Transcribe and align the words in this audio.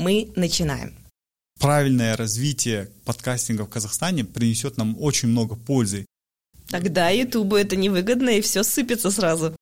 Мы 0.00 0.32
начинаем. 0.34 0.94
Правильное 1.58 2.16
развитие 2.16 2.88
подкастинга 3.04 3.66
в 3.66 3.68
Казахстане 3.68 4.24
принесет 4.24 4.78
нам 4.78 4.96
очень 4.98 5.28
много 5.28 5.56
пользы. 5.56 6.06
Тогда 6.68 7.10
Ютубу 7.10 7.56
это 7.56 7.76
невыгодно, 7.76 8.30
и 8.30 8.40
все 8.40 8.62
сыпется 8.62 9.10
сразу. 9.10 9.54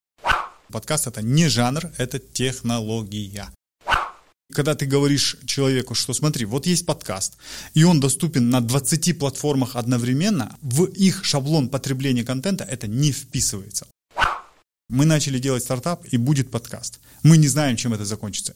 Подкаст 0.71 1.09
это 1.09 1.23
не 1.23 1.49
жанр, 1.49 1.91
это 1.99 2.21
технология. 2.21 3.49
Когда 4.53 4.77
ты 4.77 4.87
говоришь 4.87 5.37
человеку, 5.45 5.95
что 5.95 6.15
смотри, 6.15 6.45
вот 6.45 6.67
есть 6.67 6.87
подкаст, 6.87 7.37
и 7.75 7.83
он 7.83 7.99
доступен 7.99 8.49
на 8.49 8.61
20 8.61 9.19
платформах 9.19 9.75
одновременно, 9.75 10.57
в 10.63 10.85
их 10.85 11.25
шаблон 11.25 11.69
потребления 11.69 12.23
контента 12.23 12.63
это 12.63 12.87
не 12.87 13.11
вписывается. 13.11 13.89
Мы 14.89 15.05
начали 15.05 15.41
делать 15.41 15.65
стартап, 15.65 16.05
и 16.13 16.17
будет 16.17 16.53
подкаст. 16.53 17.01
Мы 17.25 17.39
не 17.39 17.49
знаем, 17.49 17.77
чем 17.77 17.93
это 17.93 18.05
закончится. 18.05 18.55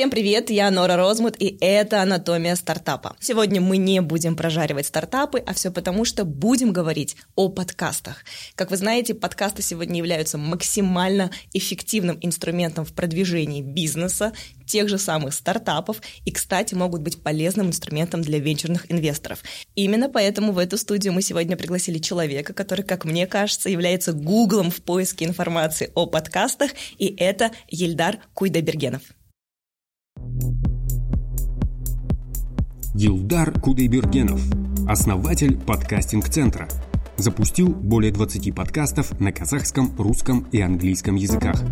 Всем 0.00 0.08
привет, 0.08 0.48
я 0.48 0.70
Нора 0.70 0.96
Розмут, 0.96 1.36
и 1.38 1.58
это 1.60 2.00
«Анатомия 2.00 2.56
стартапа». 2.56 3.16
Сегодня 3.20 3.60
мы 3.60 3.76
не 3.76 4.00
будем 4.00 4.34
прожаривать 4.34 4.86
стартапы, 4.86 5.40
а 5.40 5.52
все 5.52 5.70
потому, 5.70 6.06
что 6.06 6.24
будем 6.24 6.72
говорить 6.72 7.16
о 7.34 7.50
подкастах. 7.50 8.24
Как 8.54 8.70
вы 8.70 8.78
знаете, 8.78 9.12
подкасты 9.12 9.60
сегодня 9.60 9.98
являются 9.98 10.38
максимально 10.38 11.30
эффективным 11.52 12.18
инструментом 12.22 12.86
в 12.86 12.94
продвижении 12.94 13.60
бизнеса, 13.60 14.32
тех 14.64 14.88
же 14.88 14.96
самых 14.96 15.34
стартапов 15.34 16.00
и, 16.24 16.30
кстати, 16.30 16.72
могут 16.72 17.02
быть 17.02 17.22
полезным 17.22 17.66
инструментом 17.66 18.22
для 18.22 18.38
венчурных 18.38 18.90
инвесторов. 18.90 19.42
Именно 19.74 20.08
поэтому 20.08 20.52
в 20.52 20.58
эту 20.58 20.78
студию 20.78 21.12
мы 21.12 21.20
сегодня 21.20 21.58
пригласили 21.58 21.98
человека, 21.98 22.54
который, 22.54 22.86
как 22.86 23.04
мне 23.04 23.26
кажется, 23.26 23.68
является 23.68 24.14
гуглом 24.14 24.70
в 24.70 24.80
поиске 24.80 25.26
информации 25.26 25.90
о 25.94 26.06
подкастах, 26.06 26.70
и 26.96 27.14
это 27.18 27.50
Ельдар 27.68 28.20
Куйдабергенов. 28.32 29.02
Дилдар 33.00 33.58
Кудайбергенов, 33.58 34.42
основатель 34.86 35.58
подкастинг-центра. 35.58 36.68
Запустил 37.16 37.70
более 37.70 38.12
20 38.12 38.54
подкастов 38.54 39.18
на 39.18 39.32
казахском, 39.32 39.96
русском 39.96 40.46
и 40.52 40.60
английском 40.60 41.14
языках. 41.14 41.62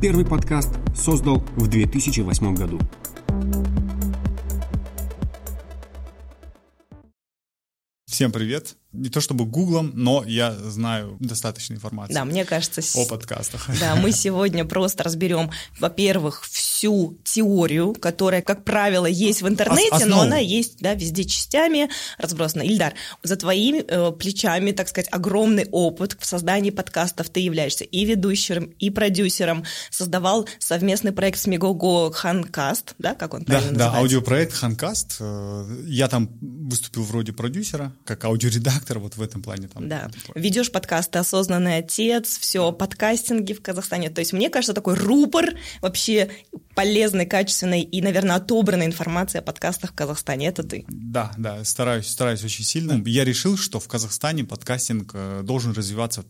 Первый 0.00 0.24
подкаст 0.24 0.70
создал 0.96 1.40
в 1.56 1.68
2008 1.68 2.54
году. 2.54 2.78
Всем 8.06 8.32
привет. 8.32 8.77
Не 8.92 9.10
то 9.10 9.20
чтобы 9.20 9.44
гуглом, 9.44 9.92
но 9.94 10.24
я 10.26 10.50
знаю 10.54 11.18
достаточно 11.20 11.74
информации. 11.74 12.14
Да, 12.14 12.24
мне 12.24 12.46
кажется... 12.46 12.80
О 12.94 13.04
подкастах. 13.04 13.68
Да, 13.80 13.96
мы 13.96 14.12
сегодня 14.12 14.64
просто 14.64 15.04
разберем, 15.04 15.50
во-первых, 15.78 16.42
всю 16.44 17.18
теорию, 17.22 17.92
которая, 17.92 18.40
как 18.40 18.64
правило, 18.64 19.04
есть 19.04 19.42
в 19.42 19.48
интернете, 19.48 19.94
Ос- 19.94 20.06
но 20.06 20.22
она 20.22 20.38
есть 20.38 20.78
да, 20.80 20.94
везде 20.94 21.24
частями 21.24 21.90
разбросана. 22.16 22.62
Ильдар, 22.62 22.94
за 23.22 23.36
твоими 23.36 23.84
э, 23.86 24.10
плечами, 24.12 24.72
так 24.72 24.88
сказать, 24.88 25.08
огромный 25.12 25.66
опыт 25.70 26.16
в 26.18 26.24
создании 26.24 26.70
подкастов. 26.70 27.28
Ты 27.28 27.40
являешься 27.40 27.84
и 27.84 28.06
ведущим, 28.06 28.72
и 28.78 28.88
продюсером. 28.88 29.64
Создавал 29.90 30.48
совместный 30.58 31.12
проект 31.12 31.38
с 31.38 31.46
Мегого 31.46 32.10
Ханкаст, 32.10 32.94
да, 32.98 33.14
как 33.14 33.34
он 33.34 33.44
правильно 33.44 33.78
да, 33.78 33.92
Да, 33.92 33.98
аудиопроект 33.98 34.54
Ханкаст. 34.54 35.16
Э, 35.20 35.66
я 35.84 36.08
там 36.08 36.30
выступил 36.40 37.02
вроде 37.02 37.34
продюсера, 37.34 37.92
как 38.04 38.24
аудиоредактор 38.24 38.77
вот 38.98 39.16
в 39.16 39.22
этом 39.22 39.42
плане. 39.42 39.68
Там, 39.68 39.88
да, 39.88 40.10
ведешь 40.34 40.70
подкасты 40.70 41.18
«Осознанный 41.18 41.78
отец», 41.78 42.38
все, 42.38 42.72
подкастинги 42.72 43.52
в 43.52 43.62
Казахстане. 43.62 44.10
То 44.10 44.20
есть 44.20 44.32
мне 44.32 44.50
кажется, 44.50 44.72
такой 44.72 44.94
рупор 44.94 45.54
вообще 45.80 46.30
полезной, 46.74 47.26
качественной 47.26 47.82
и, 47.82 48.00
наверное, 48.02 48.36
отобранной 48.36 48.86
информации 48.86 49.38
о 49.38 49.42
подкастах 49.42 49.90
в 49.90 49.94
Казахстане. 49.94 50.48
Это 50.48 50.62
ты. 50.62 50.84
Да, 50.88 51.32
да, 51.36 51.64
стараюсь, 51.64 52.06
стараюсь 52.08 52.44
очень 52.44 52.64
сильно. 52.64 53.02
Я 53.06 53.24
решил, 53.24 53.56
что 53.56 53.80
в 53.80 53.88
Казахстане 53.88 54.44
подкастинг 54.44 55.10
э, 55.14 55.42
должен 55.44 55.72
развиваться 55.72 56.24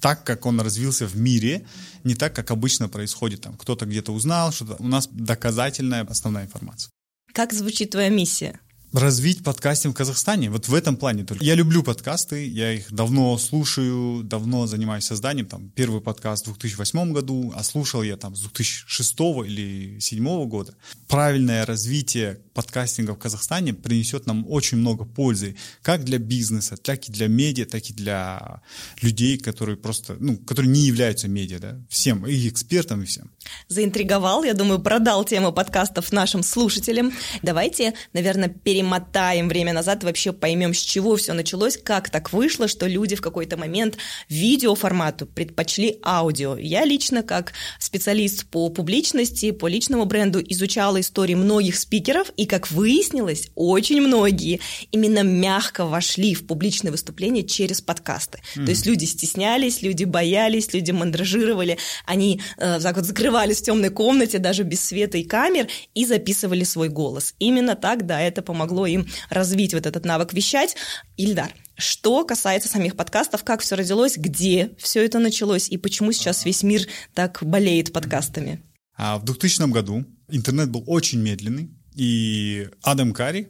так, 0.00 0.24
как 0.24 0.46
он 0.46 0.60
развился 0.60 1.06
в 1.06 1.16
мире, 1.16 1.66
не 2.04 2.14
так, 2.14 2.34
как 2.34 2.50
обычно 2.50 2.88
происходит. 2.88 3.40
Там 3.40 3.56
кто-то 3.56 3.86
где-то 3.86 4.12
узнал, 4.12 4.52
что 4.52 4.76
у 4.78 4.88
нас 4.88 5.08
доказательная 5.10 6.04
основная 6.04 6.44
информация. 6.44 6.90
Как 7.32 7.52
звучит 7.52 7.90
твоя 7.90 8.08
миссия? 8.08 8.60
Развить 8.92 9.44
подкастинг 9.44 9.94
в 9.94 9.98
Казахстане. 9.98 10.50
Вот 10.50 10.68
в 10.68 10.74
этом 10.74 10.96
плане 10.96 11.24
только. 11.24 11.44
Я 11.44 11.54
люблю 11.54 11.82
подкасты, 11.82 12.46
я 12.46 12.72
их 12.72 12.92
давно 12.92 13.36
слушаю, 13.38 14.22
давно 14.22 14.66
занимаюсь 14.66 15.04
созданием. 15.04 15.46
Там 15.46 15.70
первый 15.70 16.00
подкаст 16.00 16.46
в 16.46 16.58
2008 16.58 17.12
году, 17.12 17.52
а 17.54 17.62
слушал 17.62 18.02
я 18.02 18.16
там 18.16 18.34
с 18.34 18.40
2006 18.40 19.12
или 19.46 19.88
2007 19.98 20.48
года. 20.48 20.74
Правильное 21.08 21.66
развитие 21.66 22.40
подкастинга 22.54 23.12
в 23.12 23.18
Казахстане 23.18 23.74
принесет 23.74 24.26
нам 24.26 24.46
очень 24.48 24.78
много 24.78 25.04
пользы, 25.04 25.56
как 25.82 26.04
для 26.04 26.18
бизнеса, 26.18 26.76
так 26.76 27.08
и 27.08 27.12
для 27.12 27.28
медиа, 27.28 27.66
так 27.66 27.90
и 27.90 27.92
для 27.92 28.62
людей, 29.02 29.36
которые 29.38 29.76
просто, 29.76 30.16
ну, 30.18 30.38
которые 30.38 30.70
не 30.70 30.80
являются 30.80 31.28
медиа, 31.28 31.58
да, 31.58 31.76
всем, 31.88 32.26
и 32.26 32.48
экспертам, 32.48 33.02
и 33.02 33.06
всем. 33.06 33.30
Заинтриговал, 33.68 34.44
я 34.44 34.54
думаю, 34.54 34.80
продал 34.80 35.24
тему 35.24 35.52
подкастов 35.52 36.12
нашим 36.12 36.42
слушателям. 36.42 37.12
Давайте, 37.42 37.94
наверное, 38.12 38.48
перейдем 38.48 38.75
перемотаем 38.76 39.48
время 39.48 39.72
назад 39.72 40.04
вообще 40.04 40.32
поймем, 40.32 40.74
с 40.74 40.78
чего 40.78 41.16
все 41.16 41.32
началось, 41.32 41.78
как 41.82 42.10
так 42.10 42.32
вышло, 42.32 42.68
что 42.68 42.86
люди 42.86 43.16
в 43.16 43.22
какой-то 43.22 43.56
момент 43.56 43.96
видеоформату 44.28 45.24
предпочли 45.26 45.98
аудио. 46.04 46.58
Я 46.58 46.84
лично, 46.84 47.22
как 47.22 47.54
специалист 47.78 48.44
по 48.46 48.68
публичности, 48.68 49.50
по 49.52 49.66
личному 49.66 50.04
бренду, 50.04 50.42
изучала 50.46 51.00
истории 51.00 51.34
многих 51.34 51.78
спикеров, 51.78 52.30
и, 52.36 52.44
как 52.44 52.70
выяснилось, 52.70 53.48
очень 53.54 54.02
многие 54.02 54.60
именно 54.92 55.22
мягко 55.22 55.86
вошли 55.86 56.34
в 56.34 56.46
публичное 56.46 56.92
выступление 56.92 57.44
через 57.44 57.80
подкасты. 57.80 58.40
Mm-hmm. 58.56 58.64
То 58.64 58.70
есть 58.70 58.84
люди 58.84 59.06
стеснялись, 59.06 59.80
люди 59.80 60.04
боялись, 60.04 60.74
люди 60.74 60.90
мандражировали, 60.90 61.78
они 62.04 62.42
э, 62.58 62.78
так 62.80 62.96
вот 62.96 63.06
закрывались 63.06 63.62
в 63.62 63.64
темной 63.64 63.90
комнате, 63.90 64.38
даже 64.38 64.64
без 64.64 64.84
света 64.84 65.16
и 65.16 65.24
камер, 65.24 65.68
и 65.94 66.04
записывали 66.04 66.64
свой 66.64 66.90
голос. 66.90 67.34
Именно 67.38 67.74
так, 67.74 68.04
да, 68.04 68.20
это 68.20 68.42
помогло 68.42 68.65
помогло 68.66 68.86
им 68.86 69.06
развить 69.30 69.74
вот 69.74 69.86
этот 69.86 70.04
навык 70.04 70.32
вещать. 70.32 70.76
Ильдар, 71.16 71.54
что 71.76 72.24
касается 72.24 72.68
самих 72.68 72.96
подкастов, 72.96 73.44
как 73.44 73.60
все 73.60 73.76
родилось, 73.76 74.16
где 74.16 74.70
все 74.78 75.04
это 75.04 75.18
началось 75.18 75.68
и 75.68 75.76
почему 75.76 76.12
сейчас 76.12 76.44
весь 76.44 76.62
мир 76.62 76.82
так 77.14 77.38
болеет 77.42 77.92
подкастами? 77.92 78.60
А 78.96 79.18
в 79.18 79.24
2000 79.24 79.70
году 79.70 80.04
интернет 80.28 80.70
был 80.70 80.82
очень 80.86 81.20
медленный, 81.20 81.70
и 81.94 82.68
Адам 82.82 83.12
Карри, 83.12 83.48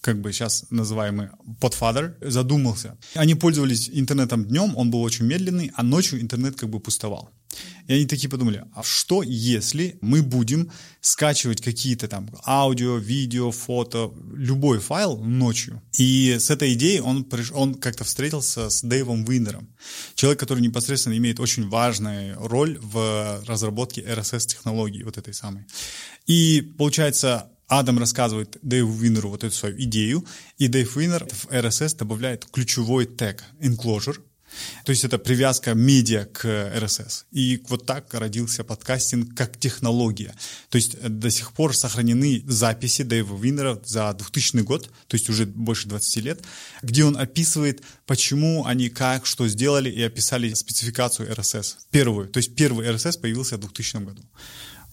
как 0.00 0.20
бы 0.20 0.32
сейчас 0.32 0.64
называемый 0.70 1.28
podfather, 1.60 2.14
задумался. 2.20 2.96
Они 3.14 3.34
пользовались 3.34 3.90
интернетом 3.92 4.44
днем, 4.44 4.76
он 4.76 4.90
был 4.90 5.02
очень 5.02 5.26
медленный, 5.26 5.72
а 5.74 5.82
ночью 5.82 6.20
интернет 6.20 6.56
как 6.56 6.70
бы 6.70 6.80
пустовал. 6.80 7.30
И 7.86 7.92
они 7.94 8.06
такие 8.06 8.28
подумали, 8.28 8.64
а 8.74 8.82
что 8.82 9.22
если 9.22 9.96
мы 10.00 10.22
будем 10.22 10.70
скачивать 11.00 11.62
какие-то 11.62 12.08
там 12.08 12.28
аудио, 12.44 12.96
видео, 12.96 13.50
фото, 13.50 14.12
любой 14.34 14.80
файл 14.80 15.18
ночью? 15.18 15.82
И 15.96 16.36
с 16.38 16.50
этой 16.50 16.74
идеей 16.74 17.00
он, 17.00 17.24
приш... 17.24 17.52
он 17.52 17.74
как-то 17.74 18.04
встретился 18.04 18.70
с 18.70 18.82
Дэйвом 18.82 19.24
Виннером, 19.24 19.68
человек, 20.14 20.40
который 20.40 20.60
непосредственно 20.60 21.16
имеет 21.16 21.38
очень 21.38 21.68
важную 21.68 22.36
роль 22.38 22.78
в 22.80 23.42
разработке 23.46 24.00
RSS-технологии 24.02 25.04
вот 25.04 25.16
этой 25.16 25.32
самой. 25.32 25.64
И 26.26 26.62
получается, 26.76 27.50
Адам 27.68 27.98
рассказывает 27.98 28.58
Дэйву 28.62 28.92
Виннеру 28.92 29.30
вот 29.30 29.44
эту 29.44 29.54
свою 29.54 29.80
идею, 29.82 30.24
и 30.58 30.68
Дэйв 30.68 30.96
Виннер 30.96 31.26
в 31.26 31.46
RSS 31.46 31.96
добавляет 31.96 32.46
ключевой 32.46 33.06
тег 33.06 33.42
enclosure, 33.60 34.18
то 34.84 34.90
есть 34.90 35.04
это 35.04 35.18
привязка 35.18 35.74
медиа 35.74 36.24
к 36.24 36.44
RSS. 36.46 37.24
И 37.32 37.62
вот 37.68 37.86
так 37.86 38.12
родился 38.14 38.64
подкастинг 38.64 39.36
как 39.36 39.58
технология. 39.58 40.34
То 40.70 40.76
есть 40.76 40.96
э, 41.00 41.08
до 41.08 41.30
сих 41.30 41.52
пор 41.52 41.76
сохранены 41.76 42.42
записи 42.46 43.02
Дэйва 43.02 43.36
Виннера 43.40 43.80
за 43.84 44.12
2000 44.12 44.58
год, 44.62 44.90
то 45.06 45.14
есть 45.16 45.28
уже 45.28 45.46
больше 45.46 45.88
20 45.88 46.16
лет, 46.24 46.44
где 46.82 47.04
он 47.04 47.16
описывает, 47.16 47.82
почему 48.06 48.64
они 48.64 48.88
как, 48.88 49.26
что 49.26 49.48
сделали, 49.48 49.90
и 49.90 50.02
описали 50.02 50.52
спецификацию 50.54 51.30
RSS. 51.30 51.76
Первую. 51.90 52.28
То 52.28 52.38
есть 52.38 52.54
первый 52.54 52.86
RSS 52.88 53.20
появился 53.20 53.56
в 53.56 53.60
2000 53.60 54.04
году. 54.04 54.22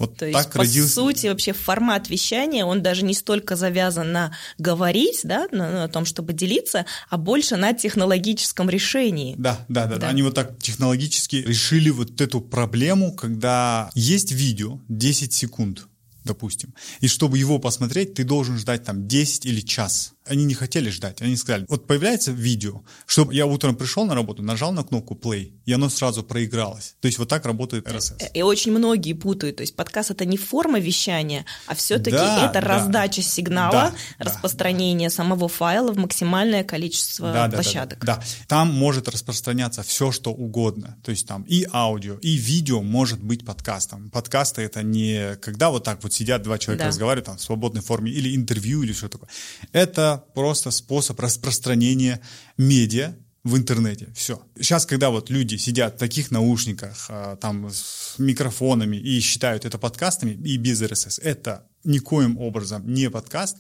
Вот 0.04 0.18
То 0.18 0.32
так 0.32 0.46
есть, 0.46 0.56
родился... 0.56 0.96
по 0.96 1.02
сути, 1.02 1.28
вообще 1.28 1.54
формат 1.54 2.10
вещания, 2.10 2.66
он 2.66 2.82
даже 2.82 3.06
не 3.06 3.14
столько 3.14 3.56
завязан 3.56 4.12
на 4.12 4.36
говорить, 4.58 5.22
да, 5.24 5.48
на, 5.52 5.72
на 5.72 5.88
том, 5.88 6.06
чтобы 6.06 6.34
делиться, 6.34 6.86
а 7.10 7.18
больше 7.18 7.56
на 7.56 7.74
технологическом 7.74 8.70
решении. 8.70 9.36
Да, 9.38 9.66
да, 9.70 9.86
да, 9.86 9.98
да. 9.98 10.08
Они 10.10 10.22
вот 10.22 10.36
так 10.36 10.60
технологически 10.60 11.38
решили 11.38 11.90
вот 11.90 12.20
эту 12.20 12.42
проблему, 12.42 13.14
когда 13.14 13.90
есть 13.96 14.32
видео 14.32 14.80
10 14.90 15.34
секунд, 15.34 15.88
допустим. 16.24 16.74
И 17.02 17.08
чтобы 17.08 17.38
его 17.38 17.60
посмотреть, 17.60 18.14
ты 18.14 18.24
должен 18.24 18.58
ждать 18.58 18.84
там 18.84 19.08
10 19.08 19.46
или 19.46 19.62
час. 19.62 20.14
Они 20.26 20.46
не 20.46 20.54
хотели 20.54 20.90
ждать. 20.90 21.22
Они 21.22 21.36
сказали, 21.36 21.66
вот 21.68 21.86
появляется 21.86 22.32
видео, 22.32 22.82
чтобы 23.06 23.36
я 23.36 23.46
утром 23.46 23.76
пришел 23.76 24.06
на 24.06 24.16
работу, 24.16 24.42
нажал 24.42 24.72
на 24.72 24.84
кнопку 24.84 25.16
play, 25.16 25.52
и 25.66 25.74
оно 25.74 25.90
сразу 25.90 26.24
проигралось. 26.24 26.96
То 27.02 27.08
есть 27.08 27.20
вот 27.20 27.28
так 27.28 27.46
работает 27.46 27.88
RSS. 27.88 28.32
И 28.34 28.42
очень 28.42 28.72
многие 28.72 29.14
путают. 29.14 29.58
То 29.58 29.64
есть 29.64 29.76
подкаст 29.76 30.12
это 30.12 30.24
не 30.24 30.38
форма 30.38 30.80
вещания, 30.80 31.46
а 31.68 31.76
все-таки 31.76 32.16
да, 32.16 32.46
это 32.46 32.62
да. 32.62 32.68
раздача 32.68 33.22
сигнала, 33.22 33.94
да, 34.18 34.26
распространение 34.26 35.10
да. 35.10 35.16
самого 35.16 35.50
файла 35.50 35.92
в 35.92 35.98
максимальное 35.98 36.64
количество 36.64 37.34
да, 37.34 37.50
площадок. 37.50 38.00
Да, 38.00 38.16
да, 38.16 38.22
да. 38.22 38.26
Там 38.48 38.74
может 38.74 39.10
распространяться 39.10 39.84
все, 39.84 40.14
что 40.14 40.32
угодно. 40.32 40.98
То 41.04 41.12
есть 41.12 41.28
там 41.28 41.44
и 41.44 41.68
аудио, 41.74 42.16
и 42.22 42.36
видео 42.36 42.82
может 42.82 43.22
быть 43.22 43.46
подкастом. 43.46 44.10
Подкасты 44.10 44.62
это 44.62 44.84
не 44.84 45.36
когда 45.42 45.70
вот 45.70 45.84
так 45.84 46.02
вот 46.02 46.13
сидят 46.14 46.44
два 46.44 46.58
человека 46.58 46.86
да. 46.86 46.90
разговаривают 46.90 47.26
там 47.26 47.38
в 47.38 47.42
свободной 47.42 47.82
форме 47.82 48.12
или 48.12 48.36
интервью 48.36 48.84
или 48.84 48.94
что 48.94 49.10
такое. 49.10 49.30
Это 49.72 50.24
просто 50.34 50.72
способ 50.72 51.20
распространения 51.20 52.22
медиа 52.58 53.16
в 53.44 53.58
интернете. 53.58 54.10
Все. 54.16 54.42
Сейчас, 54.56 54.86
когда 54.86 55.10
вот 55.10 55.30
люди 55.30 55.58
сидят 55.58 55.96
в 55.96 55.98
таких 55.98 56.32
наушниках, 56.32 57.08
а, 57.10 57.36
там 57.36 57.70
с 57.70 58.16
микрофонами 58.18 58.98
и 58.98 59.20
считают 59.20 59.66
это 59.66 59.78
подкастами 59.78 60.32
и 60.32 60.58
без 60.58 60.82
RSS, 60.82 61.22
это 61.22 61.68
никоим 61.84 62.38
образом 62.38 62.92
не 62.92 63.10
подкаст, 63.10 63.58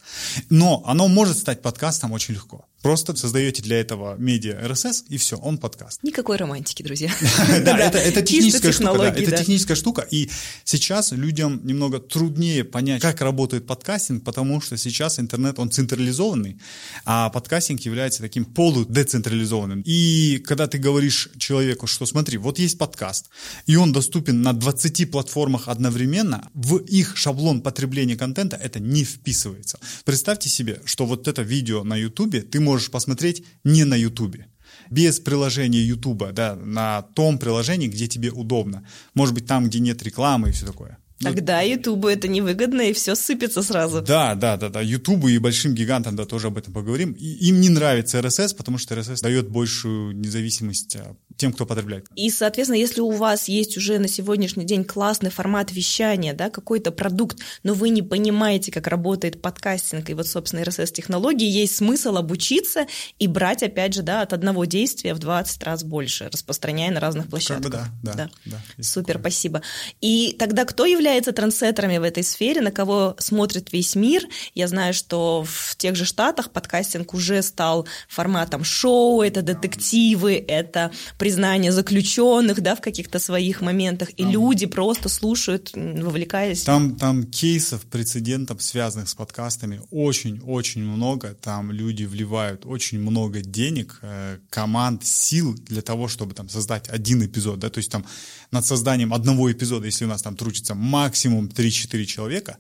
но 0.49 0.83
оно 0.85 1.07
может 1.07 1.37
стать 1.37 1.61
подкастом 1.61 2.11
очень 2.11 2.33
легко. 2.33 2.65
Просто 2.83 3.15
создаете 3.15 3.63
для 3.63 3.79
этого 3.79 4.17
медиа 4.17 4.59
RSS, 4.61 5.05
и 5.07 5.17
все, 5.17 5.37
он 5.37 5.57
подкаст. 5.57 6.03
Никакой 6.03 6.35
романтики, 6.35 6.83
друзья. 6.83 7.09
Да, 7.63 7.77
это 7.77 8.21
техническая 8.21 8.73
штука. 8.73 9.03
Это 9.03 9.37
техническая 9.37 9.77
штука. 9.77 10.05
И 10.11 10.29
сейчас 10.65 11.13
людям 11.13 11.61
немного 11.63 11.99
труднее 11.99 12.65
понять, 12.65 13.01
как 13.01 13.21
работает 13.21 13.65
подкастинг, 13.65 14.25
потому 14.25 14.59
что 14.59 14.77
сейчас 14.77 15.17
интернет, 15.17 15.59
он 15.59 15.71
централизованный, 15.71 16.59
а 17.05 17.29
подкастинг 17.29 17.79
является 17.81 18.21
таким 18.21 18.43
полудецентрализованным. 18.43 19.81
И 19.85 20.43
когда 20.45 20.67
ты 20.67 20.77
говоришь 20.77 21.29
человеку, 21.37 21.87
что 21.87 22.05
смотри, 22.05 22.37
вот 22.37 22.59
есть 22.59 22.77
подкаст, 22.77 23.29
и 23.65 23.77
он 23.77 23.93
доступен 23.93 24.41
на 24.41 24.51
20 24.51 25.09
платформах 25.09 25.69
одновременно, 25.69 26.49
в 26.53 26.77
их 26.77 27.15
шаблон 27.15 27.61
потребления 27.61 28.12
контента 28.17 28.57
это 28.57 28.79
не 28.79 29.03
вписывается. 29.03 29.79
Представьте 30.05 30.49
себе, 30.49 30.81
что 30.85 31.05
вот 31.05 31.27
это 31.27 31.41
видео 31.41 31.83
на 31.83 31.95
YouTube 31.95 32.49
ты 32.49 32.59
можешь 32.59 32.91
посмотреть 32.91 33.43
не 33.63 33.83
на 33.83 33.95
Ютубе 33.95 34.47
без 34.89 35.19
приложения 35.19 35.81
Ютуба, 35.81 36.31
да, 36.31 36.55
на 36.55 37.01
том 37.01 37.37
приложении, 37.37 37.87
где 37.87 38.07
тебе 38.07 38.31
удобно. 38.31 38.85
Может 39.13 39.33
быть, 39.33 39.45
там, 39.45 39.67
где 39.67 39.79
нет 39.79 40.03
рекламы 40.03 40.49
и 40.49 40.51
все 40.51 40.65
такое. 40.65 40.97
Ну, 41.19 41.29
Тогда 41.29 41.61
Ютубу 41.61 42.07
это 42.07 42.27
невыгодно, 42.27 42.81
и 42.81 42.93
все 42.93 43.15
сыпется 43.15 43.61
сразу. 43.61 44.01
Да, 44.01 44.35
да, 44.35 44.57
да, 44.57 44.69
да. 44.69 44.81
Ютубу 44.81 45.27
и 45.29 45.37
большим 45.37 45.73
гигантам, 45.73 46.15
да, 46.15 46.25
тоже 46.25 46.47
об 46.47 46.57
этом 46.57 46.73
поговорим. 46.73 47.13
И 47.13 47.47
им 47.47 47.61
не 47.61 47.69
нравится 47.69 48.19
RSS, 48.19 48.55
потому 48.55 48.77
что 48.77 48.95
RSS 48.95 49.21
дает 49.21 49.49
большую 49.49 50.15
независимость 50.15 50.95
а, 50.97 51.15
тем, 51.37 51.53
кто 51.53 51.65
потребляет. 51.65 52.07
И, 52.15 52.29
соответственно, 52.29 52.77
если 52.77 53.01
у 53.01 53.11
вас 53.11 53.47
есть 53.47 53.77
уже 53.77 53.99
на 53.99 54.07
сегодняшний 54.07 54.65
день 54.65 54.83
классный 54.83 55.29
формат 55.29 55.71
вещания, 55.71 56.33
да, 56.33 56.49
какой-то 56.49 56.91
продукт, 56.91 57.39
но 57.63 57.73
вы 57.73 57.89
не 57.89 58.01
понимаете, 58.01 58.71
как 58.71 58.87
работает 58.87 59.41
подкастинг 59.41 60.09
и 60.09 60.13
вот, 60.13 60.27
собственно, 60.27 60.61
RSS-технологии, 60.61 61.47
есть 61.47 61.75
смысл 61.75 62.17
обучиться 62.17 62.87
и 63.19 63.27
брать, 63.27 63.63
опять 63.63 63.93
же, 63.93 64.01
да, 64.01 64.21
от 64.21 64.33
одного 64.33 64.65
действия 64.65 65.13
в 65.13 65.19
20 65.19 65.63
раз 65.63 65.83
больше, 65.83 66.29
распространяя 66.31 66.91
на 66.91 66.99
разных 66.99 67.29
площадках. 67.29 67.71
Как 67.71 67.81
бы 67.81 67.87
да, 68.03 68.13
да. 68.13 68.29
да. 68.45 68.61
да 68.77 68.83
Супер, 68.83 69.15
такое. 69.15 69.31
спасибо. 69.31 69.61
И 70.01 70.35
тогда 70.37 70.65
кто 70.65 70.85
является 70.85 71.12
трансеттерами 71.21 71.97
в 71.97 72.03
этой 72.03 72.23
сфере, 72.23 72.61
на 72.61 72.71
кого 72.71 73.15
смотрит 73.19 73.71
весь 73.71 73.95
мир? 73.95 74.23
Я 74.55 74.67
знаю, 74.67 74.93
что 74.93 75.43
в 75.47 75.75
тех 75.75 75.95
же 75.95 76.05
Штатах 76.05 76.51
подкастинг 76.51 77.13
уже 77.13 77.41
стал 77.41 77.87
форматом 78.07 78.63
шоу, 78.63 79.21
это 79.21 79.41
детективы, 79.41 80.43
это 80.47 80.91
признание 81.17 81.71
заключенных, 81.71 82.61
да, 82.61 82.75
в 82.75 82.81
каких-то 82.81 83.19
своих 83.19 83.61
моментах, 83.61 84.09
и 84.17 84.23
люди 84.23 84.65
просто 84.65 85.09
слушают, 85.09 85.71
вовлекаясь. 85.73 86.63
Там, 86.63 86.95
там 86.95 87.23
кейсов, 87.23 87.81
прецедентов, 87.85 88.61
связанных 88.61 89.09
с 89.09 89.15
подкастами, 89.15 89.81
очень-очень 89.91 90.83
много. 90.83 91.35
Там 91.41 91.71
люди 91.71 92.03
вливают 92.03 92.65
очень 92.65 92.99
много 92.99 93.41
денег, 93.41 93.99
э, 94.01 94.37
команд, 94.49 95.05
сил 95.05 95.55
для 95.55 95.81
того, 95.81 96.07
чтобы 96.07 96.33
там 96.33 96.49
создать 96.49 96.89
один 96.89 97.23
эпизод, 97.25 97.59
да, 97.59 97.69
то 97.69 97.79
есть 97.79 97.91
там 97.91 98.05
над 98.51 98.65
созданием 98.65 99.13
одного 99.13 99.51
эпизода, 99.51 99.85
если 99.85 100.05
у 100.05 100.07
нас 100.07 100.21
там 100.21 100.35
трудится 100.35 100.75
максимум 100.93 101.47
3-4 101.47 102.05
человека, 102.05 102.57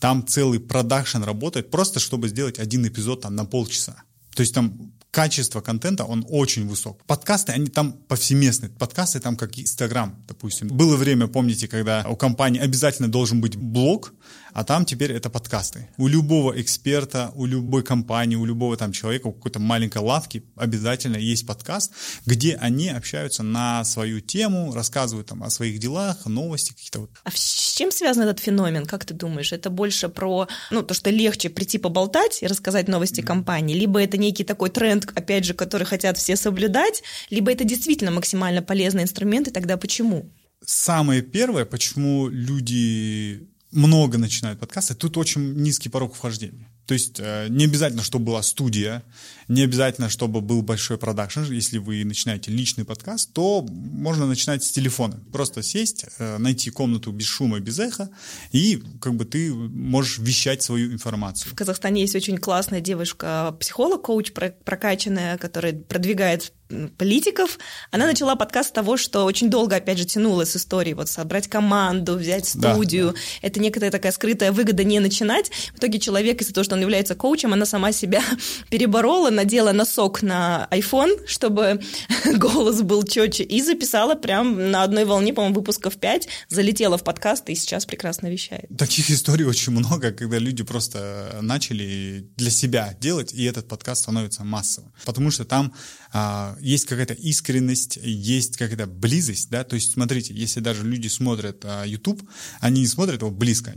там 0.00 0.26
целый 0.26 0.58
продакшн 0.58 1.22
работает 1.22 1.70
просто, 1.70 2.00
чтобы 2.00 2.28
сделать 2.28 2.58
один 2.58 2.86
эпизод 2.86 3.20
там 3.20 3.34
на 3.36 3.44
полчаса. 3.44 4.02
То 4.34 4.42
есть 4.42 4.54
там 4.54 4.92
качество 5.10 5.62
контента, 5.62 6.04
он 6.04 6.26
очень 6.28 6.68
высок. 6.68 7.02
Подкасты, 7.06 7.52
они 7.52 7.66
там 7.66 7.92
повсеместны. 7.92 8.68
Подкасты 8.68 9.20
там 9.20 9.36
как 9.36 9.58
Инстаграм, 9.58 10.14
допустим. 10.28 10.68
Было 10.68 10.96
время, 10.96 11.26
помните, 11.26 11.68
когда 11.68 12.04
у 12.08 12.16
компании 12.16 12.60
обязательно 12.60 13.08
должен 13.08 13.40
быть 13.40 13.56
блог, 13.56 14.12
а 14.56 14.64
там 14.64 14.86
теперь 14.86 15.12
это 15.12 15.28
подкасты. 15.28 15.86
У 15.98 16.08
любого 16.08 16.58
эксперта, 16.58 17.30
у 17.34 17.44
любой 17.44 17.82
компании, 17.82 18.36
у 18.36 18.46
любого 18.46 18.74
там 18.78 18.90
человека, 18.90 19.26
у 19.26 19.32
какой-то 19.32 19.58
маленькой 19.58 19.98
лавки 19.98 20.44
обязательно 20.56 21.18
есть 21.18 21.46
подкаст, 21.46 21.92
где 22.24 22.56
они 22.56 22.88
общаются 22.88 23.42
на 23.42 23.84
свою 23.84 24.20
тему, 24.22 24.72
рассказывают 24.72 25.26
там 25.26 25.42
о 25.42 25.50
своих 25.50 25.78
делах, 25.78 26.24
новости 26.24 26.72
какие-то 26.72 27.00
вот. 27.00 27.10
А 27.24 27.30
с 27.32 27.74
чем 27.76 27.90
связан 27.90 28.22
этот 28.22 28.40
феномен, 28.40 28.86
как 28.86 29.04
ты 29.04 29.12
думаешь? 29.12 29.52
Это 29.52 29.68
больше 29.68 30.08
про, 30.08 30.48
ну, 30.70 30.82
то, 30.82 30.94
что 30.94 31.10
легче 31.10 31.50
прийти 31.50 31.76
поболтать 31.76 32.42
и 32.42 32.46
рассказать 32.46 32.88
новости 32.88 33.20
mm-hmm. 33.20 33.26
компании, 33.26 33.76
либо 33.76 34.00
это 34.00 34.16
некий 34.16 34.44
такой 34.44 34.70
тренд, 34.70 35.06
опять 35.14 35.44
же, 35.44 35.52
который 35.52 35.86
хотят 35.86 36.16
все 36.16 36.34
соблюдать, 36.34 37.02
либо 37.28 37.52
это 37.52 37.64
действительно 37.64 38.10
максимально 38.10 38.62
полезный 38.62 39.02
инструмент, 39.02 39.48
и 39.48 39.50
тогда 39.50 39.76
почему? 39.76 40.32
Самое 40.64 41.20
первое, 41.20 41.66
почему 41.66 42.28
люди 42.28 43.50
много 43.72 44.18
начинают 44.18 44.60
подкасты, 44.60 44.94
тут 44.94 45.16
очень 45.16 45.54
низкий 45.54 45.88
порог 45.88 46.14
вхождения. 46.14 46.68
То 46.86 46.94
есть 46.94 47.18
э, 47.18 47.48
не 47.48 47.64
обязательно, 47.64 48.02
чтобы 48.02 48.26
была 48.26 48.42
студия, 48.42 49.02
не 49.48 49.62
обязательно, 49.62 50.08
чтобы 50.08 50.40
был 50.40 50.62
большой 50.62 50.98
продакшн. 50.98 51.42
Если 51.44 51.78
вы 51.78 52.04
начинаете 52.04 52.50
личный 52.50 52.84
подкаст, 52.84 53.32
то 53.32 53.62
можно 53.70 54.26
начинать 54.26 54.64
с 54.64 54.70
телефона. 54.70 55.20
Просто 55.32 55.62
сесть, 55.62 56.06
э, 56.18 56.38
найти 56.38 56.70
комнату 56.70 57.12
без 57.12 57.26
шума, 57.26 57.60
без 57.60 57.78
эха, 57.78 58.10
и 58.52 58.82
как 59.00 59.14
бы 59.14 59.24
ты 59.24 59.52
можешь 59.52 60.18
вещать 60.18 60.62
свою 60.62 60.92
информацию. 60.92 61.52
В 61.52 61.54
Казахстане 61.54 62.00
есть 62.00 62.16
очень 62.16 62.38
классная 62.38 62.80
девушка-психолог, 62.80 64.02
коуч 64.02 64.32
прокачанная, 64.32 65.38
которая 65.38 65.72
продвигает 65.74 66.52
политиков, 66.98 67.58
она 67.90 68.06
начала 68.06 68.34
подкаст 68.34 68.70
с 68.70 68.72
того, 68.72 68.96
что 68.96 69.24
очень 69.24 69.50
долго, 69.50 69.76
опять 69.76 69.98
же, 69.98 70.04
тянула 70.04 70.44
с 70.44 70.56
историей, 70.56 70.94
вот 70.94 71.08
собрать 71.08 71.48
команду, 71.48 72.16
взять 72.16 72.46
студию. 72.46 73.08
Да, 73.08 73.12
да. 73.12 73.18
Это 73.42 73.60
некая 73.60 73.90
такая 73.90 74.12
скрытая 74.12 74.52
выгода 74.52 74.82
не 74.84 74.98
начинать. 75.00 75.50
В 75.74 75.78
итоге 75.78 75.98
человек 75.98 76.40
из-за 76.42 76.52
того, 76.52 76.64
что 76.64 76.74
он 76.74 76.80
является 76.80 77.14
коучем, 77.14 77.52
она 77.52 77.66
сама 77.66 77.92
себя 77.92 78.22
переборола, 78.70 79.30
надела 79.36 79.72
носок 79.72 80.22
на 80.22 80.66
iPhone, 80.72 81.26
чтобы 81.26 81.80
голос 82.36 82.82
был 82.82 83.04
четче, 83.04 83.44
и 83.44 83.62
записала 83.62 84.14
прям 84.14 84.70
на 84.70 84.82
одной 84.82 85.04
волне, 85.04 85.32
по-моему, 85.32 85.54
выпусков 85.54 85.96
5, 85.96 86.28
залетела 86.48 86.98
в 86.98 87.04
подкаст 87.04 87.48
и 87.48 87.54
сейчас 87.54 87.86
прекрасно 87.86 88.26
вещает. 88.26 88.66
Таких 88.76 89.10
историй 89.10 89.44
очень 89.44 89.72
много, 89.72 90.12
когда 90.12 90.38
люди 90.38 90.64
просто 90.64 91.38
начали 91.42 92.28
для 92.36 92.50
себя 92.50 92.96
делать, 93.00 93.32
и 93.32 93.44
этот 93.44 93.68
подкаст 93.68 94.02
становится 94.02 94.42
массовым. 94.42 94.92
Потому 95.04 95.30
что 95.30 95.44
там 95.44 95.72
а, 96.12 96.56
есть 96.60 96.86
какая-то 96.86 97.14
искренность, 97.14 97.98
есть 98.02 98.56
какая-то 98.56 98.86
близость, 98.86 99.50
да, 99.50 99.64
то 99.64 99.76
есть 99.76 99.92
смотрите, 99.92 100.34
если 100.34 100.60
даже 100.60 100.84
люди 100.84 101.08
смотрят 101.08 101.62
а, 101.64 101.84
YouTube, 101.84 102.22
они 102.60 102.80
не 102.80 102.86
смотрят 102.86 103.20
его 103.20 103.30
близко, 103.30 103.74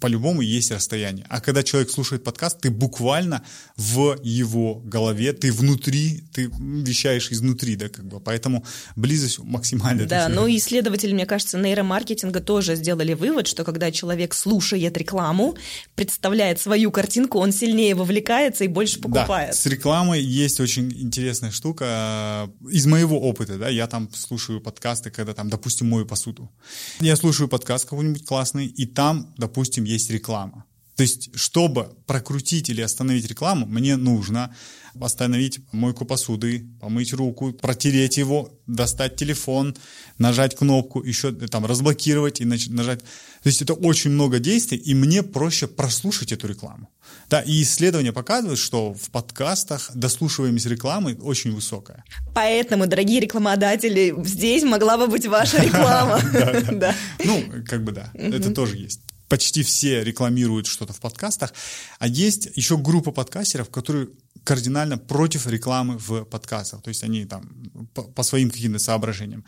по-любому 0.00 0.40
есть 0.40 0.70
расстояние. 0.70 1.26
А 1.28 1.40
когда 1.40 1.62
человек 1.62 1.90
слушает 1.90 2.24
подкаст, 2.24 2.60
ты 2.60 2.70
буквально 2.70 3.42
в 3.76 4.18
его 4.22 4.76
голове, 4.76 5.32
ты 5.32 5.52
внутри, 5.52 6.24
ты 6.32 6.50
вещаешь 6.58 7.30
изнутри, 7.30 7.76
да, 7.76 7.88
как 7.88 8.06
бы. 8.06 8.20
Поэтому 8.20 8.64
близость 8.94 9.38
максимально. 9.38 10.06
Да, 10.06 10.28
ну 10.28 10.46
и 10.46 10.56
исследователи, 10.56 11.12
мне 11.12 11.26
кажется, 11.26 11.58
нейромаркетинга 11.58 12.40
тоже 12.40 12.76
сделали 12.76 13.14
вывод, 13.14 13.46
что 13.46 13.64
когда 13.64 13.90
человек 13.90 14.34
слушает 14.34 14.96
рекламу, 14.96 15.56
представляет 15.94 16.60
свою 16.60 16.90
картинку, 16.90 17.38
он 17.38 17.52
сильнее 17.52 17.94
вовлекается 17.94 18.64
и 18.64 18.68
больше 18.68 19.00
покупает. 19.00 19.50
Да, 19.50 19.56
с 19.56 19.66
рекламой 19.66 20.22
есть 20.22 20.60
очень 20.60 20.92
интересная 20.92 21.50
штука. 21.50 22.50
Из 22.70 22.86
моего 22.86 23.20
опыта, 23.20 23.56
да, 23.58 23.68
я 23.68 23.86
там 23.86 24.10
слушаю 24.14 24.60
подкасты, 24.60 25.10
когда 25.10 25.34
там, 25.34 25.48
допустим, 25.48 25.88
мою 25.88 26.06
посуду. 26.06 26.50
Я 27.00 27.16
слушаю 27.16 27.48
подкаст 27.48 27.84
какой-нибудь 27.84 28.24
классный, 28.24 28.66
и 28.66 28.86
там, 28.86 29.34
допустим, 29.38 29.84
есть 29.86 30.10
реклама. 30.10 30.64
То 30.96 31.02
есть, 31.02 31.28
чтобы 31.38 31.90
прокрутить 32.06 32.70
или 32.70 32.80
остановить 32.80 33.28
рекламу, 33.28 33.66
мне 33.66 33.96
нужно 33.96 34.54
остановить 34.98 35.60
мойку 35.72 36.06
посуды, 36.06 36.66
помыть 36.80 37.12
руку, 37.12 37.52
протереть 37.52 38.16
его, 38.16 38.50
достать 38.66 39.16
телефон, 39.16 39.76
нажать 40.16 40.56
кнопку, 40.56 41.02
еще 41.02 41.32
там 41.32 41.66
разблокировать 41.66 42.40
и 42.40 42.46
нажать. 42.46 43.00
То 43.00 43.48
есть 43.48 43.60
это 43.60 43.74
очень 43.74 44.10
много 44.10 44.38
действий, 44.38 44.78
и 44.78 44.94
мне 44.94 45.22
проще 45.22 45.66
прослушать 45.66 46.32
эту 46.32 46.48
рекламу. 46.48 46.88
Да, 47.28 47.42
и 47.42 47.60
исследования 47.60 48.14
показывают, 48.14 48.58
что 48.58 48.94
в 48.94 49.10
подкастах 49.10 49.90
дослушиваемость 49.94 50.66
рекламы 50.66 51.14
очень 51.20 51.52
высокая. 51.52 52.04
Поэтому, 52.34 52.86
дорогие 52.86 53.20
рекламодатели, 53.20 54.14
здесь 54.24 54.62
могла 54.62 54.96
бы 54.96 55.08
быть 55.08 55.26
ваша 55.26 55.58
реклама. 55.62 56.22
Ну, 57.24 57.44
как 57.66 57.84
бы 57.84 57.92
да, 57.92 58.10
это 58.14 58.50
тоже 58.50 58.76
есть 58.76 59.00
почти 59.28 59.62
все 59.62 60.02
рекламируют 60.04 60.66
что-то 60.66 60.92
в 60.92 61.00
подкастах, 61.00 61.52
а 61.98 62.08
есть 62.08 62.48
еще 62.54 62.76
группа 62.76 63.12
подкастеров, 63.12 63.70
которые 63.70 64.08
кардинально 64.44 64.96
против 64.96 65.46
рекламы 65.48 65.98
в 65.98 66.24
подкастах, 66.24 66.80
то 66.82 66.88
есть 66.88 67.02
они 67.02 67.24
там 67.24 67.50
по, 68.14 68.22
своим 68.22 68.50
каким-то 68.50 68.78
соображениям. 68.78 69.44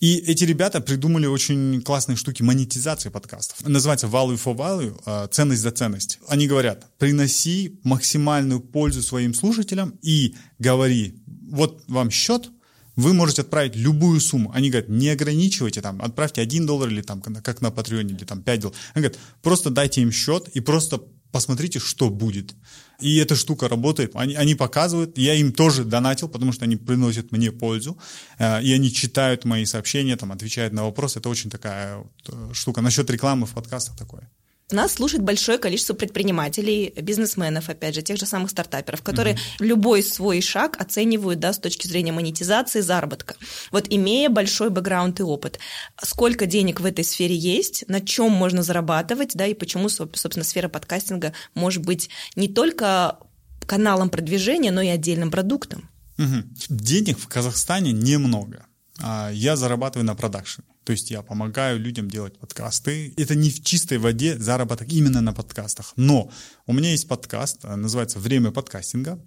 И 0.00 0.16
эти 0.16 0.42
ребята 0.44 0.80
придумали 0.80 1.26
очень 1.26 1.80
классные 1.82 2.16
штуки 2.16 2.42
монетизации 2.42 3.10
подкастов. 3.10 3.66
Называется 3.66 4.08
value 4.08 4.42
for 4.42 4.56
value, 4.56 5.28
ценность 5.28 5.62
за 5.62 5.70
ценность. 5.70 6.18
Они 6.26 6.48
говорят, 6.48 6.86
приноси 6.98 7.78
максимальную 7.84 8.60
пользу 8.60 9.02
своим 9.02 9.34
слушателям 9.34 9.98
и 10.02 10.34
говори, 10.58 11.22
вот 11.50 11.84
вам 11.86 12.10
счет, 12.10 12.50
вы 13.00 13.14
можете 13.14 13.42
отправить 13.42 13.76
любую 13.76 14.20
сумму. 14.20 14.50
Они 14.54 14.70
говорят, 14.70 14.88
не 14.88 15.08
ограничивайте 15.08 15.80
там, 15.80 16.00
отправьте 16.02 16.40
1 16.40 16.66
доллар 16.66 16.88
или 16.88 17.02
там, 17.02 17.20
как 17.20 17.60
на 17.60 17.70
Патреоне, 17.70 18.14
или 18.14 18.24
там 18.24 18.42
5 18.42 18.60
долларов. 18.60 18.80
Они 18.94 19.02
говорят, 19.02 19.20
просто 19.42 19.70
дайте 19.70 20.02
им 20.02 20.12
счет 20.12 20.48
и 20.54 20.60
просто 20.60 21.00
посмотрите, 21.32 21.78
что 21.78 22.10
будет. 22.10 22.54
И 23.00 23.16
эта 23.16 23.36
штука 23.36 23.68
работает. 23.68 24.12
Они, 24.14 24.34
они 24.34 24.54
показывают, 24.54 25.18
я 25.18 25.34
им 25.34 25.52
тоже 25.52 25.84
донатил, 25.84 26.28
потому 26.28 26.52
что 26.52 26.64
они 26.64 26.76
приносят 26.76 27.32
мне 27.32 27.50
пользу, 27.50 27.96
э, 28.38 28.62
и 28.62 28.72
они 28.72 28.92
читают 28.92 29.44
мои 29.44 29.64
сообщения, 29.64 30.16
там, 30.16 30.32
отвечают 30.32 30.72
на 30.72 30.84
вопросы. 30.84 31.18
Это 31.18 31.28
очень 31.28 31.50
такая 31.50 31.96
вот 31.96 32.28
э, 32.28 32.52
штука. 32.52 32.82
Насчет 32.82 33.08
рекламы 33.10 33.46
в 33.46 33.52
подкастах 33.52 33.96
такое. 33.96 34.28
Нас 34.72 34.92
слушает 34.92 35.22
большое 35.22 35.58
количество 35.58 35.94
предпринимателей, 35.94 36.92
бизнесменов, 37.00 37.68
опять 37.68 37.94
же, 37.94 38.02
тех 38.02 38.18
же 38.18 38.26
самых 38.26 38.50
стартаперов, 38.50 39.02
которые 39.02 39.34
mm 39.34 39.40
любой 39.60 40.02
свой 40.02 40.40
шаг 40.40 40.80
оценивают 40.80 41.38
да, 41.38 41.52
с 41.52 41.58
точки 41.58 41.86
зрения 41.86 42.12
монетизации, 42.12 42.80
заработка. 42.80 43.36
Вот 43.70 43.86
имея 43.88 44.28
большой 44.28 44.70
бэкграунд 44.70 45.20
и 45.20 45.22
опыт, 45.22 45.58
сколько 46.02 46.46
денег 46.46 46.80
в 46.80 46.86
этой 46.86 47.04
сфере 47.04 47.34
есть, 47.34 47.84
на 47.88 48.00
чем 48.00 48.30
можно 48.30 48.62
зарабатывать, 48.62 49.34
да, 49.34 49.46
и 49.46 49.54
почему, 49.54 49.88
собственно, 49.88 50.44
сфера 50.44 50.68
подкастинга 50.68 51.32
может 51.54 51.84
быть 51.84 52.10
не 52.36 52.48
только 52.48 53.18
каналом 53.66 54.10
продвижения, 54.10 54.72
но 54.72 54.80
и 54.80 54.88
отдельным 54.88 55.30
продуктом. 55.30 55.88
Угу. 56.18 56.42
Денег 56.68 57.18
в 57.18 57.28
Казахстане 57.28 57.92
немного. 57.92 58.66
А 58.98 59.30
я 59.30 59.56
зарабатываю 59.56 60.06
на 60.06 60.14
продакшене. 60.14 60.66
То 60.84 60.92
есть 60.92 61.10
я 61.10 61.22
помогаю 61.22 61.78
людям 61.78 62.08
делать 62.08 62.38
подкасты. 62.38 63.12
Это 63.16 63.34
не 63.34 63.50
в 63.50 63.62
чистой 63.62 63.98
воде 63.98 64.38
заработок 64.38 64.88
именно 64.88 65.20
на 65.20 65.32
подкастах. 65.32 65.92
Но 65.96 66.30
у 66.66 66.72
меня 66.72 66.90
есть 66.90 67.08
подкаст, 67.08 67.64
э, 67.64 67.76
называется 67.76 68.18
«Время 68.18 68.50
подкастинга» 68.50 69.22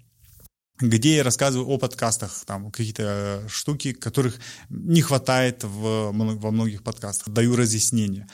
где 0.79 1.17
я 1.17 1.23
рассказываю 1.23 1.67
о 1.67 1.77
подкастах, 1.77 2.43
там 2.45 2.71
какие-то 2.71 3.43
штуки, 3.47 3.93
которых 3.93 4.39
не 4.69 5.01
хватает 5.01 5.63
в, 5.63 6.11
во 6.11 6.51
многих 6.51 6.83
подкастах, 6.83 7.29
даю 7.29 7.55
разъяснения. 7.55 8.27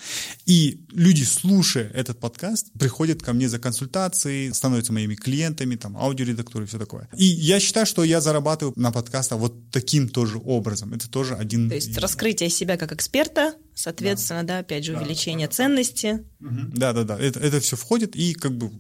И 0.46 0.86
люди, 0.92 1.24
слушая 1.24 1.90
этот 1.90 2.20
подкаст, 2.20 2.72
приходят 2.80 3.22
ко 3.22 3.34
мне 3.34 3.50
за 3.50 3.60
консультацией, 3.60 4.54
становятся 4.54 4.94
моими 4.94 5.16
клиентами, 5.16 5.76
там, 5.76 5.98
аудиоредакторы 5.98 6.64
и 6.64 6.68
все 6.68 6.80
такое. 6.80 7.10
И 7.16 7.26
я 7.26 7.60
считаю, 7.60 7.86
что 7.86 8.04
я 8.04 8.22
зарабатываю 8.22 8.74
на 8.78 8.92
подкастах 8.92 9.40
вот 9.40 9.70
таким 9.72 10.08
тоже 10.08 10.40
образом. 10.44 10.94
Это 10.94 11.10
тоже 11.10 11.36
один... 11.36 11.70
То 11.70 11.76
есть 11.76 11.98
раскрытие 11.98 12.50
себя 12.50 12.78
как 12.78 12.94
эксперта, 12.94 13.56
соответственно, 13.76 14.44
да, 14.44 14.56
да 14.56 14.60
опять 14.60 14.86
же, 14.86 14.96
увеличение 14.96 15.48
да, 15.48 15.54
ценности. 15.54 16.26
Да-да-да, 16.40 17.20
это, 17.20 17.40
это 17.42 17.60
все 17.60 17.76
входит, 17.76 18.16
и 18.16 18.34
как 18.34 18.58
бы 18.58 18.72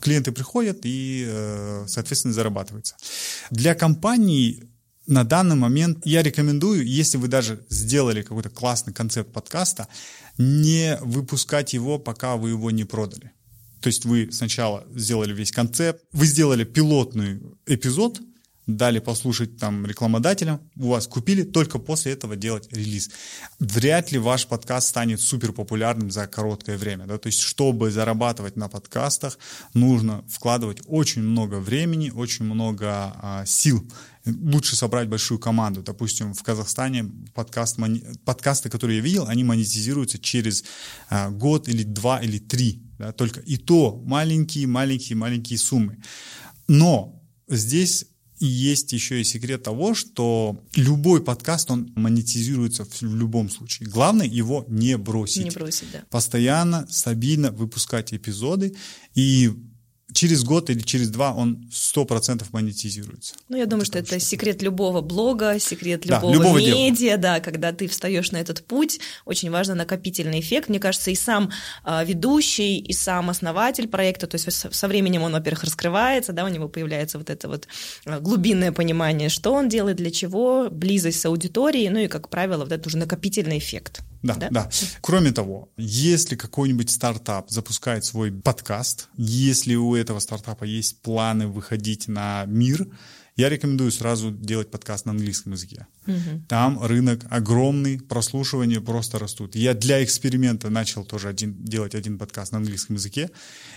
клиенты 0.00 0.32
приходят 0.32 0.80
и, 0.84 1.24
э, 1.26 1.84
соответственно, 1.86 2.34
зарабатываются. 2.34 2.96
Для 3.50 3.74
компаний 3.74 4.64
на 5.06 5.24
данный 5.24 5.56
момент 5.56 6.04
я 6.04 6.22
рекомендую, 6.22 6.86
если 6.86 7.16
вы 7.16 7.28
даже 7.28 7.64
сделали 7.70 8.22
какой-то 8.22 8.50
классный 8.50 8.92
концепт 8.92 9.32
подкаста, 9.32 9.88
не 10.36 10.98
выпускать 11.00 11.72
его, 11.72 11.98
пока 11.98 12.36
вы 12.36 12.50
его 12.50 12.70
не 12.70 12.84
продали. 12.84 13.32
То 13.80 13.86
есть 13.86 14.04
вы 14.04 14.30
сначала 14.32 14.84
сделали 14.94 15.32
весь 15.32 15.52
концепт, 15.52 16.02
вы 16.12 16.26
сделали 16.26 16.64
пилотный 16.64 17.40
эпизод, 17.66 18.20
дали 18.68 18.98
послушать 18.98 19.56
там 19.56 19.86
рекламодателям, 19.86 20.60
у 20.76 20.88
вас 20.88 21.06
купили, 21.06 21.42
только 21.42 21.78
после 21.78 22.12
этого 22.12 22.36
делать 22.36 22.68
релиз. 22.70 23.10
Вряд 23.58 24.12
ли 24.12 24.18
ваш 24.18 24.46
подкаст 24.46 24.88
станет 24.88 25.22
супер 25.22 25.52
популярным 25.52 26.10
за 26.10 26.26
короткое 26.26 26.76
время. 26.76 27.06
Да? 27.06 27.16
То 27.16 27.28
есть, 27.28 27.40
чтобы 27.40 27.90
зарабатывать 27.90 28.56
на 28.56 28.68
подкастах, 28.68 29.38
нужно 29.72 30.22
вкладывать 30.28 30.82
очень 30.86 31.22
много 31.22 31.60
времени, 31.60 32.10
очень 32.10 32.44
много 32.44 33.14
а, 33.16 33.44
сил. 33.46 33.90
Лучше 34.26 34.76
собрать 34.76 35.08
большую 35.08 35.38
команду. 35.38 35.82
Допустим, 35.82 36.34
в 36.34 36.42
Казахстане 36.42 37.10
подкаст, 37.34 37.78
подкасты, 38.26 38.68
которые 38.68 38.98
я 38.98 39.02
видел, 39.02 39.26
они 39.28 39.44
монетизируются 39.44 40.18
через 40.18 40.62
а, 41.08 41.30
год 41.30 41.68
или 41.68 41.84
два 41.84 42.20
или 42.20 42.38
три. 42.38 42.82
Да? 42.98 43.12
Только 43.12 43.40
и 43.40 43.56
то 43.56 43.98
маленькие, 44.04 44.66
маленькие, 44.66 45.16
маленькие 45.16 45.58
суммы. 45.58 45.96
Но 46.66 47.18
здесь 47.48 48.04
и 48.40 48.46
есть 48.46 48.92
еще 48.92 49.20
и 49.20 49.24
секрет 49.24 49.62
того, 49.62 49.94
что 49.94 50.62
любой 50.74 51.22
подкаст, 51.22 51.70
он 51.70 51.92
монетизируется 51.96 52.84
в 52.84 53.02
любом 53.02 53.50
случае. 53.50 53.88
Главное 53.88 54.26
его 54.26 54.64
не 54.68 54.96
бросить. 54.96 55.44
Не 55.44 55.50
бросить, 55.50 55.90
да. 55.92 56.04
Постоянно, 56.10 56.86
стабильно 56.90 57.50
выпускать 57.50 58.12
эпизоды. 58.12 58.74
И 59.14 59.50
через 60.12 60.42
год 60.42 60.70
или 60.70 60.80
через 60.80 61.10
два 61.10 61.34
он 61.34 61.68
сто 61.72 62.04
процентов 62.04 62.52
монетизируется. 62.52 63.34
Ну, 63.48 63.56
я 63.56 63.66
думаю, 63.66 63.84
что 63.84 63.98
это 63.98 64.18
секрет 64.18 64.62
любого 64.62 65.00
блога, 65.02 65.58
секрет 65.58 66.06
любого, 66.06 66.32
да, 66.32 66.38
любого 66.38 66.58
медиа, 66.58 67.10
дела. 67.10 67.16
да, 67.18 67.40
когда 67.40 67.72
ты 67.72 67.88
встаешь 67.88 68.30
на 68.32 68.38
этот 68.38 68.64
путь, 68.64 69.00
очень 69.26 69.50
важно 69.50 69.74
накопительный 69.74 70.40
эффект. 70.40 70.68
Мне 70.68 70.80
кажется, 70.80 71.10
и 71.10 71.14
сам 71.14 71.50
э, 71.84 72.04
ведущий, 72.04 72.78
и 72.78 72.92
сам 72.92 73.28
основатель 73.30 73.88
проекта, 73.88 74.26
то 74.26 74.36
есть 74.36 74.50
со, 74.50 74.70
со 74.70 74.88
временем 74.88 75.22
он, 75.22 75.32
во-первых, 75.32 75.64
раскрывается, 75.64 76.32
да, 76.32 76.44
у 76.44 76.48
него 76.48 76.68
появляется 76.68 77.18
вот 77.18 77.28
это 77.28 77.48
вот 77.48 77.68
а, 78.06 78.18
глубинное 78.20 78.72
понимание, 78.72 79.28
что 79.28 79.52
он 79.52 79.68
делает, 79.68 79.96
для 79.96 80.10
чего, 80.10 80.68
близость 80.70 81.20
с 81.20 81.26
аудиторией, 81.26 81.90
ну 81.90 81.98
и, 81.98 82.08
как 82.08 82.28
правило, 82.28 82.64
вот 82.64 82.72
это 82.72 82.88
уже 82.88 82.96
накопительный 82.96 83.58
эффект. 83.58 84.00
Да, 84.22 84.34
да, 84.34 84.48
да. 84.50 84.70
Кроме 85.00 85.32
того, 85.32 85.70
если 85.76 86.36
какой-нибудь 86.36 86.90
стартап 86.90 87.50
запускает 87.50 88.04
свой 88.04 88.32
подкаст, 88.32 89.08
если 89.16 89.74
у 89.74 89.94
этого 89.94 90.18
стартапа 90.18 90.64
есть 90.64 91.02
планы 91.02 91.46
выходить 91.46 92.08
на 92.08 92.44
мир, 92.46 92.88
я 93.38 93.48
рекомендую 93.48 93.92
сразу 93.92 94.32
делать 94.32 94.68
подкаст 94.68 95.06
на 95.06 95.12
английском 95.12 95.52
языке. 95.52 95.86
Угу. 96.08 96.46
Там 96.48 96.82
рынок 96.82 97.20
огромный, 97.30 98.00
прослушивания 98.00 98.80
просто 98.80 99.20
растут. 99.20 99.54
Я 99.54 99.74
для 99.74 100.02
эксперимента 100.02 100.70
начал 100.70 101.04
тоже 101.04 101.28
один, 101.28 101.54
делать 101.64 101.94
один 101.94 102.18
подкаст 102.18 102.50
на 102.50 102.58
английском 102.58 102.96
языке, 102.96 103.30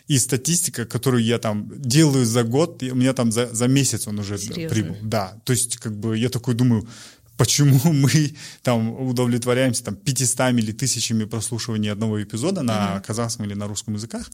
и 0.08 0.18
статистика, 0.18 0.86
которую 0.86 1.24
я 1.24 1.38
там 1.38 1.72
делаю 1.80 2.26
за 2.26 2.44
год, 2.44 2.82
у 2.82 2.96
меня 2.96 3.14
там 3.14 3.32
за, 3.32 3.54
за 3.54 3.68
месяц 3.68 4.08
он 4.08 4.18
уже 4.18 4.40
Серьезно? 4.40 4.70
прибыл. 4.70 4.98
Да, 5.04 5.40
то 5.44 5.54
есть 5.54 5.78
как 5.78 5.96
бы 5.96 6.18
я 6.18 6.30
такой 6.30 6.56
думаю, 6.56 6.90
почему 7.42 7.80
мы 7.92 8.36
там 8.62 8.92
удовлетворяемся 9.02 9.84
там 9.84 9.96
500 9.96 10.60
или 10.60 10.72
тысячами 10.72 11.26
прослушиваний 11.26 11.92
одного 11.92 12.22
эпизода 12.22 12.62
на 12.62 12.74
mm-hmm. 12.74 13.02
казахском 13.02 13.46
или 13.48 13.56
на 13.56 13.68
русском 13.68 13.96
языках, 13.96 14.30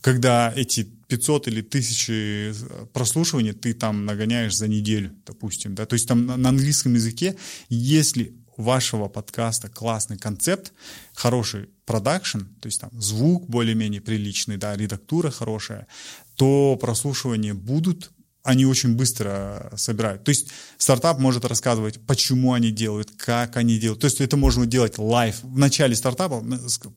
когда 0.00 0.50
эти 0.56 0.84
500 1.08 1.48
или 1.48 1.60
1000 1.60 2.54
прослушиваний 2.94 3.52
ты 3.52 3.74
там 3.74 4.06
нагоняешь 4.06 4.56
за 4.56 4.68
неделю, 4.68 5.10
допустим, 5.26 5.74
да, 5.74 5.84
то 5.84 5.96
есть 5.96 6.08
там 6.08 6.24
на 6.24 6.48
английском 6.48 6.94
языке, 6.94 7.36
если 7.68 8.34
вашего 8.56 9.08
подкаста 9.08 9.68
классный 9.68 10.16
концепт, 10.16 10.72
хороший 11.12 11.68
продакшн, 11.84 12.38
то 12.60 12.68
есть 12.68 12.80
там 12.80 12.90
звук 12.98 13.50
более-менее 13.50 14.00
приличный, 14.00 14.56
да, 14.56 14.74
редактура 14.74 15.30
хорошая, 15.30 15.86
то 16.36 16.78
прослушивания 16.80 17.52
будут, 17.52 18.12
они 18.46 18.64
очень 18.64 18.94
быстро 18.94 19.72
собирают. 19.76 20.22
То 20.24 20.30
есть 20.30 20.48
стартап 20.78 21.18
может 21.18 21.44
рассказывать, 21.44 22.00
почему 22.06 22.52
они 22.52 22.70
делают, 22.70 23.10
как 23.16 23.56
они 23.56 23.78
делают. 23.78 24.00
То 24.00 24.06
есть 24.06 24.20
это 24.20 24.36
можно 24.36 24.66
делать 24.66 24.98
live. 24.98 25.42
В 25.42 25.58
начале 25.58 25.96
стартапа, 25.96 26.44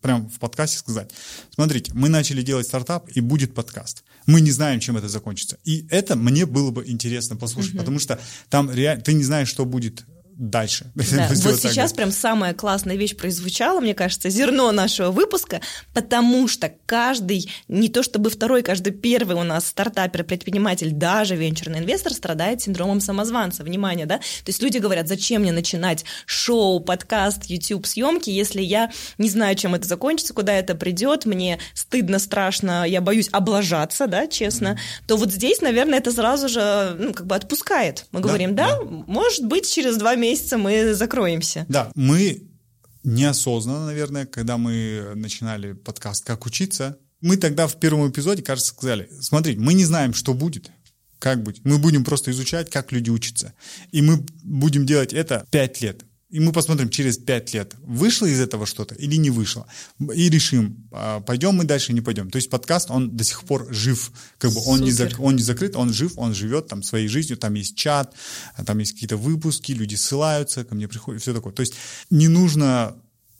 прям 0.01 0.29
в 0.29 0.37
подкасте 0.39 0.77
сказать, 0.77 1.11
смотрите, 1.53 1.91
мы 1.95 2.07
начали 2.07 2.43
делать 2.43 2.67
стартап, 2.67 3.09
и 3.15 3.19
будет 3.19 3.55
подкаст. 3.55 4.03
Мы 4.27 4.41
не 4.41 4.51
знаем, 4.51 4.79
чем 4.79 4.97
это 4.97 5.09
закончится. 5.09 5.57
И 5.63 5.87
это 5.89 6.15
мне 6.15 6.45
было 6.45 6.69
бы 6.69 6.87
интересно 6.87 7.35
послушать, 7.35 7.73
mm-hmm. 7.73 7.79
потому 7.79 7.99
что 7.99 8.19
там 8.49 8.71
реально, 8.71 9.03
ты 9.03 9.13
не 9.13 9.23
знаешь, 9.23 9.47
что 9.47 9.65
будет 9.65 10.05
дальше. 10.39 10.89
Да, 10.95 11.27
вот 11.29 11.59
сейчас 11.59 11.91
прям 11.91 12.11
самая 12.11 12.53
классная 12.53 12.95
вещь 12.95 13.15
прозвучала, 13.15 13.81
мне 13.81 13.93
кажется, 13.93 14.29
зерно 14.29 14.71
нашего 14.71 15.11
выпуска, 15.11 15.59
потому 15.93 16.47
что 16.47 16.71
каждый, 16.85 17.51
не 17.67 17.89
то 17.89 18.03
чтобы 18.03 18.29
второй, 18.29 18.63
каждый 18.63 18.93
первый 18.93 19.35
у 19.35 19.43
нас 19.43 19.67
стартапер, 19.67 20.23
предприниматель, 20.23 20.91
даже 20.91 21.35
венчурный 21.35 21.79
инвестор 21.79 22.13
страдает 22.13 22.61
синдромом 22.61 23.01
самозванца. 23.01 23.63
Внимание, 23.63 24.05
да? 24.05 24.17
То 24.17 24.47
есть 24.47 24.63
люди 24.63 24.77
говорят, 24.77 25.09
зачем 25.09 25.41
мне 25.41 25.51
начинать 25.51 26.05
шоу, 26.25 26.79
подкаст, 26.79 27.45
YouTube 27.45 27.85
съемки, 27.85 28.29
если 28.29 28.61
я 28.61 28.91
не 29.17 29.29
знаю, 29.29 29.55
чем 29.55 29.75
это 29.75 29.87
закончится, 29.87 30.33
куда 30.33 30.53
это 30.53 30.73
придет, 30.73 31.25
мне 31.25 31.59
стыдно, 31.73 32.17
страшно, 32.17 32.87
я 32.87 33.01
боюсь 33.01 33.27
облажаться, 33.33 34.07
да, 34.07 34.25
честно, 34.27 34.69
mm-hmm. 34.69 35.03
то 35.07 35.17
вот 35.17 35.31
здесь, 35.33 35.59
наверное, 35.59 35.99
это 35.99 36.13
сразу 36.13 36.47
же, 36.47 36.95
ну, 36.97 37.13
как 37.13 37.27
бы 37.27 37.35
отпускает. 37.35 38.05
Мы 38.13 38.21
да, 38.21 38.27
говорим, 38.27 38.55
да, 38.55 38.77
да, 38.77 38.85
может 39.07 39.45
быть, 39.45 39.69
через 39.69 39.97
два 39.97 40.15
месяца 40.15 40.28
мы 40.57 40.93
закроемся. 40.93 41.65
Да, 41.69 41.91
мы 41.95 42.43
неосознанно, 43.03 43.87
наверное, 43.87 44.25
когда 44.25 44.57
мы 44.57 45.13
начинали 45.15 45.73
подкаст 45.73 46.25
«Как 46.25 46.45
учиться», 46.45 46.97
мы 47.21 47.37
тогда 47.37 47.67
в 47.67 47.79
первом 47.79 48.09
эпизоде, 48.09 48.41
кажется, 48.41 48.71
сказали, 48.71 49.09
смотрите, 49.21 49.59
мы 49.59 49.73
не 49.73 49.85
знаем, 49.85 50.13
что 50.13 50.33
будет, 50.33 50.71
как 51.19 51.43
быть. 51.43 51.61
Мы 51.65 51.77
будем 51.77 52.05
просто 52.05 52.31
изучать, 52.31 52.69
как 52.69 52.91
люди 52.91 53.09
учатся. 53.09 53.53
И 53.91 54.01
мы 54.01 54.25
будем 54.43 54.85
делать 54.85 55.13
это 55.13 55.45
пять 55.51 55.81
лет. 55.81 56.05
И 56.29 56.39
мы 56.39 56.51
посмотрим 56.51 56.89
через 56.89 57.17
пять 57.17 57.53
лет, 57.55 57.73
вышло 57.81 58.27
из 58.27 58.39
этого 58.39 58.67
что-то 58.67 58.93
или 58.93 59.15
не 59.15 59.31
вышло. 59.31 59.65
И 60.13 60.29
решим, 60.29 60.87
а, 60.91 61.21
пойдем 61.21 61.55
мы 61.55 61.63
дальше, 61.63 61.91
не 61.91 62.01
пойдем. 62.01 62.29
То 62.29 62.35
есть 62.35 62.51
подкаст, 62.51 62.91
он 62.91 63.17
до 63.17 63.23
сих 63.23 63.43
пор 63.45 63.67
жив. 63.73 64.11
Как 64.37 64.51
бы 64.51 64.61
он 64.67 64.81
не, 64.81 64.91
зак, 64.91 65.19
он 65.19 65.37
не 65.37 65.41
закрыт, 65.41 65.75
он 65.75 65.91
жив, 65.91 66.13
он 66.17 66.35
живет 66.35 66.67
там 66.67 66.83
своей 66.83 67.07
жизнью. 67.07 67.37
Там 67.37 67.55
есть 67.55 67.75
чат, 67.75 68.13
там 68.63 68.77
есть 68.77 68.93
какие-то 68.93 69.17
выпуски, 69.17 69.71
люди 69.71 69.95
ссылаются, 69.95 70.63
ко 70.63 70.75
мне 70.75 70.87
приходят, 70.87 71.21
все 71.21 71.33
такое. 71.33 71.51
То 71.51 71.61
есть 71.61 71.73
не 72.11 72.27
нужно 72.27 72.95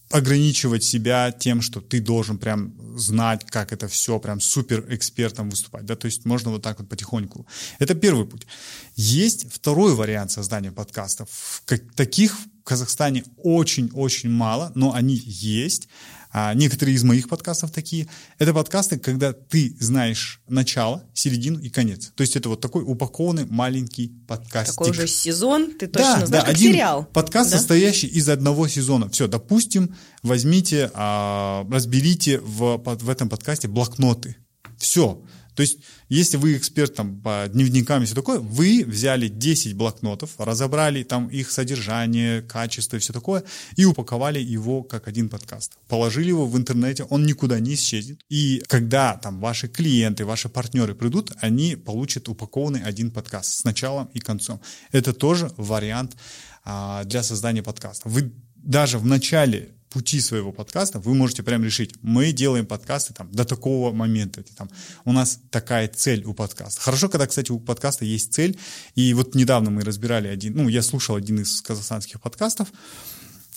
ограничивать 0.10 0.84
себя 0.84 1.32
тем, 1.32 1.62
что 1.62 1.82
ты 1.82 2.02
должен 2.02 2.40
прям 2.40 2.74
знать, 2.98 3.46
как 3.46 3.72
это 3.72 3.88
все, 3.88 4.20
прям 4.20 4.42
супер 4.42 4.84
экспертом 4.90 5.50
выступать, 5.52 5.86
да, 5.86 5.96
то 5.96 6.08
есть 6.08 6.26
можно 6.26 6.50
вот 6.50 6.64
так 6.64 6.80
вот 6.80 6.90
потихоньку. 6.90 7.46
Это 7.78 7.94
первый 7.94 8.26
путь. 8.26 8.48
Есть 8.96 9.46
второй 9.54 9.94
вариант 9.94 10.32
создания 10.32 10.72
подкастов. 10.72 11.62
Как, 11.66 11.82
таких 11.94 12.36
Казахстане 12.70 13.24
очень-очень 13.38 14.30
мало, 14.30 14.72
но 14.76 14.94
они 14.94 15.16
есть. 15.26 15.88
А 16.32 16.54
некоторые 16.54 16.94
из 16.94 17.04
моих 17.04 17.28
подкастов 17.28 17.72
такие. 17.72 18.08
Это 18.38 18.54
подкасты, 18.54 19.00
когда 19.00 19.34
ты 19.34 19.76
знаешь 19.80 20.40
начало, 20.48 21.04
середину 21.16 21.58
и 21.58 21.70
конец. 21.70 22.12
То 22.16 22.22
есть 22.22 22.36
это 22.36 22.50
вот 22.50 22.62
такой 22.62 22.84
упакованный 22.86 23.48
маленький 23.48 24.10
подкастик. 24.28 24.76
Такой 24.76 24.92
уже 24.92 25.08
сезон, 25.08 25.72
ты 25.72 25.88
точно 25.88 26.20
да, 26.20 26.26
знаешь, 26.28 26.30
да, 26.30 26.40
как 26.42 26.50
один 26.50 26.74
сериал. 26.74 27.06
Подкаст, 27.12 27.50
да? 27.50 27.58
состоящий 27.58 28.06
из 28.06 28.30
одного 28.30 28.68
сезона. 28.68 29.10
Все, 29.10 29.28
допустим, 29.28 29.96
возьмите, 30.22 30.92
а, 30.94 31.66
разберите 31.72 32.40
в, 32.40 32.78
в 32.78 33.10
этом 33.10 33.30
подкасте 33.30 33.68
блокноты. 33.68 34.38
Все. 34.78 35.24
То 35.56 35.62
есть, 35.62 35.80
если 36.10 36.38
вы 36.38 36.58
эксперт 36.58 36.96
там, 36.96 37.20
по 37.22 37.48
дневникам 37.48 38.04
и 38.04 38.06
все 38.06 38.16
такое, 38.16 38.40
вы 38.40 38.84
взяли 38.86 39.28
10 39.28 39.76
блокнотов, 39.76 40.32
разобрали 40.38 41.04
там 41.04 41.28
их 41.28 41.52
содержание, 41.52 42.42
качество 42.42 42.98
и 42.98 43.00
все 43.00 43.14
такое, 43.14 43.44
и 43.76 43.86
упаковали 43.86 44.40
его 44.40 44.84
как 44.84 45.08
один 45.08 45.30
подкаст. 45.30 45.78
Положили 45.88 46.30
его 46.30 46.48
в 46.48 46.58
интернете, 46.58 47.04
он 47.04 47.26
никуда 47.26 47.60
не 47.60 47.74
исчезнет. 47.74 48.22
И 48.30 48.64
когда 48.68 49.18
там 49.18 49.40
ваши 49.40 49.68
клиенты, 49.68 50.26
ваши 50.26 50.50
партнеры 50.50 50.96
придут, 50.96 51.32
они 51.42 51.76
получат 51.76 52.30
упакованный 52.30 52.82
один 52.82 53.12
подкаст 53.12 53.54
с 53.54 53.64
началом 53.64 54.10
и 54.14 54.20
концом. 54.20 54.62
Это 54.92 55.14
тоже 55.14 55.52
вариант 55.58 56.16
а, 56.64 57.04
для 57.04 57.24
создания 57.24 57.64
подкаста. 57.64 58.10
Вы 58.10 58.32
даже 58.56 59.00
в 59.00 59.06
начале 59.06 59.76
пути 59.90 60.22
своего 60.22 60.52
подкаста 60.52 61.00
вы 61.00 61.16
можете 61.16 61.44
прям 61.44 61.64
решить, 61.64 61.96
мы 62.02 62.32
делаем 62.32 62.66
подкасты 62.66 63.14
там 63.14 63.32
до 63.32 63.46
такого 63.46 63.92
момента, 63.92 64.44
там, 64.56 64.70
у 65.06 65.12
нас 65.12 65.40
такая 65.50 65.88
цель 65.88 66.24
у 66.26 66.34
подкаста. 66.34 66.82
Хорошо, 66.82 67.10
когда, 67.10 67.28
кстати, 67.28 67.52
у 67.52 67.60
подкаста 67.60 68.06
есть 68.06 68.34
цель, 68.34 68.58
и 68.96 69.14
вот 69.14 69.36
недавно 69.36 69.72
мы 69.72 69.84
разбирали 69.84 70.28
один, 70.28 70.56
ну, 70.56 70.70
я 70.70 70.82
слушал 70.82 71.16
один 71.16 71.40
из 71.40 71.62
казахстанских 71.62 72.22
подкастов, 72.22 72.70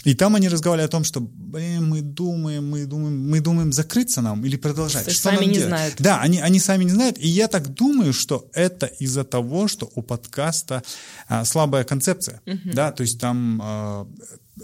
и 0.05 0.15
там 0.15 0.35
они 0.35 0.49
разговаривали 0.49 0.87
о 0.87 0.91
том, 0.91 1.05
что, 1.05 1.21
блин, 1.21 1.89
мы 1.89 2.01
думаем, 2.01 2.69
мы 2.69 2.87
думаем, 2.87 3.31
мы 3.31 3.41
думаем 3.41 3.73
закрыться 3.73 4.21
нам 4.21 4.45
или 4.45 4.57
продолжать. 4.57 5.05
что 5.11 5.31
сами 5.31 5.45
не 5.45 5.55
делать? 5.55 5.69
знают. 5.69 5.95
Да, 5.99 6.21
они, 6.21 6.41
они 6.41 6.59
сами 6.59 6.85
не 6.85 6.91
знают. 6.91 7.19
И 7.19 7.29
я 7.29 7.47
так 7.47 7.73
думаю, 7.73 8.13
что 8.13 8.49
это 8.53 8.87
из-за 8.87 9.23
того, 9.23 9.69
что 9.69 9.91
у 9.95 10.03
подкаста 10.03 10.83
а, 11.29 11.45
слабая 11.45 11.85
концепция. 11.85 12.41
Угу. 12.47 12.73
Да, 12.73 12.91
то 12.91 13.03
есть 13.03 13.21
там 13.21 13.61
а, 13.63 14.09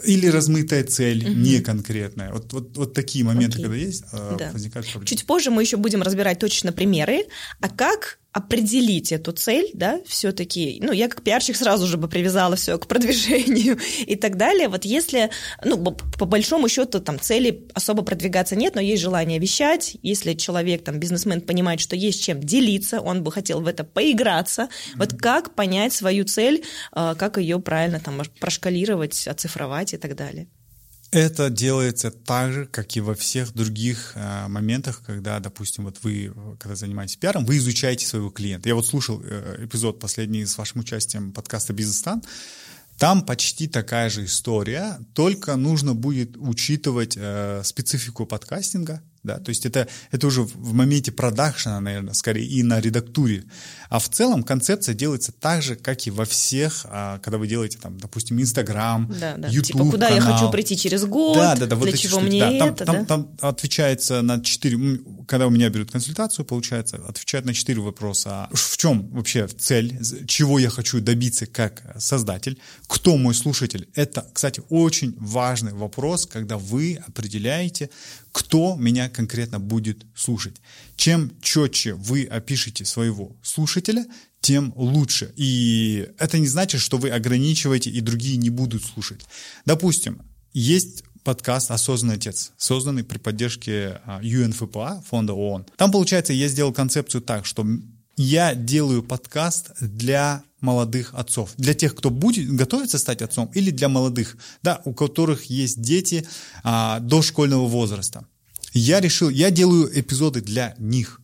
или 0.03 0.27
размытая 0.27 0.83
цель, 0.83 1.25
угу. 1.25 1.33
не 1.33 1.61
конкретная. 1.61 2.31
Вот, 2.31 2.53
вот, 2.53 2.77
вот 2.77 2.93
такие 2.93 3.25
моменты, 3.25 3.55
Окей. 3.57 3.63
когда 3.63 3.75
есть, 3.77 4.03
а, 4.11 4.35
да. 4.37 4.51
возникают 4.51 4.87
проблемы. 4.87 5.07
Чуть 5.07 5.25
позже 5.25 5.51
мы 5.51 5.63
еще 5.63 5.77
будем 5.77 6.01
разбирать 6.01 6.39
точно 6.39 6.71
примеры. 6.71 7.25
А 7.59 7.69
как 7.69 8.19
определить 8.31 9.11
эту 9.11 9.31
цель, 9.31 9.71
да, 9.73 9.99
все-таки, 10.05 10.79
ну, 10.83 10.91
я 10.91 11.07
как 11.07 11.23
пиарщик 11.23 11.55
сразу 11.55 11.87
же 11.87 11.97
бы 11.97 12.07
привязала 12.07 12.55
все 12.55 12.77
к 12.77 12.85
продвижению 12.85 13.79
и 14.05 14.15
так 14.15 14.37
далее. 14.37 14.67
Вот 14.67 14.85
если, 14.85 15.31
ну, 15.63 15.77
по 16.17 16.25
большому 16.25 16.69
счету, 16.69 16.99
там, 16.99 17.19
цели 17.19 17.67
особо 17.73 18.03
продвигаться 18.03 18.55
нет, 18.55 18.75
но 18.75 18.81
есть 18.81 19.01
желание 19.01 19.39
вещать, 19.39 19.97
если 20.03 20.35
человек, 20.35 20.83
там, 20.83 20.99
бизнесмен 20.99 21.41
понимает, 21.41 21.79
что 21.79 21.95
есть 21.95 22.23
чем 22.23 22.39
делиться, 22.39 23.01
он 23.01 23.23
бы 23.23 23.31
хотел 23.31 23.61
в 23.61 23.67
это 23.67 23.83
поиграться, 23.83 24.63
mm-hmm. 24.63 24.97
вот 24.97 25.13
как 25.13 25.55
понять 25.55 25.93
свою 25.93 26.23
цель, 26.23 26.63
а, 26.91 27.15
как 27.15 27.37
ее 27.37 27.59
правильно, 27.59 27.99
там, 27.99 28.21
прошкалировать, 28.39 29.27
оцифровать 29.27 29.93
и 29.93 29.97
так 29.97 30.15
далее. 30.15 30.47
Это 31.11 31.49
делается 31.49 32.11
так 32.11 32.53
же, 32.53 32.65
как 32.67 32.95
и 32.95 33.01
во 33.01 33.15
всех 33.15 33.53
других 33.53 34.11
э, 34.13 34.47
моментах, 34.47 35.01
когда, 35.03 35.39
допустим, 35.39 35.85
вот 35.85 35.97
вы, 36.03 36.31
когда 36.59 36.75
занимаетесь 36.75 37.17
пиаром, 37.17 37.45
вы 37.45 37.57
изучаете 37.57 38.05
своего 38.05 38.29
клиента. 38.29 38.69
Я 38.69 38.75
вот 38.75 38.85
слушал 38.85 39.19
э, 39.23 39.65
эпизод 39.65 39.99
последний 39.99 40.45
с 40.45 40.55
вашим 40.57 40.81
участием 40.81 41.33
подкаста 41.33 41.73
«Бизнес-стан», 41.73 42.21
там 42.99 43.25
почти 43.25 43.67
такая 43.67 44.09
же 44.09 44.25
история, 44.25 44.99
только 45.13 45.55
нужно 45.55 45.95
будет 45.95 46.35
учитывать 46.35 47.15
э, 47.17 47.61
специфику 47.63 48.25
подкастинга, 48.25 49.01
да, 49.23 49.37
то 49.39 49.49
есть 49.49 49.65
это, 49.65 49.87
это 50.11 50.27
уже 50.27 50.43
в 50.43 50.73
моменте 50.73 51.11
продакшена, 51.11 51.79
наверное, 51.81 52.13
скорее 52.13 52.45
и 52.45 52.63
на 52.63 52.79
редактуре. 52.79 53.43
А 53.89 53.99
в 53.99 54.07
целом 54.07 54.43
концепция 54.43 54.95
делается 54.95 55.31
так 55.31 55.61
же, 55.61 55.75
как 55.75 56.07
и 56.07 56.11
во 56.11 56.25
всех, 56.25 56.85
а, 56.85 57.19
когда 57.19 57.37
вы 57.37 57.47
делаете 57.47 57.77
там, 57.81 57.99
допустим, 57.99 58.39
Инстаграм, 58.41 59.11
да, 59.19 59.35
да. 59.35 59.47
YouTube 59.49 59.67
Типа, 59.67 59.91
куда 59.91 60.07
канал. 60.09 60.29
я 60.29 60.33
хочу 60.33 60.51
прийти 60.51 60.77
через 60.77 61.05
год, 61.05 61.37
да, 61.37 61.55
да, 61.55 61.65
да, 61.65 61.75
вот 61.75 61.89
для 61.89 61.97
чего 61.97 62.19
штуки. 62.19 62.29
мне 62.29 62.39
да, 62.39 62.67
это, 62.67 62.85
там, 62.85 62.95
да? 62.95 63.05
Там, 63.05 63.25
там 63.25 63.49
отвечается 63.49 64.21
на 64.21 64.41
четыре, 64.41 64.99
когда 65.27 65.47
у 65.47 65.49
меня 65.49 65.69
берут 65.69 65.91
консультацию, 65.91 66.45
получается, 66.45 66.97
отвечают 67.07 67.45
на 67.45 67.53
четыре 67.53 67.81
вопроса. 67.81 68.47
В 68.53 68.77
чем 68.77 69.09
вообще 69.09 69.47
цель, 69.47 69.99
чего 70.27 70.59
я 70.59 70.69
хочу 70.69 71.01
добиться 71.01 71.45
как 71.45 71.83
создатель, 71.99 72.57
кто 72.87 73.17
мой 73.17 73.33
слушатель. 73.33 73.89
Это, 73.95 74.25
кстати, 74.33 74.61
очень 74.69 75.15
важный 75.19 75.73
вопрос, 75.73 76.25
когда 76.25 76.57
вы 76.57 76.99
определяете, 77.05 77.89
кто 78.31 78.75
меня 78.75 79.09
конкретно 79.09 79.59
будет 79.59 80.05
слушать. 80.15 80.55
Чем 80.95 81.31
четче 81.41 81.93
вы 81.93 82.25
опишете 82.25 82.85
своего 82.85 83.35
слушателя, 83.41 84.05
тем 84.41 84.73
лучше. 84.75 85.33
И 85.35 86.07
это 86.17 86.39
не 86.39 86.47
значит, 86.47 86.81
что 86.81 86.97
вы 86.97 87.09
ограничиваете 87.09 87.89
и 87.89 88.01
другие 88.01 88.37
не 88.37 88.49
будут 88.49 88.83
слушать. 88.83 89.21
Допустим, 89.65 90.21
есть 90.53 91.03
подкаст 91.23 91.71
«Осознанный 91.71 92.15
отец», 92.15 92.53
созданный 92.57 93.03
при 93.03 93.17
поддержке 93.17 94.01
ЮНФПА, 94.21 95.03
фонда 95.07 95.33
ООН. 95.33 95.67
Там, 95.75 95.91
получается, 95.91 96.33
я 96.33 96.47
сделал 96.47 96.73
концепцию 96.73 97.21
так, 97.21 97.45
что 97.45 97.65
я 98.19 98.53
делаю 98.53 99.01
подкаст 99.01 99.71
для 99.79 100.43
молодых 100.59 101.13
отцов, 101.13 101.53
для 101.55 101.73
тех, 101.73 101.95
кто 101.95 102.09
будет 102.09 102.53
готовиться 102.53 102.99
стать 102.99 103.21
отцом, 103.21 103.49
или 103.55 103.71
для 103.71 103.87
молодых, 103.87 104.35
да, 104.61 104.81
у 104.83 104.93
которых 104.93 105.45
есть 105.45 105.81
дети 105.81 106.27
а, 106.61 106.99
до 106.99 107.21
школьного 107.21 107.65
возраста. 107.65 108.25
Я 108.73 108.99
решил, 108.99 109.29
я 109.29 109.51
делаю 109.51 109.89
эпизоды 109.97 110.41
для 110.41 110.75
них. 110.77 111.18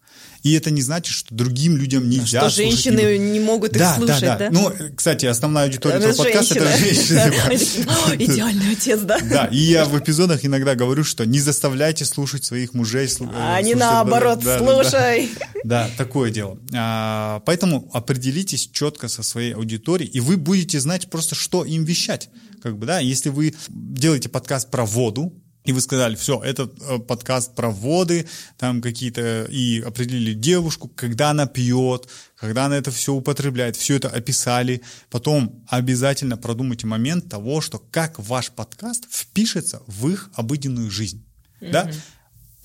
И 0.45 0.53
это 0.53 0.69
не 0.69 0.84
значит, 0.84 1.12
что 1.12 1.34
другим 1.34 1.75
людям 1.75 2.08
нельзя 2.08 2.41
Что 2.41 2.62
женщины 2.62 2.99
его. 2.99 3.23
не 3.23 3.39
могут 3.39 3.71
их 3.71 3.79
да, 3.79 3.95
слушать, 3.95 4.21
да? 4.21 4.38
да? 4.38 4.49
Ну, 4.51 4.71
кстати, 4.95 5.25
основная 5.25 5.63
аудитория 5.63 5.95
этого 5.95 6.13
подкаста– 6.13 6.53
это 6.60 6.77
женщины. 6.77 8.15
Идеальный 8.23 8.73
отец, 8.73 8.99
да? 8.99 9.17
Да, 9.21 9.45
и 9.45 9.58
я 9.58 9.86
в 9.86 9.97
эпизодах 9.97 10.45
иногда 10.45 10.75
говорю, 10.75 11.03
что 11.03 11.25
не 11.25 11.39
заставляйте 11.39 12.05
слушать 12.05 12.45
своих 12.45 12.75
мужей. 12.75 13.10
А 13.34 13.60
не 13.63 13.73
наоборот, 13.73 14.43
слушай. 14.43 15.31
Да, 15.63 15.89
такое 15.97 16.29
дело. 16.29 16.60
А, 16.75 17.39
поэтому 17.47 17.89
определитесь 17.91 18.69
четко 18.71 19.08
со 19.08 19.23
своей 19.23 19.55
аудиторией, 19.55 20.12
и 20.12 20.19
вы 20.19 20.38
будете 20.38 20.79
знать 20.79 21.10
просто, 21.10 21.34
что 21.34 21.65
им 21.65 21.86
вещать. 21.86 22.29
Как 22.62 22.77
бы, 22.77 22.86
да, 22.86 22.99
если 22.99 23.29
вы 23.29 23.55
делаете 23.67 24.29
подкаст 24.29 24.69
про 24.69 24.86
воду, 24.86 25.34
и 25.65 25.73
вы 25.73 25.82
сказали, 25.82 26.15
все, 26.15 26.41
этот 26.43 26.80
э, 26.82 26.99
подкаст 26.99 27.56
про 27.56 27.71
воды, 27.71 28.28
там 28.58 28.82
какие-то, 28.82 29.45
и 29.45 29.82
определили 29.82 30.34
девушку, 30.34 30.88
когда 30.88 31.32
она 31.32 31.47
пьет, 31.47 32.08
когда 32.38 32.65
она 32.65 32.78
это 32.78 32.91
все 32.91 33.13
употребляет, 33.13 33.75
все 33.75 33.95
это 33.95 34.10
описали, 34.10 34.82
потом 35.10 35.65
обязательно 35.67 36.38
продумайте 36.38 36.86
момент 36.86 37.30
того, 37.30 37.62
что 37.62 37.80
как 37.80 38.19
ваш 38.19 38.51
подкаст 38.51 39.06
впишется 39.10 39.82
в 39.88 40.08
их 40.10 40.30
обыденную 40.36 40.91
жизнь. 40.91 41.25
Mm-hmm. 41.62 41.71
Да? 41.71 41.91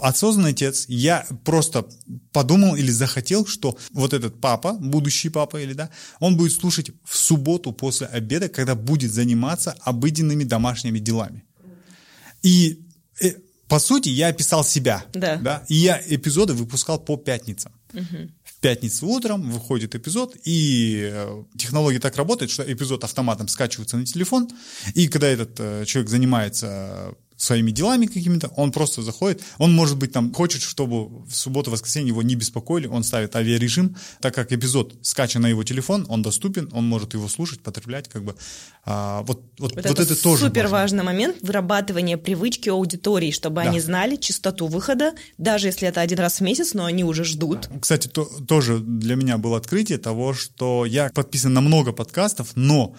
осознанный 0.01 0.51
отец, 0.53 0.87
я 0.89 1.27
просто 1.45 1.87
подумал 2.33 2.75
или 2.75 2.91
захотел, 2.91 3.47
что 3.47 3.77
вот 3.93 4.15
этот 4.15 4.41
папа, 4.41 4.73
будущий 4.73 5.29
папа 5.29 5.61
или 5.61 5.75
да, 5.75 5.91
он 6.21 6.37
будет 6.37 6.53
слушать 6.53 6.91
в 7.05 7.17
субботу 7.17 7.73
после 7.73 8.07
обеда, 8.07 8.49
когда 8.49 8.75
будет 8.75 9.13
заниматься 9.13 9.75
обыденными 9.83 10.45
домашними 10.45 10.99
делами. 10.99 11.45
И 12.43 12.87
по 13.71 13.79
сути 13.79 14.09
я 14.09 14.29
описал 14.29 14.65
себя, 14.65 15.05
да. 15.13 15.37
да, 15.37 15.65
и 15.69 15.77
я 15.77 16.03
эпизоды 16.09 16.55
выпускал 16.55 16.99
по 16.99 17.17
пятницам. 17.17 17.73
Угу. 17.95 18.31
В 18.43 18.61
пятницу 18.61 19.07
утром 19.07 19.49
выходит 19.49 19.95
эпизод, 19.95 20.37
и 20.45 21.09
э, 21.13 21.45
технология 21.57 22.01
так 22.01 22.17
работает, 22.17 22.51
что 22.51 22.65
эпизод 22.71 23.05
автоматом 23.05 23.47
скачивается 23.47 23.97
на 23.97 24.05
телефон, 24.05 24.49
и 24.95 25.07
когда 25.07 25.29
этот 25.29 25.61
э, 25.61 25.85
человек 25.87 26.11
занимается 26.11 27.15
своими 27.40 27.70
делами 27.70 28.07
какими-то, 28.07 28.48
он 28.57 28.70
просто 28.70 29.03
заходит, 29.03 29.42
он, 29.59 29.72
может 29.72 29.96
быть, 29.96 30.12
там 30.12 30.33
хочет, 30.33 30.62
чтобы 30.62 31.24
в 31.24 31.35
субботу-воскресенье 31.35 32.09
его 32.09 32.22
не 32.22 32.35
беспокоили, 32.35 32.87
он 32.87 33.03
ставит 33.03 33.35
авиарежим, 33.35 33.96
так 34.20 34.35
как 34.35 34.53
эпизод 34.53 34.94
скачан 35.03 35.42
на 35.42 35.46
его 35.48 35.64
телефон, 35.64 36.05
он 36.09 36.22
доступен, 36.22 36.68
он 36.72 36.87
может 36.87 37.14
его 37.14 37.29
слушать, 37.29 37.62
потреблять, 37.62 38.09
как 38.09 38.24
бы. 38.24 38.35
А, 38.85 39.22
вот, 39.22 39.42
вот, 39.59 39.74
вот, 39.74 39.76
вот 39.76 39.87
это, 39.87 40.03
это 40.03 40.22
тоже 40.22 40.46
супер 40.46 40.68
важный 40.68 41.03
момент 41.03 41.37
вырабатывания 41.40 42.18
привычки 42.18 42.68
аудитории, 42.68 43.31
чтобы 43.31 43.62
да. 43.62 43.70
они 43.70 43.81
знали 43.81 44.16
частоту 44.16 44.66
выхода, 44.66 45.14
даже 45.38 45.68
если 45.68 45.88
это 45.88 46.03
один 46.03 46.18
раз 46.18 46.40
в 46.40 46.40
месяц, 46.42 46.74
но 46.74 46.85
они 46.85 47.05
уже 47.05 47.24
ждут. 47.24 47.68
Кстати, 47.81 48.09
то, 48.09 48.24
тоже 48.24 48.81
для 48.81 49.16
меня 49.16 49.38
было 49.38 49.57
открытие 49.57 49.98
того, 49.98 50.35
что 50.35 50.85
я 50.85 51.11
подписан 51.14 51.55
на 51.55 51.62
много 51.62 51.92
подкастов, 51.92 52.50
но 52.55 52.94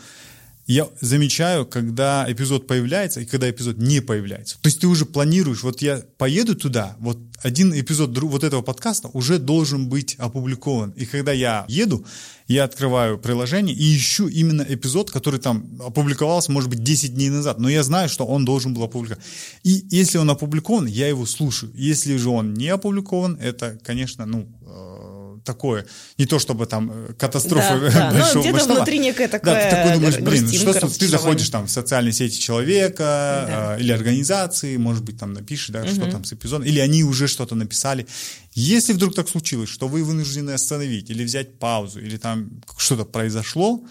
я 0.67 0.88
замечаю, 1.02 1.65
когда 1.65 2.26
эпизод 2.28 2.67
появляется 2.67 3.21
и 3.21 3.26
когда 3.26 3.50
эпизод 3.50 3.78
не 3.78 4.02
появляется. 4.02 4.58
То 4.62 4.67
есть 4.67 4.80
ты 4.80 4.88
уже 4.88 5.06
планируешь, 5.06 5.63
вот 5.63 5.82
я 5.82 6.02
поеду 6.17 6.56
туда, 6.56 6.95
вот 7.00 7.17
один 7.43 7.74
эпизод 7.74 8.17
вот 8.17 8.43
этого 8.43 8.62
подкаста 8.62 9.10
уже 9.13 9.39
должен 9.39 9.89
быть 9.89 10.15
опубликован. 10.15 10.91
И 10.91 11.06
когда 11.06 11.32
я 11.32 11.65
еду, 11.67 12.06
я 12.47 12.63
открываю 12.65 13.17
приложение 13.17 13.76
и 13.76 13.95
ищу 13.95 14.28
именно 14.28 14.65
эпизод, 14.67 15.10
который 15.10 15.39
там 15.39 15.82
опубликовался, 15.82 16.52
может 16.52 16.69
быть, 16.69 16.84
10 16.84 17.15
дней 17.15 17.30
назад, 17.30 17.60
но 17.60 17.69
я 17.69 17.84
знаю, 17.84 18.10
что 18.10 18.26
он 18.26 18.45
должен 18.45 18.74
был 18.74 18.84
опубликован. 18.84 19.24
И 19.63 19.86
если 19.89 20.17
он 20.17 20.30
опубликован, 20.30 20.86
я 20.86 21.08
его 21.08 21.26
слушаю. 21.26 21.71
Если 21.76 22.15
же 22.17 22.30
он 22.30 22.54
не 22.54 22.67
опубликован, 22.67 23.38
это, 23.41 23.80
конечно, 23.84 24.26
ну, 24.26 24.47
э, 24.62 25.11
такое, 25.43 25.86
не 26.17 26.25
то 26.25 26.39
чтобы 26.39 26.65
там 26.65 26.91
э, 26.91 27.13
катастрофа 27.13 27.80
да, 27.80 27.89
да. 27.91 28.12
большого 28.12 28.43
Но 28.43 28.51
где-то 28.51 28.73
внутри 28.73 28.99
некая 28.99 29.27
такая 29.27 29.56
Да, 29.56 29.69
ты 29.69 29.75
такой 29.75 29.93
думаешь, 29.95 30.19
блин, 30.19 30.51
что 30.51 30.88
ты 30.88 31.08
заходишь 31.08 31.49
там 31.49 31.67
в 31.67 31.71
социальные 31.71 32.13
сети 32.13 32.39
человека 32.39 33.45
да. 33.47 33.75
э, 33.77 33.82
или 33.82 33.91
организации, 33.91 34.77
может 34.77 35.04
быть, 35.04 35.17
там 35.19 35.34
напишешь, 35.34 35.69
да, 35.69 35.82
угу. 35.82 35.89
что 35.89 36.12
там 36.12 36.23
с 36.23 36.34
эпизодом, 36.34 36.65
или 36.65 36.80
они 36.80 37.04
уже 37.04 37.27
что-то 37.27 37.56
написали. 37.56 38.08
Если 38.54 38.93
вдруг 38.93 39.15
так 39.15 39.30
случилось, 39.30 39.69
что 39.69 39.88
вы 39.88 40.04
вынуждены 40.04 40.51
остановить 40.51 41.10
или 41.10 41.23
взять 41.23 41.58
паузу, 41.60 41.99
или 41.99 42.17
там 42.17 42.62
что-то 42.77 43.06
произошло, 43.06 43.84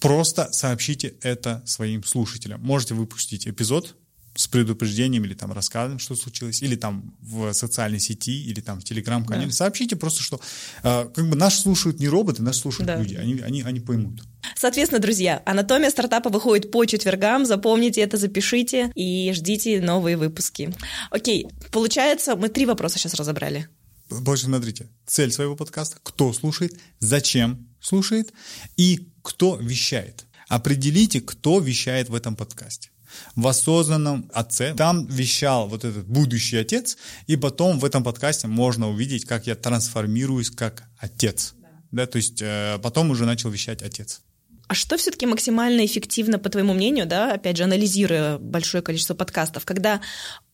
просто 0.00 0.52
сообщите 0.52 1.14
это 1.22 1.62
своим 1.64 2.04
слушателям. 2.04 2.60
Можете 2.60 2.94
выпустить 2.94 3.48
эпизод, 3.48 3.96
с 4.36 4.48
предупреждением 4.48 5.24
или 5.24 5.34
там 5.34 5.52
рассказом, 5.52 5.98
что 5.98 6.16
случилось, 6.16 6.62
или 6.62 6.76
там 6.76 7.14
в 7.20 7.52
социальной 7.52 8.00
сети, 8.00 8.44
или 8.44 8.60
там 8.60 8.80
в 8.80 8.84
телеграм-канале. 8.84 9.46
Да. 9.46 9.52
Сообщите 9.52 9.96
просто, 9.96 10.22
что 10.22 10.40
э, 10.82 11.08
как 11.14 11.28
бы 11.28 11.36
нас 11.36 11.60
слушают 11.60 12.00
не 12.00 12.08
роботы, 12.08 12.42
нас 12.42 12.58
слушают 12.58 12.86
да. 12.86 12.96
люди, 12.96 13.14
они, 13.14 13.40
они, 13.40 13.62
они 13.62 13.80
поймут. 13.80 14.22
Соответственно, 14.56 15.00
друзья, 15.00 15.40
анатомия 15.46 15.90
стартапа 15.90 16.30
выходит 16.30 16.70
по 16.70 16.84
четвергам, 16.84 17.46
запомните 17.46 18.00
это, 18.00 18.16
запишите 18.16 18.90
и 18.94 19.32
ждите 19.32 19.80
новые 19.80 20.16
выпуски. 20.16 20.74
Окей, 21.10 21.46
получается, 21.70 22.34
мы 22.34 22.48
три 22.48 22.66
вопроса 22.66 22.98
сейчас 22.98 23.14
разобрали. 23.14 23.68
Больше 24.10 24.44
смотрите, 24.44 24.88
цель 25.06 25.32
своего 25.32 25.56
подкаста, 25.56 25.96
кто 26.02 26.32
слушает, 26.32 26.78
зачем 26.98 27.68
слушает 27.80 28.32
и 28.76 29.08
кто 29.22 29.56
вещает. 29.56 30.26
Определите, 30.48 31.20
кто 31.20 31.58
вещает 31.58 32.10
в 32.10 32.14
этом 32.14 32.36
подкасте 32.36 32.90
в 33.36 33.46
осознанном 33.46 34.30
отце. 34.32 34.74
Там 34.74 35.06
вещал 35.06 35.68
вот 35.68 35.84
этот 35.84 36.06
будущий 36.06 36.56
отец, 36.56 36.96
и 37.26 37.36
потом 37.36 37.78
в 37.78 37.84
этом 37.84 38.02
подкасте 38.04 38.46
можно 38.46 38.88
увидеть, 38.88 39.24
как 39.24 39.46
я 39.46 39.54
трансформируюсь 39.54 40.50
как 40.50 40.84
отец. 40.98 41.54
Да, 41.58 41.68
да 41.92 42.06
то 42.06 42.16
есть 42.16 42.40
э, 42.42 42.78
потом 42.82 43.10
уже 43.10 43.24
начал 43.26 43.50
вещать 43.50 43.82
отец. 43.82 44.20
А 44.66 44.74
что 44.74 44.96
все-таки 44.96 45.26
максимально 45.26 45.84
эффективно, 45.84 46.38
по 46.38 46.48
твоему 46.48 46.72
мнению, 46.72 47.06
да, 47.06 47.34
опять 47.34 47.58
же, 47.58 47.64
анализируя 47.64 48.38
большое 48.38 48.82
количество 48.82 49.14
подкастов, 49.14 49.66
когда 49.66 50.00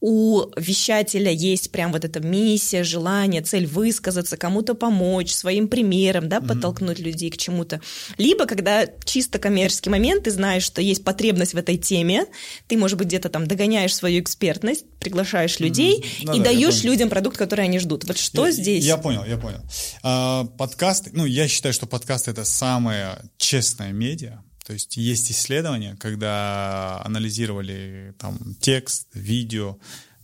у 0.01 0.47
вещателя 0.57 1.31
есть 1.31 1.71
прям 1.71 1.93
вот 1.93 2.05
эта 2.05 2.21
миссия, 2.21 2.85
желание, 2.85 3.43
цель 3.43 3.67
высказаться, 3.67 4.37
кому-то 4.37 4.75
помочь, 4.75 5.33
своим 5.33 5.69
примером, 5.69 6.29
да, 6.29 6.41
подтолкнуть 6.41 6.99
mm-hmm. 6.99 7.03
людей 7.03 7.31
к 7.31 7.37
чему-то. 7.37 7.81
Либо 8.17 8.47
когда 8.47 8.87
чисто 9.05 9.39
коммерческий 9.39 9.91
момент, 9.91 10.25
ты 10.25 10.31
знаешь, 10.31 10.63
что 10.63 10.81
есть 10.81 11.05
потребность 11.05 11.53
в 11.53 11.59
этой 11.59 11.77
теме, 11.77 12.27
ты, 12.67 12.79
может 12.79 12.97
быть, 12.97 13.09
где-то 13.09 13.29
там 13.29 13.47
догоняешь 13.47 13.95
свою 13.95 14.21
экспертность, 14.23 14.87
приглашаешь 15.01 15.61
людей 15.61 15.99
mm-hmm. 15.99 16.25
ну, 16.25 16.35
и 16.35 16.39
да, 16.39 16.45
даешь 16.47 16.83
людям 16.83 17.11
продукт, 17.11 17.37
который 17.37 17.67
они 17.67 17.79
ждут. 17.79 18.05
Вот 18.05 18.17
что 18.17 18.47
я, 18.47 18.53
здесь? 18.53 18.85
Я 18.85 18.97
понял, 18.97 19.25
я 19.25 19.37
понял. 19.37 19.61
А, 20.03 20.45
подкасты, 20.45 21.11
ну, 21.13 21.27
я 21.27 21.47
считаю, 21.47 21.75
что 21.75 21.87
подкаст 21.87 22.29
это 22.29 22.45
самое 22.45 23.23
честное 23.37 23.93
медиа, 23.93 24.43
то 24.71 24.75
есть 24.75 24.97
есть 24.97 25.33
исследования, 25.33 25.97
когда 25.99 27.03
анализировали 27.05 28.15
там 28.21 28.39
текст, 28.61 29.09
видео, 29.15 29.79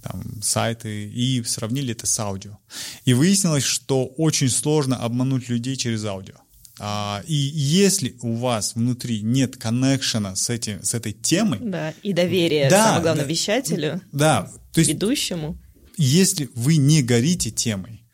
там, 0.04 0.40
сайты 0.40 1.08
и 1.08 1.42
сравнили 1.42 1.90
это 1.90 2.06
с 2.06 2.20
аудио. 2.20 2.56
И 3.04 3.12
выяснилось, 3.12 3.64
что 3.64 4.06
очень 4.06 4.48
сложно 4.48 4.98
обмануть 4.98 5.48
людей 5.48 5.74
через 5.74 6.04
аудио. 6.04 6.36
А, 6.78 7.24
и 7.26 7.34
если 7.34 8.14
у 8.20 8.34
вас 8.34 8.76
внутри 8.76 9.20
нет 9.20 9.56
коннекшена 9.56 10.36
с, 10.36 10.48
этим, 10.48 10.80
с 10.84 10.94
этой 10.94 11.12
темой... 11.12 11.58
Да, 11.60 11.92
и 12.04 12.12
доверия, 12.12 12.70
да, 12.70 12.84
самое 12.84 13.02
главное, 13.02 13.24
да, 13.24 13.28
вещателю, 13.28 14.00
да, 14.12 14.52
то 14.72 14.78
есть, 14.78 14.92
ведущему. 14.92 15.58
Если 15.96 16.50
вы 16.54 16.76
не 16.76 17.02
горите 17.02 17.50
темой, 17.50 18.04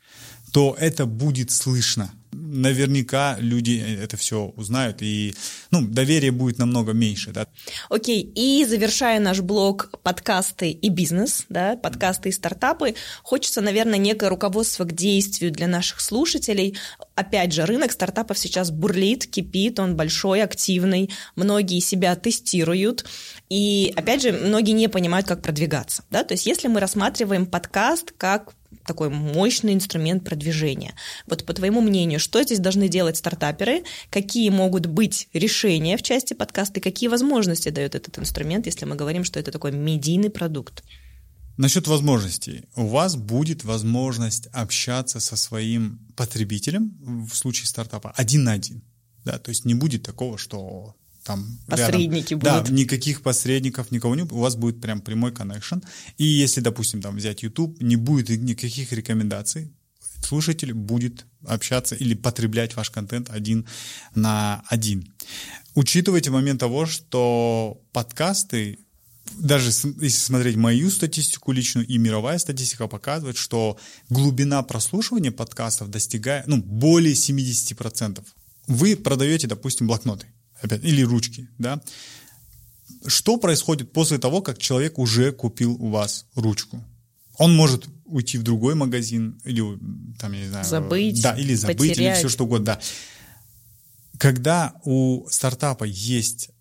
то 0.51 0.75
это 0.79 1.05
будет 1.05 1.51
слышно 1.51 2.11
наверняка 2.33 3.37
люди 3.39 3.83
это 4.01 4.17
все 4.17 4.53
узнают, 4.55 5.01
и 5.01 5.33
ну, 5.71 5.85
доверие 5.87 6.31
будет 6.31 6.57
намного 6.57 6.93
меньше. 6.93 7.31
Да? 7.31 7.47
Окей, 7.89 8.21
и 8.21 8.65
завершая 8.65 9.19
наш 9.19 9.41
блог 9.41 9.91
подкасты 10.03 10.71
и 10.71 10.89
бизнес, 10.89 11.45
да, 11.49 11.75
подкасты 11.75 12.29
и 12.29 12.31
стартапы, 12.31 12.95
хочется, 13.21 13.61
наверное, 13.61 13.99
некое 13.99 14.29
руководство 14.29 14.85
к 14.85 14.93
действию 14.93 15.51
для 15.51 15.67
наших 15.67 16.01
слушателей. 16.01 16.77
Опять 17.15 17.53
же, 17.53 17.65
рынок 17.65 17.91
стартапов 17.91 18.37
сейчас 18.37 18.71
бурлит, 18.71 19.27
кипит, 19.27 19.79
он 19.79 19.95
большой, 19.95 20.41
активный, 20.41 21.09
многие 21.35 21.79
себя 21.79 22.15
тестируют, 22.15 23.05
и, 23.49 23.93
опять 23.95 24.21
же, 24.21 24.31
многие 24.31 24.71
не 24.71 24.87
понимают, 24.87 25.27
как 25.27 25.41
продвигаться. 25.41 26.03
Да? 26.09 26.23
То 26.23 26.33
есть 26.33 26.45
если 26.45 26.67
мы 26.67 26.79
рассматриваем 26.79 27.45
подкаст 27.45 28.13
как 28.17 28.53
такой 28.85 29.09
мощный 29.09 29.73
инструмент 29.73 30.23
продвижения. 30.23 30.93
Вот 31.27 31.45
по 31.45 31.53
твоему 31.53 31.81
мнению, 31.81 32.19
что 32.19 32.41
здесь 32.43 32.59
должны 32.59 32.87
делать 32.87 33.17
стартаперы, 33.17 33.83
какие 34.09 34.49
могут 34.49 34.85
быть 34.85 35.27
решения 35.33 35.97
в 35.97 36.03
части 36.03 36.33
подкаста 36.33 36.79
и 36.79 36.83
какие 36.83 37.09
возможности 37.09 37.69
дает 37.69 37.95
этот 37.95 38.17
инструмент, 38.19 38.65
если 38.65 38.85
мы 38.85 38.95
говорим, 38.95 39.23
что 39.23 39.39
это 39.39 39.51
такой 39.51 39.71
медийный 39.71 40.29
продукт? 40.29 40.83
Насчет 41.57 41.87
возможностей. 41.87 42.65
У 42.75 42.87
вас 42.87 43.15
будет 43.15 43.63
возможность 43.63 44.47
общаться 44.47 45.19
со 45.19 45.35
своим 45.35 45.99
потребителем 46.15 46.97
в 47.29 47.35
случае 47.35 47.67
стартапа 47.67 48.11
один 48.15 48.43
на 48.43 48.53
один. 48.53 48.83
Да, 49.23 49.37
то 49.37 49.49
есть 49.49 49.63
не 49.63 49.75
будет 49.75 50.03
такого, 50.03 50.37
что 50.37 50.95
там 51.23 51.59
посредники 51.67 52.33
рядом, 52.33 52.39
будут. 52.39 52.69
Да, 52.69 52.73
никаких 52.73 53.21
посредников, 53.21 53.91
никого 53.91 54.15
не 54.15 54.23
у 54.23 54.37
вас 54.37 54.55
будет 54.55 54.81
прям 54.81 55.01
прямой 55.01 55.31
коннекшн. 55.31 55.77
И 56.17 56.25
если, 56.25 56.61
допустим, 56.61 57.01
там 57.01 57.15
взять 57.15 57.43
YouTube, 57.43 57.81
не 57.81 57.95
будет 57.95 58.29
никаких 58.29 58.91
рекомендаций, 58.91 59.71
слушатель 60.23 60.73
будет 60.73 61.25
общаться 61.45 61.95
или 61.95 62.13
потреблять 62.13 62.75
ваш 62.75 62.89
контент 62.89 63.29
один 63.29 63.65
на 64.15 64.63
один. 64.67 65.13
Учитывайте 65.75 66.29
момент 66.29 66.59
того, 66.59 66.85
что 66.85 67.81
подкасты 67.91 68.79
даже 69.39 69.69
если 69.69 70.09
смотреть 70.09 70.57
мою 70.57 70.91
статистику 70.91 71.53
личную 71.53 71.87
и 71.87 71.97
мировая 71.97 72.37
статистика 72.37 72.87
показывает, 72.87 73.37
что 73.37 73.79
глубина 74.09 74.61
прослушивания 74.63 75.31
подкастов 75.31 75.89
достигает 75.89 76.45
ну, 76.45 76.57
более 76.57 77.13
70%. 77.13 78.23
Вы 78.67 78.95
продаете, 78.95 79.47
допустим, 79.47 79.87
блокноты 79.87 80.27
опять, 80.63 80.83
или 80.83 81.01
ручки, 81.03 81.49
да, 81.57 81.81
что 83.05 83.37
происходит 83.37 83.91
после 83.91 84.17
того, 84.17 84.41
как 84.41 84.57
человек 84.57 84.97
уже 84.97 85.31
купил 85.31 85.73
у 85.73 85.89
вас 85.89 86.25
ручку? 86.35 86.83
Он 87.37 87.55
может 87.55 87.87
уйти 88.05 88.37
в 88.37 88.43
другой 88.43 88.75
магазин 88.75 89.41
или 89.43 89.61
там, 90.19 90.33
я 90.33 90.41
не 90.41 90.49
знаю, 90.49 90.65
забыть, 90.65 91.21
да, 91.21 91.35
или 91.35 91.55
забыть, 91.55 91.77
потерять. 91.77 91.97
или 91.97 92.13
все 92.13 92.29
что 92.29 92.45
угодно. 92.45 92.65
Да. 92.65 92.79
Когда 94.19 94.73
у 94.83 95.27
стартапа 95.29 95.83
есть 95.83 96.51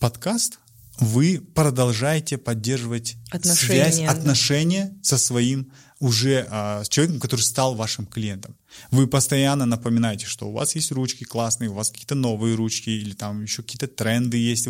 подкаст, 0.00 0.58
вы 0.98 1.40
продолжаете 1.54 2.38
поддерживать 2.38 3.16
Отношения, 3.30 3.92
связь, 3.92 4.00
отношения 4.08 4.98
со 5.02 5.18
своим 5.18 5.70
уже 6.02 6.48
а, 6.50 6.82
с 6.82 6.88
человеком, 6.88 7.20
который 7.20 7.42
стал 7.42 7.76
вашим 7.76 8.06
клиентом. 8.06 8.56
Вы 8.90 9.06
постоянно 9.06 9.66
напоминаете, 9.66 10.26
что 10.26 10.48
у 10.48 10.52
вас 10.52 10.74
есть 10.74 10.90
ручки 10.90 11.22
классные, 11.22 11.70
у 11.70 11.74
вас 11.74 11.90
какие-то 11.90 12.16
новые 12.16 12.56
ручки 12.56 12.90
или 12.90 13.12
там 13.12 13.44
еще 13.44 13.62
какие-то 13.62 13.86
тренды 13.86 14.36
есть. 14.36 14.66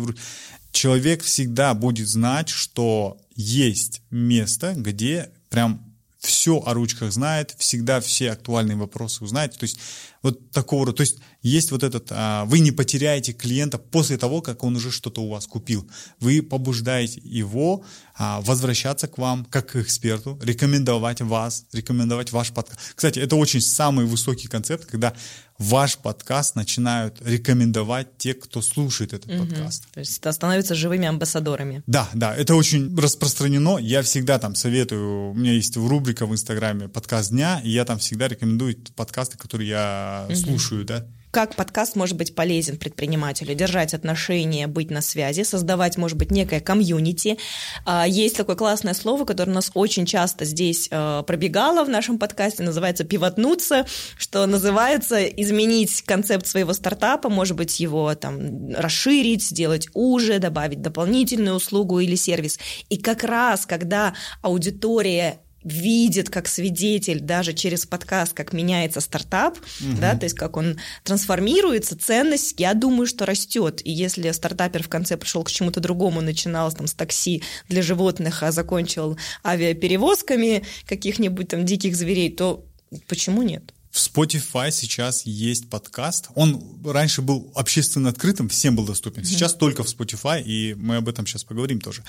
Человек 0.71 1.23
всегда 1.23 1.73
будет 1.73 2.07
знать, 2.07 2.49
что 2.49 3.17
есть 3.35 4.03
место, 4.11 4.75
где 4.77 5.31
прям 5.49 5.92
все 6.23 6.63
о 6.65 6.73
ручках 6.73 7.11
знает, 7.11 7.53
всегда 7.57 7.99
все 7.99 8.31
актуальные 8.31 8.77
вопросы 8.77 9.23
узнаете. 9.23 9.57
То 9.59 9.65
есть 9.65 9.77
вот 10.21 10.51
такого 10.51 10.85
рода. 10.85 10.97
То 10.97 11.01
есть 11.01 11.17
есть 11.41 11.71
вот 11.71 11.83
этот, 11.83 12.07
а, 12.11 12.45
вы 12.45 12.59
не 12.59 12.71
потеряете 12.71 13.33
клиента 13.33 13.77
после 13.77 14.17
того, 14.17 14.41
как 14.41 14.63
он 14.63 14.77
уже 14.77 14.89
что-то 14.89 15.21
у 15.21 15.29
вас 15.29 15.45
купил. 15.45 15.85
Вы 16.21 16.41
побуждаете 16.41 17.19
его 17.25 17.83
а, 18.15 18.39
возвращаться 18.41 19.09
к 19.09 19.17
вам 19.17 19.45
как 19.45 19.71
к 19.71 19.75
эксперту, 19.75 20.39
рекомендовать 20.41 21.19
вас, 21.19 21.65
рекомендовать 21.73 22.31
ваш 22.31 22.51
подкаст. 22.51 22.79
Кстати, 22.95 23.19
это 23.19 23.35
очень 23.35 23.59
самый 23.59 24.05
высокий 24.05 24.47
концепт, 24.47 24.85
когда 24.85 25.13
ваш 25.63 25.97
подкаст 25.97 26.55
начинают 26.55 27.17
рекомендовать 27.25 28.17
те, 28.17 28.33
кто 28.33 28.61
слушает 28.61 29.13
этот 29.13 29.37
подкаст. 29.37 29.87
То 29.93 29.99
есть 30.01 30.17
это 30.19 30.31
становятся 30.31 30.75
живыми 30.75 31.07
амбассадорами. 31.07 31.83
Да, 31.87 32.09
да, 32.13 32.35
это 32.35 32.55
очень 32.55 32.95
распространено. 32.97 33.77
Я 33.77 34.01
всегда 34.01 34.39
там 34.39 34.55
советую, 34.55 35.31
у 35.31 35.33
меня 35.33 35.53
есть 35.53 35.77
рубрика 35.77 36.25
в 36.25 36.33
Инстаграме 36.33 36.89
«Подкаст 36.89 37.31
дня», 37.31 37.61
и 37.63 37.69
я 37.69 37.85
там 37.85 37.97
всегда 37.97 38.27
рекомендую 38.27 38.77
подкасты, 38.95 39.37
которые 39.37 39.69
я 39.69 40.27
слушаю, 40.35 40.85
да. 40.85 41.05
Как 41.33 41.55
подкаст 41.55 41.95
может 41.95 42.15
быть 42.15 42.35
полезен 42.35 42.77
предпринимателю? 42.77 43.55
Держать 43.55 43.95
отношения, 43.95 44.67
быть 44.67 44.91
на 44.91 45.01
связи, 45.01 45.41
создавать, 45.41 45.97
может 45.97 46.15
быть, 46.15 46.29
некое 46.29 46.59
комьюнити. 46.59 47.39
А, 47.87 48.07
Есть 48.07 48.37
такое 48.37 48.55
классное 48.55 48.93
слово, 48.93 49.25
которое 49.25 49.49
у 49.49 49.55
нас 49.55 49.71
очень 49.73 50.05
часто 50.05 50.45
здесь 50.45 50.89
а, 50.91 51.23
пробегало 51.23 51.85
в 51.85 51.89
нашем 51.89 52.19
подкасте, 52.19 52.61
называется 52.61 53.03
«пивотнуться», 53.03 53.87
что 54.15 54.45
называется 54.45 55.23
изменить 55.23 56.03
концепт 56.03 56.45
своего 56.45 56.71
стартапа, 56.71 57.29
может 57.29 57.57
быть, 57.57 57.79
его 57.79 58.13
там 58.13 58.69
расширить, 58.69 59.43
сделать 59.43 59.87
уже, 59.95 60.37
добавить 60.37 60.83
дополнительную 60.83 61.55
услугу 61.55 61.99
или 61.99 62.13
сервис. 62.13 62.59
И 62.89 62.97
как 62.97 63.23
раз, 63.23 63.65
когда 63.65 64.13
аудитория 64.43 65.39
видит 65.63 66.29
как 66.29 66.47
свидетель 66.47 67.19
даже 67.19 67.53
через 67.53 67.85
подкаст, 67.85 68.33
как 68.33 68.53
меняется 68.53 69.01
стартап, 69.01 69.57
да, 69.99 70.15
то 70.15 70.25
есть 70.25 70.35
как 70.35 70.57
он 70.57 70.77
трансформируется, 71.03 71.97
ценность, 71.97 72.59
я 72.59 72.73
думаю, 72.73 73.07
что 73.07 73.25
растет. 73.25 73.81
И 73.83 73.91
если 73.91 74.29
стартапер 74.31 74.83
в 74.83 74.89
конце 74.89 75.17
пришел 75.17 75.43
к 75.43 75.51
чему-то 75.51 75.79
другому, 75.79 76.21
начинал 76.21 76.71
там 76.71 76.87
с 76.87 76.93
такси 76.93 77.43
для 77.69 77.81
животных, 77.81 78.43
а 78.43 78.51
закончил 78.51 79.17
авиаперевозками 79.45 80.63
каких-нибудь 80.87 81.47
там 81.49 81.65
диких 81.65 81.95
зверей, 81.95 82.29
то 82.29 82.65
почему 83.07 83.41
нет? 83.41 83.73
В 83.93 83.97
Spotify 83.97 84.71
сейчас 84.71 85.23
есть 85.23 85.69
подкаст. 85.69 86.29
Он 86.33 86.81
раньше 86.83 87.21
был 87.21 87.51
общественно 87.53 88.09
открытым, 88.09 88.49
всем 88.49 88.75
был 88.75 88.87
доступен. 88.87 89.23
Сейчас 89.23 89.53
только 89.53 89.83
в 89.83 89.87
Spotify, 89.87 90.41
и 90.41 90.73
мы 90.73 90.95
об 90.95 91.07
этом 91.07 91.27
сейчас 91.27 91.43
поговорим 91.43 91.79
тоже. 91.79 92.03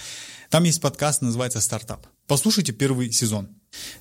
Там 0.48 0.64
есть 0.64 0.80
подкаст, 0.80 1.20
называется 1.20 1.60
«Стартап». 1.60 2.06
Послушайте 2.26 2.72
первый 2.72 3.12
сезон. 3.12 3.50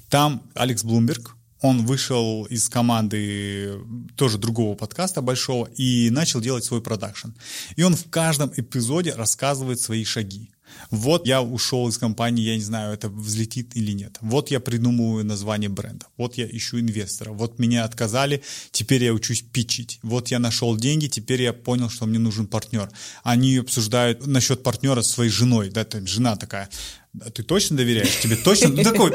Там 0.09 0.49
Алекс 0.55 0.81
Блумберг, 0.81 1.35
он 1.59 1.85
вышел 1.85 2.45
из 2.45 2.69
команды 2.69 3.77
тоже 4.15 4.37
другого 4.37 4.75
подкаста 4.75 5.21
большого 5.21 5.65
и 5.75 6.09
начал 6.09 6.39
делать 6.39 6.63
свой 6.63 6.81
продакшн. 6.81 7.31
И 7.75 7.83
он 7.83 7.97
в 7.97 8.09
каждом 8.09 8.53
эпизоде 8.55 9.11
рассказывает 9.11 9.81
свои 9.81 10.05
шаги. 10.05 10.52
Вот 10.89 11.27
я 11.27 11.41
ушел 11.41 11.87
из 11.87 11.97
компании, 11.97 12.43
я 12.43 12.55
не 12.55 12.61
знаю, 12.61 12.93
это 12.93 13.09
взлетит 13.09 13.75
или 13.75 13.91
нет. 13.91 14.17
Вот 14.21 14.51
я 14.51 14.59
придумываю 14.59 15.25
название 15.25 15.69
бренда. 15.69 16.05
Вот 16.17 16.35
я 16.35 16.47
ищу 16.47 16.79
инвестора. 16.79 17.31
Вот 17.31 17.59
меня 17.59 17.83
отказали, 17.83 18.43
теперь 18.71 19.03
я 19.03 19.13
учусь 19.13 19.41
питчить. 19.41 19.99
Вот 20.03 20.29
я 20.29 20.39
нашел 20.39 20.75
деньги, 20.77 21.07
теперь 21.07 21.41
я 21.41 21.53
понял, 21.53 21.89
что 21.89 22.05
мне 22.05 22.19
нужен 22.19 22.47
партнер. 22.47 22.89
Они 23.23 23.57
обсуждают 23.57 24.25
насчет 24.27 24.63
партнера 24.63 25.01
с 25.01 25.11
своей 25.11 25.31
женой. 25.31 25.69
Да, 25.69 25.83
там 25.83 26.07
жена 26.07 26.35
такая, 26.35 26.69
«А 27.21 27.29
ты 27.29 27.43
точно 27.43 27.77
доверяешь? 27.77 28.19
Тебе 28.21 28.35
точно? 28.35 28.69
Ну, 28.69 28.83
такой, 28.83 29.11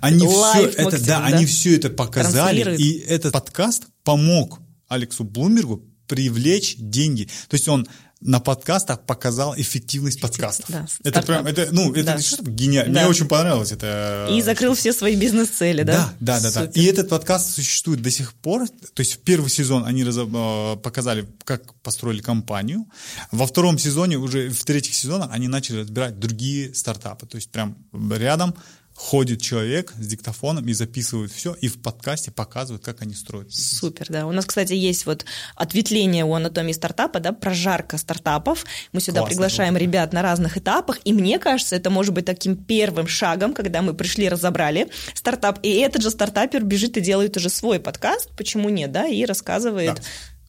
они 0.00 0.26
все 0.26 0.66
это, 0.66 0.98
да, 1.00 1.20
да. 1.20 1.24
они 1.26 1.46
все 1.46 1.76
это 1.76 1.88
показали, 1.88 2.76
и 2.76 2.98
этот 2.98 3.32
подкаст 3.32 3.84
помог 4.04 4.60
Алексу 4.88 5.24
Блумбергу 5.24 5.84
привлечь 6.08 6.76
деньги. 6.78 7.24
То 7.48 7.54
есть 7.54 7.68
он 7.68 7.86
на 8.20 8.40
подкастах 8.40 9.02
показал 9.06 9.54
эффективность 9.56 10.20
подкастов. 10.20 10.66
да, 10.68 10.86
это 11.04 11.22
прям, 11.22 11.46
это, 11.46 11.68
ну, 11.70 11.92
это 11.92 12.04
Да. 12.14 12.18
что 12.20 12.42
гениально. 12.42 12.92
Да. 12.92 13.00
Мне 13.02 13.10
очень 13.10 13.26
понравилось 13.28 13.70
это. 13.70 14.28
И 14.30 14.42
закрыл 14.42 14.74
все 14.74 14.92
свои 14.92 15.14
бизнес-цели, 15.14 15.84
да? 15.84 16.12
Да, 16.18 16.40
да, 16.40 16.50
да, 16.50 16.66
да. 16.66 16.70
И 16.74 16.84
этот 16.84 17.08
подкаст 17.08 17.54
существует 17.54 18.02
до 18.02 18.10
сих 18.10 18.34
пор. 18.34 18.68
То 18.68 19.00
есть 19.00 19.14
в 19.14 19.18
первый 19.18 19.50
сезон 19.50 19.84
они 19.84 20.02
разо- 20.02 20.74
э, 20.74 20.76
показали, 20.78 21.26
как 21.44 21.74
построили 21.74 22.20
компанию. 22.20 22.86
Во 23.30 23.46
втором 23.46 23.78
сезоне, 23.78 24.16
уже 24.18 24.48
в 24.50 24.64
третьих 24.64 24.94
сезонах, 24.94 25.30
они 25.32 25.46
начали 25.46 25.80
разбирать 25.80 26.18
другие 26.18 26.74
стартапы. 26.74 27.26
То 27.26 27.36
есть 27.36 27.50
прям 27.50 27.76
рядом 28.10 28.54
ходит 28.98 29.40
человек 29.40 29.94
с 29.96 30.06
диктофоном 30.08 30.66
и 30.66 30.72
записывает 30.72 31.30
все, 31.30 31.54
и 31.54 31.68
в 31.68 31.80
подкасте 31.80 32.32
показывает, 32.32 32.84
как 32.84 33.00
они 33.00 33.14
строят. 33.14 33.54
Супер, 33.54 34.06
да. 34.08 34.26
У 34.26 34.32
нас, 34.32 34.44
кстати, 34.44 34.72
есть 34.72 35.06
вот 35.06 35.24
ответвление 35.54 36.24
у 36.24 36.34
анатомии 36.34 36.72
стартапа, 36.72 37.20
да, 37.20 37.32
прожарка 37.32 37.96
стартапов. 37.96 38.66
Мы 38.92 39.00
сюда 39.00 39.20
Классно, 39.20 39.28
приглашаем 39.28 39.74
да. 39.74 39.80
ребят 39.80 40.12
на 40.12 40.20
разных 40.20 40.58
этапах, 40.58 40.98
и 41.04 41.12
мне 41.12 41.38
кажется, 41.38 41.76
это 41.76 41.90
может 41.90 42.12
быть 42.12 42.24
таким 42.24 42.56
первым 42.56 43.06
шагом, 43.06 43.54
когда 43.54 43.82
мы 43.82 43.94
пришли, 43.94 44.28
разобрали 44.28 44.88
стартап, 45.14 45.60
и 45.62 45.70
этот 45.76 46.02
же 46.02 46.10
стартапер 46.10 46.64
бежит 46.64 46.96
и 46.96 47.00
делает 47.00 47.36
уже 47.36 47.50
свой 47.50 47.78
подкаст, 47.78 48.30
почему 48.36 48.68
нет, 48.68 48.90
да, 48.90 49.06
и 49.06 49.24
рассказывает. 49.24 49.94
Да. 49.94 50.02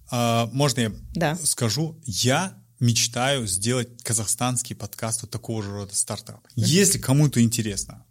А, 0.10 0.50
можно 0.52 0.80
я 0.82 0.92
Да. 1.14 1.38
скажу? 1.44 2.02
Я 2.04 2.58
мечтаю 2.80 3.46
сделать 3.46 3.90
казахстанский 4.04 4.76
подкаст 4.76 5.22
вот 5.22 5.30
такого 5.30 5.62
же 5.62 5.70
рода 5.72 5.96
стартап. 5.96 6.40
Если 6.56 6.98
кому-то 6.98 7.44
интересно, 7.44 8.06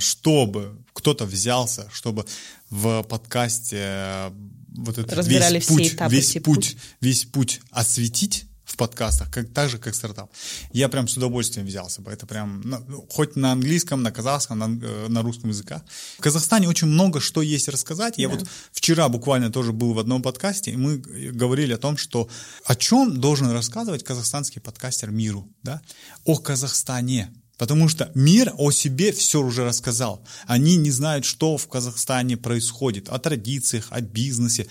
чтобы 0.00 0.78
кто-то 0.92 1.26
взялся, 1.26 1.88
чтобы 1.92 2.24
в 2.70 3.02
подкасте 3.02 3.78
э, 3.80 4.30
вот 4.76 4.98
этот 4.98 5.12
Разбирали 5.12 5.58
весь 5.58 5.66
путь, 5.66 5.92
этапы, 5.94 6.12
весь 6.12 6.32
путь, 6.34 6.44
путь. 6.44 6.76
весь 7.00 7.24
путь 7.24 7.60
осветить 7.70 8.46
в 8.64 8.76
подкастах, 8.76 9.30
как, 9.30 9.52
так 9.52 9.68
же, 9.68 9.78
как 9.78 9.94
стартап. 9.94 10.30
Я 10.72 10.88
прям 10.88 11.06
с 11.06 11.16
удовольствием 11.16 11.66
взялся 11.66 12.00
бы. 12.00 12.10
Это 12.10 12.26
прям, 12.26 12.62
ну, 12.64 13.06
хоть 13.10 13.36
на 13.36 13.52
английском, 13.52 14.02
на 14.02 14.10
казахском, 14.10 14.58
на, 14.58 14.64
э, 14.64 15.08
на 15.08 15.22
русском 15.22 15.50
языках. 15.50 15.82
В 16.18 16.22
Казахстане 16.22 16.68
очень 16.68 16.88
много 16.88 17.20
что 17.20 17.42
есть 17.42 17.68
рассказать. 17.68 18.18
Я 18.18 18.28
вот 18.28 18.46
вчера 18.72 19.08
буквально 19.08 19.50
тоже 19.50 19.72
был 19.72 19.92
в 19.92 19.98
одном 19.98 20.22
подкасте, 20.22 20.72
и 20.72 20.76
мы 20.76 20.96
говорили 20.98 21.74
о 21.74 21.78
том, 21.78 21.96
что 21.96 22.28
о 22.64 22.74
чем 22.74 23.20
должен 23.20 23.50
рассказывать 23.50 24.02
казахстанский 24.02 24.60
подкастер 24.60 25.10
миру, 25.10 25.48
да? 25.62 25.80
О 26.24 26.36
Казахстане. 26.36 27.30
Потому 27.58 27.88
что 27.88 28.10
мир 28.14 28.52
о 28.56 28.70
себе 28.70 29.12
все 29.12 29.40
уже 29.40 29.64
рассказал. 29.64 30.24
Они 30.46 30.76
не 30.76 30.90
знают, 30.90 31.24
что 31.24 31.56
в 31.56 31.68
Казахстане 31.68 32.36
происходит, 32.36 33.08
о 33.08 33.18
традициях, 33.18 33.86
о 33.90 34.00
бизнесе. 34.00 34.66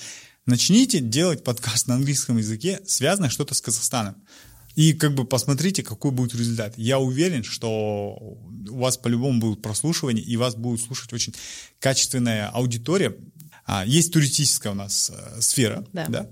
Начните 0.45 0.99
делать 0.99 1.43
подкаст 1.43 1.87
на 1.87 1.95
английском 1.95 2.37
языке, 2.37 2.81
связанное 2.85 3.29
что-то 3.29 3.53
с 3.53 3.61
Казахстаном. 3.61 4.15
И 4.75 4.93
как 4.93 5.13
бы 5.13 5.23
посмотрите, 5.23 5.83
какой 5.83 6.11
будет 6.11 6.33
результат. 6.33 6.73
Я 6.77 6.99
уверен, 6.99 7.43
что 7.43 8.17
у 8.69 8.77
вас 8.79 8.97
по-любому 8.97 9.39
будут 9.39 9.61
прослушивания, 9.61 10.23
и 10.23 10.35
вас 10.35 10.55
будет 10.55 10.81
слушать 10.81 11.13
очень 11.13 11.33
качественная 11.79 12.49
аудитория. 12.49 13.15
А, 13.65 13.85
есть 13.85 14.11
туристическая 14.11 14.73
у 14.73 14.75
нас 14.75 15.11
э, 15.13 15.41
сфера, 15.41 15.85
Да. 15.93 16.07
да? 16.07 16.29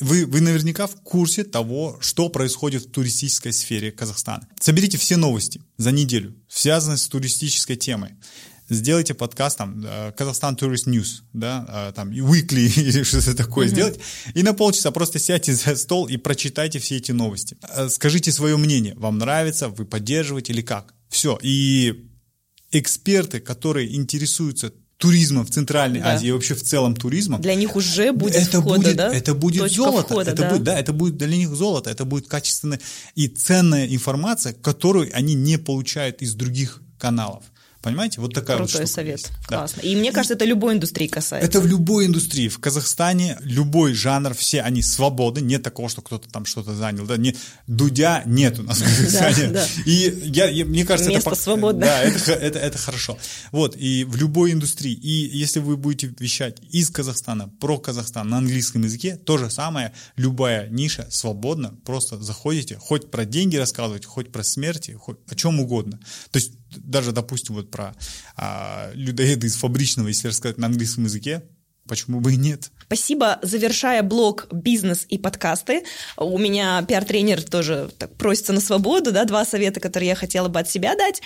Вы, 0.00 0.26
вы 0.26 0.40
наверняка 0.40 0.86
в 0.86 0.96
курсе 1.02 1.44
того, 1.44 1.98
что 2.00 2.28
происходит 2.28 2.86
в 2.86 2.90
туристической 2.90 3.52
сфере 3.52 3.92
Казахстана. 3.92 4.48
Соберите 4.60 4.98
все 4.98 5.16
новости 5.16 5.60
за 5.76 5.92
неделю, 5.92 6.34
связанные 6.48 6.98
с 6.98 7.08
туристической 7.08 7.76
темой. 7.76 8.10
Сделайте 8.70 9.12
подкаст 9.12 9.58
там 9.58 9.84
э, 9.84 10.12
Казахстан 10.16 10.56
Tourist 10.56 10.86
News, 10.86 11.20
да, 11.34 11.66
э, 11.68 11.92
там 11.94 12.10
weekly 12.10 12.66
или 12.80 13.02
что-то 13.02 13.36
такое 13.36 13.68
сделать, 13.68 14.00
и 14.34 14.42
на 14.42 14.54
полчаса 14.54 14.90
просто 14.90 15.18
сядьте 15.18 15.52
за 15.54 15.76
стол 15.76 16.08
и 16.08 16.16
прочитайте 16.16 16.78
все 16.78 16.96
эти 16.96 17.12
новости. 17.12 17.58
Э, 17.68 17.88
Скажите 17.90 18.32
свое 18.32 18.56
мнение, 18.56 18.94
вам 18.96 19.18
нравится, 19.18 19.68
вы 19.68 19.84
поддерживаете 19.84 20.54
или 20.54 20.62
как. 20.62 20.94
Все. 21.10 21.38
И 21.42 22.08
эксперты, 22.70 23.40
которые 23.40 23.94
интересуются 23.94 24.72
туризма 24.98 25.44
в 25.44 25.50
Центральной 25.50 26.00
Да. 26.00 26.12
Азии 26.12 26.28
и 26.28 26.32
вообще 26.32 26.54
в 26.54 26.62
целом 26.62 26.94
туризма, 26.96 27.38
Для 27.38 27.54
них 27.54 27.76
уже 27.76 28.12
будет 28.12 28.36
это 28.36 28.60
входа, 28.60 28.80
будет, 28.80 28.96
да? 28.96 29.12
это 29.14 29.34
будет 29.34 29.60
Точка 29.62 29.76
золото, 29.76 30.08
входа, 30.08 30.30
это 30.30 30.42
да. 30.42 30.50
будет, 30.50 30.62
да, 30.62 30.78
это 30.78 30.92
будет 30.92 31.16
для 31.16 31.36
них 31.36 31.54
золото, 31.54 31.90
это 31.90 32.04
будет 32.04 32.28
качественная 32.28 32.80
и 33.14 33.28
ценная 33.28 33.86
информация, 33.88 34.52
которую 34.52 35.10
они 35.12 35.34
не 35.34 35.58
получают 35.58 36.22
из 36.22 36.34
других 36.34 36.80
каналов. 36.98 37.44
Понимаете? 37.84 38.20
Вот 38.20 38.34
такая 38.34 38.56
вот 38.58 38.70
Крутой 38.70 38.86
штука 38.86 38.94
совет. 38.94 39.18
есть. 39.20 39.30
Да. 39.48 39.58
Классно. 39.58 39.80
И 39.82 39.94
мне 39.96 40.10
кажется, 40.12 40.34
это 40.34 40.44
любой 40.44 40.74
индустрии 40.74 41.06
касается. 41.06 41.46
Это 41.48 41.60
в 41.60 41.66
любой 41.66 42.06
индустрии. 42.06 42.48
В 42.48 42.58
Казахстане 42.58 43.38
любой 43.42 43.92
жанр, 43.94 44.34
все 44.34 44.62
они 44.62 44.82
свободны. 44.82 45.40
Нет 45.44 45.62
такого, 45.62 45.88
что 45.88 46.02
кто-то 46.02 46.28
там 46.28 46.46
что-то 46.46 46.74
занял. 46.74 47.06
Да? 47.06 47.16
Не, 47.16 47.36
Дудя 47.66 48.22
нет 48.26 48.58
у 48.58 48.62
нас 48.62 48.78
в 48.78 48.84
Казахстане. 48.84 49.48
да. 49.52 49.66
И 49.86 50.22
я, 50.24 50.48
я- 50.48 50.64
мне 50.64 50.84
кажется, 50.84 51.10
Место 51.10 51.30
это, 51.30 51.38
свободное. 51.40 51.86
Да, 51.88 52.02
это, 52.02 52.32
это, 52.32 52.58
это 52.58 52.78
хорошо. 52.78 53.18
Вот, 53.52 53.76
и 53.76 54.04
в 54.04 54.16
любой 54.16 54.52
индустрии. 54.52 54.92
И 54.94 55.36
если 55.38 55.60
вы 55.60 55.76
будете 55.76 56.12
вещать 56.18 56.58
из 56.70 56.90
Казахстана, 56.90 57.48
про 57.60 57.78
Казахстан 57.78 58.28
на 58.28 58.38
английском 58.38 58.82
языке, 58.82 59.16
то 59.16 59.38
же 59.38 59.50
самое, 59.50 59.92
любая 60.16 60.68
ниша 60.70 61.06
свободна. 61.10 61.74
Просто 61.84 62.20
заходите, 62.22 62.76
хоть 62.80 63.10
про 63.10 63.24
деньги 63.24 63.56
рассказывать, 63.56 64.04
хоть 64.06 64.32
про 64.32 64.42
смерти, 64.42 64.92
хоть 64.92 65.18
о 65.28 65.34
чем 65.34 65.60
угодно. 65.60 65.98
То 66.30 66.38
есть 66.38 66.52
даже, 66.76 67.12
допустим, 67.12 67.54
вот 67.54 67.70
про 67.70 67.94
а, 68.36 68.90
людоеды 68.94 69.46
из 69.46 69.56
фабричного, 69.56 70.08
если 70.08 70.28
рассказать 70.28 70.58
на 70.58 70.66
английском 70.66 71.04
языке, 71.04 71.42
почему 71.86 72.20
бы 72.20 72.32
и 72.32 72.36
нет? 72.36 72.70
Спасибо. 72.86 73.38
Завершая 73.42 74.02
блог 74.02 74.46
«Бизнес 74.52 75.06
и 75.08 75.18
подкасты», 75.18 75.84
у 76.16 76.38
меня 76.38 76.82
пиар-тренер 76.82 77.42
тоже 77.42 77.90
так 77.98 78.14
просится 78.16 78.52
на 78.52 78.60
свободу, 78.60 79.12
да, 79.12 79.24
два 79.24 79.44
совета, 79.44 79.80
которые 79.80 80.08
я 80.10 80.14
хотела 80.14 80.48
бы 80.48 80.60
от 80.60 80.68
себя 80.68 80.96
дать. 80.96 81.22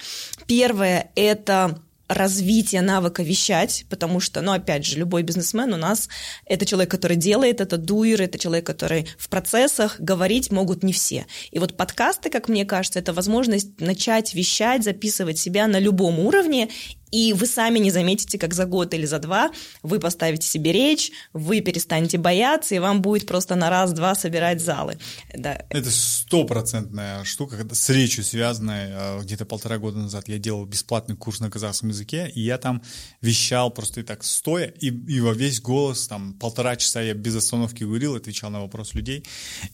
Первое– 0.46 1.10
это 1.14 1.80
развитие 2.08 2.80
навыка 2.82 3.22
вещать, 3.22 3.84
потому 3.88 4.18
что, 4.20 4.40
ну, 4.40 4.52
опять 4.52 4.84
же, 4.84 4.98
любой 4.98 5.22
бизнесмен 5.22 5.72
у 5.74 5.76
нас– 5.76 6.08
это 6.46 6.64
человек, 6.64 6.90
который 6.90 7.16
делает, 7.16 7.60
это 7.60 7.76
дуер, 7.76 8.22
это 8.22 8.38
человек, 8.38 8.66
который 8.66 9.06
в 9.18 9.28
процессах, 9.28 10.00
говорить 10.00 10.50
могут 10.50 10.82
не 10.82 10.92
все. 10.92 11.26
И 11.50 11.58
вот 11.58 11.76
подкасты, 11.76 12.30
как 12.30 12.48
мне 12.48 12.64
кажется, 12.64 12.98
это 12.98 13.12
возможность 13.12 13.80
начать 13.80 14.34
вещать, 14.34 14.84
записывать 14.84 15.38
себя 15.38 15.66
на 15.66 15.78
любом 15.78 16.18
уровне, 16.18 16.70
и 17.10 17.32
вы 17.32 17.46
сами 17.46 17.78
не 17.78 17.90
заметите, 17.90 18.38
как 18.38 18.54
за 18.54 18.66
год 18.66 18.94
или 18.94 19.06
за 19.06 19.18
два 19.18 19.50
вы 19.82 19.98
поставите 19.98 20.46
себе 20.46 20.72
речь, 20.72 21.10
вы 21.32 21.60
перестанете 21.60 22.18
бояться, 22.18 22.74
и 22.74 22.78
вам 22.78 23.02
будет 23.02 23.26
просто 23.26 23.54
на 23.54 23.70
раз-два 23.70 24.14
собирать 24.14 24.60
залы. 24.60 24.98
Да. 25.34 25.64
Это 25.70 25.90
стопроцентная 25.90 27.24
штука, 27.24 27.56
с 27.72 27.90
речью 27.90 28.24
связанная. 28.24 29.18
Э, 29.18 29.22
Где-то 29.22 29.44
полтора 29.44 29.78
года 29.78 29.98
назад 29.98 30.28
я 30.28 30.38
делал 30.38 30.64
бесплатный 30.64 31.16
курс 31.16 31.40
на 31.40 31.50
казахском 31.50 31.88
языке, 31.88 32.30
и 32.34 32.40
я 32.40 32.58
там 32.58 32.82
вещал 33.20 33.70
просто 33.70 34.00
и 34.00 34.02
так 34.02 34.24
стоя, 34.24 34.66
и, 34.66 34.88
и 34.88 35.20
во 35.20 35.32
весь 35.32 35.60
голос, 35.60 36.08
там 36.08 36.34
полтора 36.34 36.76
часа 36.76 37.00
я 37.02 37.14
без 37.14 37.36
остановки 37.36 37.84
говорил, 37.84 38.14
отвечал 38.14 38.50
на 38.50 38.60
вопросы 38.60 38.96
людей. 38.96 39.24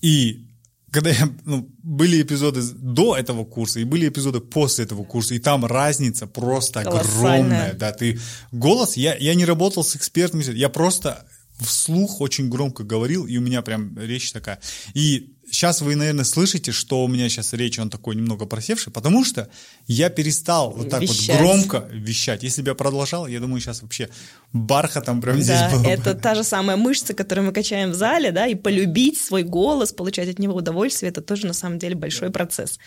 И 0.01 0.47
когда 0.95 1.11
я, 1.11 1.29
ну, 1.45 1.69
были 1.83 2.23
эпизоды 2.23 2.63
до 2.63 3.17
этого 3.17 3.45
курса 3.45 3.81
и 3.81 3.85
были 3.85 4.09
эпизоды 4.09 4.39
после 4.39 4.85
этого 4.85 5.03
курса, 5.03 5.35
и 5.35 5.41
там 5.41 5.67
разница 5.67 6.29
просто 6.29 6.81
огромная. 6.81 7.73
Да, 7.75 7.91
ты 7.91 8.21
голос, 8.53 8.97
я, 8.97 9.17
я 9.17 9.35
не 9.35 9.45
работал 9.45 9.83
с 9.83 9.97
экспертами, 9.97 10.45
я 10.55 10.69
просто 10.69 11.27
вслух 11.59 12.21
очень 12.21 12.49
громко 12.49 12.85
говорил, 12.85 13.27
и 13.27 13.37
у 13.39 13.41
меня 13.41 13.61
прям 13.63 13.99
речь 13.99 14.31
такая. 14.31 14.61
И 14.95 15.34
сейчас 15.55 15.81
вы, 15.81 15.95
наверное, 15.97 16.25
слышите, 16.25 16.73
что 16.73 17.05
у 17.05 17.09
меня 17.09 17.29
сейчас 17.29 17.53
речь, 17.53 17.79
он 17.79 17.89
такой 17.89 18.17
немного 18.17 18.45
просевший, 18.47 18.93
потому 18.93 19.25
что 19.25 19.49
я 19.87 20.11
перестал 20.11 20.73
вот 20.73 20.91
так 20.91 21.01
Вещать. 21.01 21.29
вот 21.29 21.39
громко 21.39 21.89
вещать. 21.93 22.43
Если 22.43 22.61
бы 22.63 22.69
я 22.71 22.75
продолжал, 22.75 23.27
я 23.27 23.41
думаю, 23.41 23.61
сейчас 23.61 23.83
вообще 23.83 24.09
бархатом 24.53 25.21
прям 25.21 25.41
здесь 25.41 25.59
Да, 25.59 25.71
было 25.71 25.83
бы. 25.85 25.89
это 25.89 26.15
та 26.15 26.35
же 26.35 26.45
самая 26.45 26.77
мышца, 26.77 27.15
которую 27.15 27.47
мы 27.47 27.53
качаем 27.53 27.91
в 27.93 27.95
зале, 27.95 28.33
да, 28.33 28.47
и 28.47 28.55
полюбить 28.55 29.19
свой 29.19 29.43
голос, 29.45 29.93
получать 29.93 30.29
от 30.29 30.39
него 30.39 30.55
удовольствие, 30.55 31.11
это 31.11 31.23
тоже 31.23 31.47
на 31.47 31.55
самом 31.55 31.79
деле 31.79 31.95
большой 31.95 32.31
процесс. 32.31 32.79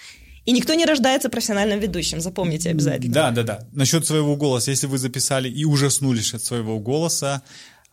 И 0.46 0.52
никто 0.52 0.74
не 0.76 0.86
рождается 0.86 1.30
профессиональным 1.30 1.80
ведущим, 1.80 2.22
запомните 2.22 2.70
обязательно. 2.70 3.14
Да, 3.14 3.32
да, 3.32 3.44
да. 3.44 3.60
Насчет 3.74 4.06
своего 4.06 4.36
голоса, 4.38 4.72
если 4.72 4.88
вы 4.88 4.98
записали 4.98 5.50
и 5.50 5.66
ужаснулись 5.66 6.34
от 6.34 6.44
своего 6.44 6.80
голоса, 6.80 7.42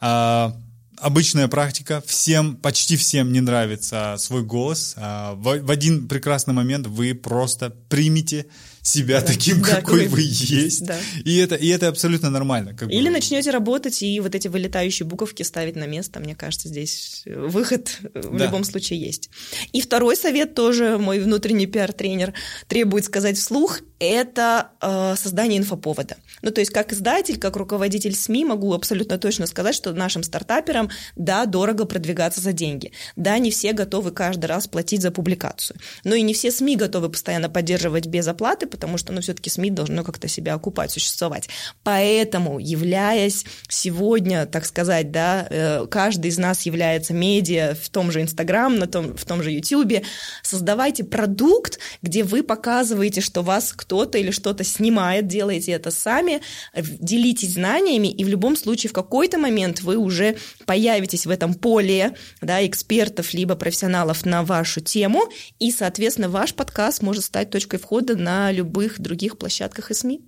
а, 0.00 0.54
обычная 0.98 1.48
практика, 1.48 2.02
всем, 2.06 2.56
почти 2.56 2.96
всем 2.96 3.32
не 3.32 3.40
нравится 3.40 4.16
свой 4.18 4.42
голос. 4.42 4.94
А, 4.96 5.34
в, 5.34 5.70
один 5.70 6.08
прекрасный 6.08 6.54
момент 6.54 6.86
вы 6.86 7.14
просто 7.14 7.70
примете 7.88 8.46
себя 8.84 9.22
таким, 9.22 9.62
Да, 9.62 9.76
какой 9.80 10.06
вы 10.08 10.20
есть. 10.24 10.84
да. 10.84 10.96
И, 11.24 11.38
это, 11.38 11.54
и 11.54 11.68
это 11.68 11.88
абсолютно 11.88 12.28
нормально. 12.30 12.74
как 12.74 12.88
бы. 12.88 12.94
Или 12.94 13.08
начнете 13.08 13.50
работать 13.50 14.02
и 14.02 14.20
вот 14.20 14.34
эти 14.34 14.46
вылетающие 14.46 15.06
буковки 15.06 15.42
ставить 15.42 15.74
на 15.74 15.86
место. 15.86 16.20
Мне 16.20 16.36
кажется, 16.36 16.68
здесь 16.68 17.22
выход 17.26 17.98
в 18.14 18.36
Да. 18.36 18.44
любом 18.44 18.62
случае 18.64 19.00
есть. 19.00 19.30
И 19.72 19.80
второй 19.80 20.16
совет 20.16 20.54
тоже 20.54 20.98
мой 20.98 21.18
внутренний 21.18 21.66
пиар-тренер 21.66 22.34
требует 22.68 23.04
сказать 23.06 23.38
вслух– 23.38 23.80
это 24.00 24.68
э, 24.82 25.14
создание 25.16 25.58
инфоповода. 25.58 26.16
Ну, 26.42 26.50
то 26.50 26.60
есть 26.60 26.70
как 26.70 26.92
издатель, 26.92 27.38
как 27.38 27.56
руководитель 27.56 28.14
СМИ 28.14 28.44
могу 28.44 28.74
абсолютно 28.74 29.16
точно 29.16 29.46
сказать, 29.46 29.74
что 29.74 29.94
нашим 29.94 30.22
стартаперам, 30.22 30.90
да, 31.16 31.46
дорого 31.46 31.86
продвигаться 31.86 32.42
за 32.42 32.52
деньги. 32.52 32.92
Да, 33.16 33.38
не 33.38 33.50
все 33.50 33.72
готовы 33.72 34.10
каждый 34.10 34.44
раз 34.46 34.66
платить 34.68 35.00
за 35.00 35.10
публикацию. 35.10 35.78
Но 36.04 36.14
и 36.14 36.20
не 36.20 36.34
все 36.34 36.50
СМИ 36.50 36.76
готовы 36.76 37.08
постоянно 37.08 37.48
поддерживать 37.48 38.06
без 38.06 38.26
оплаты, 38.28 38.66
потому 38.74 38.98
что, 38.98 39.12
ну, 39.12 39.20
все-таки 39.20 39.50
СМИ 39.50 39.70
должно 39.70 40.02
как-то 40.02 40.26
себя 40.26 40.54
окупать, 40.54 40.90
существовать. 40.90 41.48
Поэтому, 41.84 42.58
являясь 42.58 43.44
сегодня, 43.68 44.46
так 44.46 44.66
сказать, 44.66 45.12
да, 45.12 45.46
э, 45.48 45.86
каждый 45.88 46.32
из 46.32 46.38
нас 46.38 46.62
является 46.62 47.14
медиа 47.14 47.76
в 47.80 47.88
том 47.88 48.10
же 48.10 48.20
Инстаграм, 48.20 48.76
на 48.76 48.88
том, 48.88 49.16
в 49.16 49.24
том 49.24 49.44
же 49.44 49.52
Ютубе, 49.52 50.02
создавайте 50.42 51.04
продукт, 51.04 51.78
где 52.02 52.24
вы 52.24 52.42
показываете, 52.42 53.20
что 53.20 53.42
вас 53.42 53.72
кто-то 53.72 54.18
или 54.18 54.32
что-то 54.32 54.64
снимает, 54.64 55.28
делаете 55.28 55.70
это 55.70 55.92
сами, 55.92 56.40
делитесь 56.74 57.54
знаниями, 57.54 58.08
и 58.08 58.24
в 58.24 58.28
любом 58.28 58.56
случае 58.56 58.90
в 58.90 58.92
какой-то 58.92 59.38
момент 59.38 59.82
вы 59.82 59.96
уже 59.96 60.36
появитесь 60.66 61.26
в 61.26 61.30
этом 61.30 61.54
поле 61.54 62.16
да, 62.40 62.66
экспертов 62.66 63.34
либо 63.34 63.54
профессионалов 63.54 64.26
на 64.26 64.42
вашу 64.42 64.80
тему, 64.80 65.28
и, 65.60 65.70
соответственно, 65.70 66.28
ваш 66.28 66.54
подкаст 66.54 67.02
может 67.02 67.22
стать 67.22 67.50
точкой 67.50 67.78
входа 67.78 68.16
на 68.16 68.50
любых 68.64 68.98
других 68.98 69.36
площадках 69.36 69.90
и 69.90 69.94
СМИ. 69.94 70.22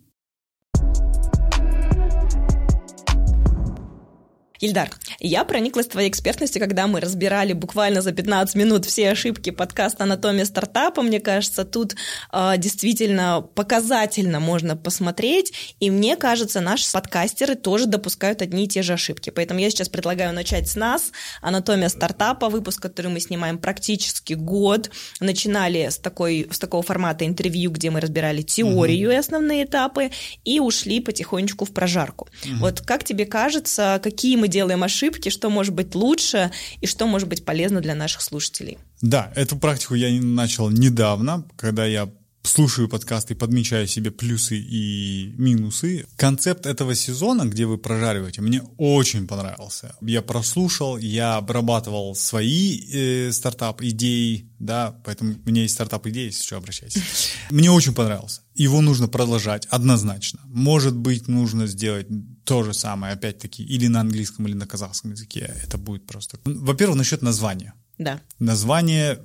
Ильдар, 4.61 4.90
я 5.21 5.45
прониклась 5.45 5.87
твоей 5.87 6.09
экспертностью, 6.09 6.61
когда 6.61 6.87
мы 6.87 7.01
разбирали 7.01 7.53
буквально 7.53 8.01
за 8.01 8.12
15 8.12 8.55
минут 8.55 8.87
все 8.87 9.11
ошибки 9.11 9.51
подкаста 9.51 10.05
«Анатомия 10.05 10.45
стартапа». 10.45 11.03
Мне 11.03 11.21
кажется, 11.21 11.64
тут 11.64 11.95
э, 12.33 12.55
действительно 12.57 13.42
показательно 13.42 14.40
можно 14.40 14.77
посмотреть, 14.77 15.75
и 15.79 15.90
мне 15.90 16.16
кажется, 16.16 16.61
наши 16.61 16.90
подкастеры 16.90 17.55
тоже 17.55 17.87
допускают 17.87 18.40
одни 18.40 18.64
и 18.64 18.69
те 18.69 18.83
же 18.83 18.95
ошибки. 18.95 19.31
Поэтому 19.31 19.61
я 19.61 19.69
сейчас 19.71 19.88
предлагаю 19.88 20.33
начать 20.33 20.69
с 20.69 20.75
нас. 20.77 21.12
«Анатомия 21.42 21.88
стартапа», 21.88 22.49
выпуск, 22.49 22.81
который 22.81 23.11
мы 23.11 23.21
снимаем 23.21 23.59
практически 23.59 24.33
год. 24.33 24.90
Начинали 25.21 25.88
с, 25.88 25.99
такой, 25.99 26.49
с 26.51 26.59
такого 26.59 26.83
формата 26.83 27.27
интервью, 27.27 27.71
где 27.71 27.90
мы 27.90 28.01
разбирали 28.01 28.42
теорию 28.42 29.11
и 29.11 29.14
основные 29.16 29.64
этапы, 29.64 30.11
и 30.45 30.61
ушли 30.61 31.01
потихонечку 31.01 31.64
в 31.64 31.73
прожарку. 31.73 32.29
Вот 32.61 32.81
как 32.81 33.05
тебе 33.05 33.27
кажется, 33.27 34.01
какие 34.03 34.37
мы 34.37 34.46
делаем 34.49 34.83
ошибки, 34.83 35.29
что 35.29 35.51
может 35.51 35.75
быть 35.75 35.95
лучше 35.95 36.51
и 36.81 36.87
что 36.87 37.07
может 37.07 37.29
быть 37.29 37.45
полезно 37.45 37.81
для 37.81 37.95
наших 37.95 38.23
слушателей? 38.23 38.79
Да, 39.01 39.33
эту 39.35 39.57
практику 39.57 39.95
я 39.95 40.11
начал 40.21 40.71
недавно, 40.71 41.45
когда 41.57 41.85
я 41.85 42.09
слушаю 42.47 42.89
подкасты 42.89 43.35
и 43.35 43.37
подмечаю 43.37 43.87
себе 43.87 44.11
плюсы 44.11 44.57
и 44.57 45.35
минусы. 45.37 46.07
Концепт 46.17 46.67
этого 46.67 46.95
сезона, 46.95 47.45
где 47.45 47.67
вы 47.67 47.79
прожариваете, 47.79 48.41
мне 48.41 48.63
очень 48.79 49.27
понравился. 49.27 49.97
Я 50.01 50.23
прослушал, 50.23 50.97
я 50.97 51.37
обрабатывал 51.37 52.15
свои 52.15 52.81
э, 52.93 53.33
стартап-идеи, 53.33 54.49
да, 54.59 54.97
поэтому 55.05 55.35
у 55.45 55.49
меня 55.49 55.63
есть 55.63 55.75
стартап-идеи, 55.75 56.27
если 56.27 56.45
что, 56.45 56.57
обращайтесь. 56.57 57.03
Мне 57.51 57.71
очень 57.71 57.95
понравился. 57.95 58.43
Его 58.55 58.81
нужно 58.81 59.09
продолжать 59.09 59.67
однозначно. 59.67 60.41
Может 60.47 60.97
быть, 60.97 61.29
нужно 61.29 61.67
сделать 61.67 62.07
то 62.47 62.63
же 62.63 62.73
самое, 62.73 63.13
опять-таки, 63.13 63.65
или 63.65 63.89
на 63.89 64.01
английском, 64.01 64.47
или 64.47 64.55
на 64.55 64.67
казахском 64.67 65.11
языке. 65.11 65.53
Это 65.65 65.79
будет 65.79 66.07
просто... 66.07 66.39
Во-первых, 66.45 66.97
насчет 66.97 67.23
названия. 67.23 67.75
Да. 67.99 68.21
Название, 68.39 69.19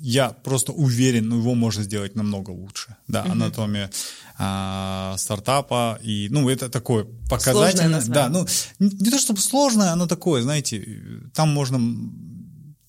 я 0.00 0.30
просто 0.30 0.72
уверен, 0.72 1.28
ну, 1.28 1.38
его 1.38 1.54
можно 1.54 1.84
сделать 1.84 2.16
намного 2.16 2.50
лучше. 2.50 2.96
Да, 3.08 3.22
Мгм. 3.22 3.32
анатомия 3.32 3.90
а, 4.38 5.14
стартапа. 5.18 5.98
И, 6.02 6.28
ну, 6.30 6.48
это 6.48 6.68
такое 6.68 7.06
показательное. 7.30 8.02
Да, 8.06 8.28
ну, 8.28 8.46
не, 8.78 8.90
не 8.90 9.10
то 9.10 9.18
чтобы 9.18 9.40
сложное, 9.40 9.92
оно 9.92 10.06
такое, 10.06 10.42
знаете, 10.42 11.00
там 11.34 11.50
можно 11.50 11.78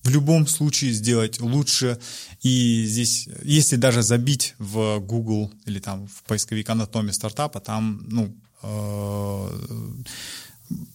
в 0.02 0.10
любом 0.10 0.46
случае 0.46 0.92
сделать 0.92 1.40
лучше. 1.40 1.98
И 2.42 2.84
здесь, 2.86 3.28
если 3.44 3.76
даже 3.76 4.02
забить 4.02 4.54
в 4.58 4.98
Google 5.00 5.52
или 5.66 5.78
там 5.78 6.06
в 6.06 6.22
поисковик 6.24 6.70
анатомия 6.70 7.12
стартапа, 7.12 7.60
там, 7.60 8.02
ну, 8.08 8.34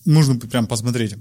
нужно 0.06 0.40
прям 0.40 0.68
посмотреть 0.68 1.16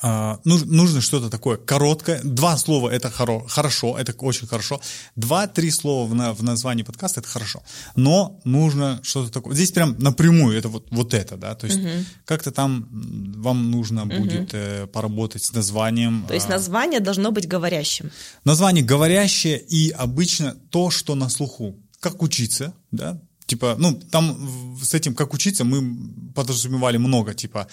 а, 0.00 0.38
нужно 0.44 1.00
что-то 1.00 1.28
такое 1.28 1.56
короткое. 1.56 2.20
Два 2.22 2.56
слова 2.56 2.88
это 2.88 3.10
хоро, 3.10 3.46
хорошо, 3.48 3.98
это 3.98 4.12
очень 4.18 4.46
хорошо. 4.46 4.80
Два-три 5.16 5.70
слова 5.70 6.08
в, 6.08 6.14
на, 6.14 6.32
в 6.32 6.42
названии 6.42 6.84
подкаста 6.84 7.20
это 7.20 7.28
хорошо. 7.28 7.62
Но 7.96 8.40
нужно 8.44 9.00
что-то 9.02 9.32
такое. 9.32 9.54
Здесь 9.54 9.72
прям 9.72 9.96
напрямую 9.98 10.56
это 10.56 10.68
вот, 10.68 10.86
вот 10.90 11.14
это, 11.14 11.36
да. 11.36 11.54
То 11.56 11.66
есть 11.66 11.80
угу. 11.80 11.88
как-то 12.24 12.52
там 12.52 12.86
вам 12.90 13.70
нужно 13.72 14.04
угу. 14.04 14.18
будет 14.18 14.50
э, 14.52 14.86
поработать 14.86 15.42
с 15.42 15.52
названием. 15.52 16.24
То 16.28 16.34
есть 16.34 16.46
а, 16.46 16.50
название 16.50 17.00
должно 17.00 17.32
быть 17.32 17.48
говорящим. 17.48 18.12
Название 18.44 18.84
говорящее 18.84 19.58
и 19.58 19.90
обычно 19.90 20.54
то, 20.70 20.90
что 20.90 21.16
на 21.16 21.28
слуху. 21.28 21.76
Как 22.00 22.22
учиться, 22.22 22.74
да, 22.92 23.20
типа, 23.48 23.76
ну, 23.78 23.94
там 23.94 24.78
с 24.80 24.94
этим 24.94 25.14
как 25.14 25.32
учиться 25.34 25.64
мы 25.64 26.32
подразумевали 26.34 26.98
много, 26.98 27.34
типа, 27.34 27.66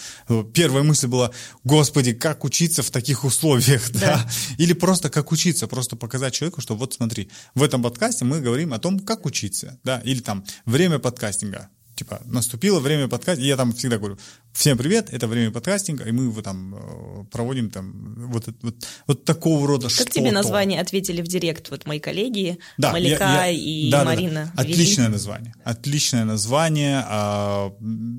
первая 0.53 0.83
мысль 0.83 1.07
была, 1.07 1.31
господи, 1.63 2.13
как 2.13 2.45
учиться 2.45 2.81
в 2.81 2.89
таких 2.89 3.25
условиях, 3.25 3.91
да, 3.93 3.99
да? 3.99 4.29
или 4.57 4.73
просто 4.73 5.09
как 5.09 5.31
учиться, 5.31 5.67
просто 5.67 5.97
показать 5.97 6.33
человеку, 6.33 6.61
что 6.61 6.75
вот 6.75 6.93
смотри, 6.93 7.29
в 7.53 7.61
этом 7.61 7.83
подкасте 7.83 8.25
мы 8.25 8.39
говорим 8.39 8.73
о 8.73 8.79
том, 8.79 8.99
как 8.99 9.25
учиться, 9.25 9.77
да, 9.83 9.99
или 10.05 10.21
там 10.21 10.45
время 10.65 10.97
подкастинга, 10.97 11.69
типа, 11.95 12.21
наступило 12.25 12.79
время 12.79 13.09
подкастинга, 13.09 13.47
я 13.47 13.57
там 13.57 13.73
всегда 13.73 13.97
говорю, 13.97 14.17
Всем 14.55 14.77
привет, 14.77 15.09
это 15.11 15.27
время 15.27 15.51
подкастинга, 15.51 16.05
и 16.05 16.13
мы 16.13 16.23
его 16.23 16.41
там 16.41 16.75
э, 16.75 17.25
проводим 17.29 17.69
там 17.69 18.15
вот, 18.29 18.47
вот, 18.61 18.75
вот 19.05 19.25
такого 19.25 19.67
рода 19.67 19.89
Как 19.89 20.09
тебе 20.09 20.31
название 20.31 20.79
ответили 20.79 21.21
в 21.21 21.27
директ 21.27 21.69
вот 21.71 21.85
мои 21.85 21.99
коллеги, 21.99 22.57
да, 22.77 22.93
Малика 22.93 23.25
я, 23.25 23.45
я, 23.47 23.51
и 23.51 23.91
да, 23.91 24.05
Марина? 24.05 24.53
Да, 24.55 24.63
да. 24.63 24.69
Отличное 24.69 25.09
название, 25.09 25.53
отличное 25.65 26.23
название, 26.23 27.03
а, 27.05 27.73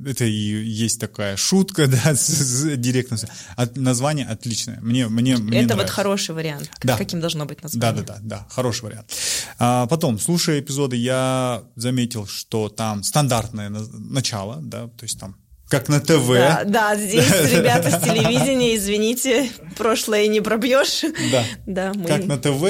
это 0.07 0.27
и 0.27 0.31
есть 0.31 1.01
такая 1.01 1.39
шутка, 1.39 1.87
да, 2.05 2.15
с, 2.15 2.27
с 2.27 2.77
директом. 2.77 3.17
От, 3.57 3.75
название 3.79 4.27
отличное, 4.27 4.79
мне, 4.83 5.09
мне, 5.09 5.39
мне 5.39 5.61
Это 5.61 5.69
нравится. 5.69 5.77
вот 5.77 5.89
хороший 5.89 6.35
вариант, 6.35 6.71
да. 6.83 6.99
каким 6.99 7.21
должно 7.21 7.47
быть 7.47 7.63
название. 7.63 8.03
Да, 8.03 8.03
да, 8.03 8.21
да, 8.21 8.37
да, 8.41 8.47
хороший 8.51 8.85
вариант. 8.85 9.11
А, 9.59 9.87
потом, 9.87 10.19
слушая 10.19 10.61
эпизоды, 10.61 10.97
я 10.97 11.63
заметил, 11.77 12.27
что 12.27 12.69
там 12.69 13.03
стандартное 13.05 13.71
начало, 13.71 14.59
да, 14.61 14.89
то 14.89 15.05
есть 15.05 15.19
там 15.19 15.35
как 15.69 15.89
на 15.89 16.01
ТВ. 16.01 16.29
Да, 16.29 16.63
да 16.65 16.97
здесь 16.97 17.29
ребята 17.53 17.91
с 17.91 18.03
телевидения, 18.03 18.77
извините, 18.77 19.51
прошлое 19.77 20.27
не 20.29 20.41
пробьешь. 20.41 21.03
Да. 21.33 21.45
да 21.67 21.93
мы... 21.95 22.05
Как 22.05 22.25
на 22.27 22.39
ТВ, 22.39 22.61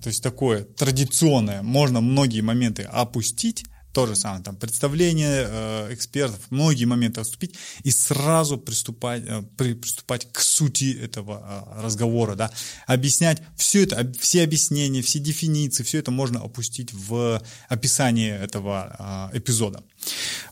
то 0.00 0.06
есть 0.06 0.22
такое 0.22 0.62
традиционное, 0.64 1.62
можно 1.62 2.00
многие 2.00 2.42
моменты 2.42 2.82
опустить, 2.82 3.64
то 3.94 4.06
же 4.06 4.16
самое, 4.16 4.42
там, 4.42 4.56
представление 4.56 5.46
э, 5.48 5.94
экспертов, 5.94 6.40
многие 6.50 6.84
моменты 6.84 7.20
отступить 7.20 7.54
и 7.84 7.92
сразу 7.92 8.58
приступать, 8.58 9.22
э, 9.24 9.42
при, 9.56 9.74
приступать 9.74 10.26
к 10.32 10.40
сути 10.40 10.98
этого 11.00 11.64
э, 11.78 11.82
разговора, 11.82 12.34
да, 12.34 12.50
объяснять 12.88 13.40
все 13.56 13.84
это, 13.84 14.12
все 14.18 14.42
объяснения, 14.42 15.00
все 15.00 15.20
дефиниции, 15.20 15.84
все 15.84 15.98
это 15.98 16.10
можно 16.10 16.40
опустить 16.40 16.92
в 16.92 17.40
описание 17.68 18.36
этого 18.36 19.30
э, 19.32 19.38
эпизода. 19.38 19.84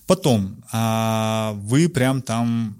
Потом 0.06 0.64
э, 0.72 1.52
вы 1.54 1.88
прям 1.88 2.22
там 2.22 2.76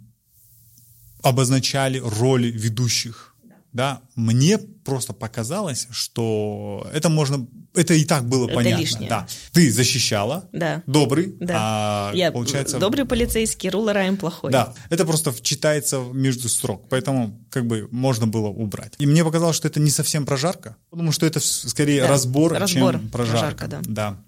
обозначали 1.23 1.99
роли 1.99 2.53
ведущих, 2.53 3.32
да, 3.73 4.03
мне 4.15 4.59
просто 4.59 5.13
показалось, 5.13 5.89
что 5.91 6.87
это 6.93 7.09
можно 7.09 7.47
это 7.75 7.95
и 7.95 8.05
так 8.05 8.29
было 8.29 8.47
это 8.47 8.55
понятно. 8.55 8.81
Лишнее. 8.81 9.09
Да. 9.09 9.27
Ты 9.53 9.73
защищала, 9.73 10.49
да. 10.53 10.83
добрый, 10.87 11.35
да. 11.41 11.55
а 11.57 12.13
Я 12.15 12.31
получается... 12.31 12.79
Добрый 12.79 13.07
полицейский, 13.07 13.71
Рула 13.71 13.95
Райм 13.95 14.17
плохой. 14.19 14.53
Да, 14.53 14.75
это 14.91 15.07
просто 15.07 15.33
читается 15.41 16.01
между 16.13 16.49
строк, 16.49 16.87
поэтому 16.91 17.41
как 17.51 17.67
бы 17.67 17.89
можно 17.91 18.27
было 18.27 18.49
убрать. 18.49 18.95
И 18.99 19.07
мне 19.07 19.25
показалось, 19.25 19.57
что 19.57 19.69
это 19.69 19.81
не 19.81 19.91
совсем 19.91 20.27
прожарка, 20.27 20.77
потому 20.91 21.13
что 21.13 21.25
это 21.25 21.41
скорее 21.41 22.03
да. 22.03 22.09
разбор, 22.09 22.53
разбор, 22.53 22.95
чем 22.95 23.09
прожарка. 23.09 23.67
прожарка 23.67 23.69
да. 23.69 23.81
да. 24.11 24.25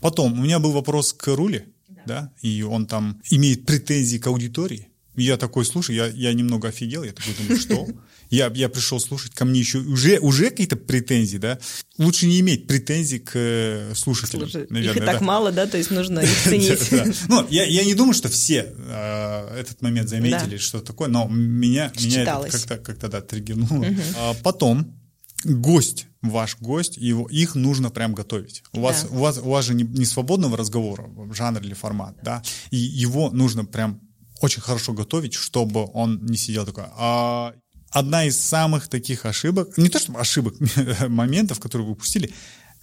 Потом 0.00 0.40
у 0.40 0.42
меня 0.42 0.58
был 0.58 0.72
вопрос 0.72 1.12
к 1.12 1.26
Руле, 1.28 1.66
да. 1.88 2.02
да, 2.06 2.32
и 2.40 2.62
он 2.62 2.86
там 2.86 3.20
имеет 3.28 3.66
претензии 3.66 4.16
к 4.16 4.26
аудитории. 4.26 4.88
Я 5.16 5.36
такой 5.36 5.66
слушаю, 5.66 5.96
я, 5.96 6.06
я 6.06 6.32
немного 6.32 6.68
офигел, 6.68 7.02
я 7.02 7.12
такой 7.12 7.34
думаю, 7.34 7.60
что? 7.60 7.86
Я, 8.30 8.50
я 8.54 8.68
пришел 8.68 9.00
слушать, 9.00 9.34
ко 9.34 9.44
мне 9.44 9.60
еще 9.60 9.78
уже, 9.78 10.18
уже 10.20 10.50
какие-то 10.50 10.76
претензии, 10.76 11.36
да? 11.36 11.58
Лучше 11.98 12.26
не 12.26 12.40
иметь 12.40 12.66
претензий 12.66 13.18
к 13.18 13.32
э, 13.34 13.92
слушателям, 13.94 14.48
Слушай, 14.48 14.66
наверное. 14.70 14.96
Их 14.96 15.02
и 15.02 15.06
так 15.06 15.18
да? 15.18 15.24
мало, 15.24 15.52
да? 15.52 15.66
То 15.66 15.76
есть 15.76 15.90
нужно 15.90 16.20
их 16.20 16.30
ценить. 16.44 17.18
Ну, 17.28 17.46
я, 17.50 17.84
не 17.84 17.94
думаю, 17.94 18.14
что 18.14 18.28
все 18.28 18.72
э, 18.76 19.58
этот 19.58 19.82
момент 19.82 20.08
заметили, 20.08 20.56
что 20.56 20.80
такое, 20.80 21.08
но 21.08 21.26
меня, 21.28 21.92
это 21.94 22.48
как-то, 22.50 22.78
как-то, 22.78 23.08
да, 23.08 23.20
триггернуло. 23.20 23.86
А 24.16 24.34
потом 24.42 24.96
гость, 25.44 26.06
ваш 26.22 26.58
гость, 26.58 26.96
его, 26.96 27.26
их 27.28 27.54
нужно 27.54 27.90
прям 27.90 28.14
готовить. 28.14 28.62
У, 28.72 28.76
да. 28.76 28.82
вас, 28.82 29.06
у, 29.10 29.16
вас, 29.16 29.38
у 29.38 29.50
вас 29.50 29.64
же 29.64 29.74
не, 29.74 29.84
не 29.84 30.04
свободного 30.04 30.56
разговора, 30.56 31.10
жанр 31.32 31.62
или 31.62 31.74
формат, 31.74 32.16
да, 32.22 32.42
и 32.70 32.76
его 32.76 33.30
нужно 33.30 33.64
прям 33.64 34.00
очень 34.40 34.62
хорошо 34.62 34.92
готовить, 34.92 35.34
чтобы 35.34 35.88
он 35.92 36.24
не 36.24 36.36
сидел 36.36 36.64
такой, 36.64 36.84
а 36.96 37.54
одна 37.90 38.24
из 38.24 38.40
самых 38.40 38.88
таких 38.88 39.26
ошибок, 39.26 39.76
не 39.76 39.88
то 39.88 39.98
что 39.98 40.16
ошибок, 40.18 40.54
моментов, 41.08 41.60
которые 41.60 41.86
вы 41.86 41.92
упустили, 41.92 42.32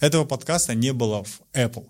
этого 0.00 0.24
подкаста 0.24 0.74
не 0.74 0.92
было 0.92 1.24
в 1.24 1.40
Apple. 1.52 1.88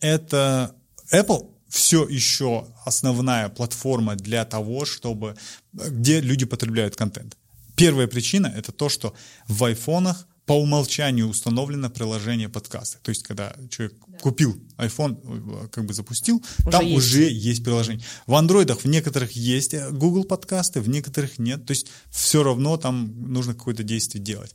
Это 0.00 0.74
Apple 1.12 1.50
все 1.68 2.06
еще 2.06 2.68
основная 2.84 3.48
платформа 3.48 4.16
для 4.16 4.44
того, 4.44 4.84
чтобы 4.84 5.36
где 5.72 6.20
люди 6.20 6.44
потребляют 6.44 6.96
контент. 6.96 7.36
Первая 7.74 8.06
причина 8.06 8.52
это 8.56 8.72
то, 8.72 8.88
что 8.88 9.14
в 9.48 9.64
айфонах 9.64 10.26
по 10.46 10.52
умолчанию 10.52 11.28
установлено 11.28 11.90
приложение 11.90 12.48
подкаста. 12.48 12.98
То 13.02 13.10
есть, 13.10 13.24
когда 13.24 13.54
человек 13.68 13.96
да. 14.06 14.18
купил 14.18 14.56
iPhone, 14.78 15.68
как 15.70 15.84
бы 15.84 15.92
запустил, 15.92 16.42
уже 16.60 16.70
там 16.70 16.86
есть. 16.86 16.96
уже 16.96 17.28
есть 17.28 17.64
приложение. 17.64 18.06
В 18.26 18.34
андроидах 18.34 18.80
в 18.80 18.84
некоторых 18.86 19.32
есть 19.32 19.74
э, 19.74 19.90
Google 19.90 20.24
подкасты, 20.24 20.80
в 20.80 20.88
некоторых 20.88 21.40
нет. 21.40 21.66
То 21.66 21.72
есть, 21.72 21.88
все 22.10 22.44
равно 22.44 22.76
там 22.76 23.12
нужно 23.32 23.54
какое-то 23.54 23.82
действие 23.82 24.22
делать. 24.22 24.54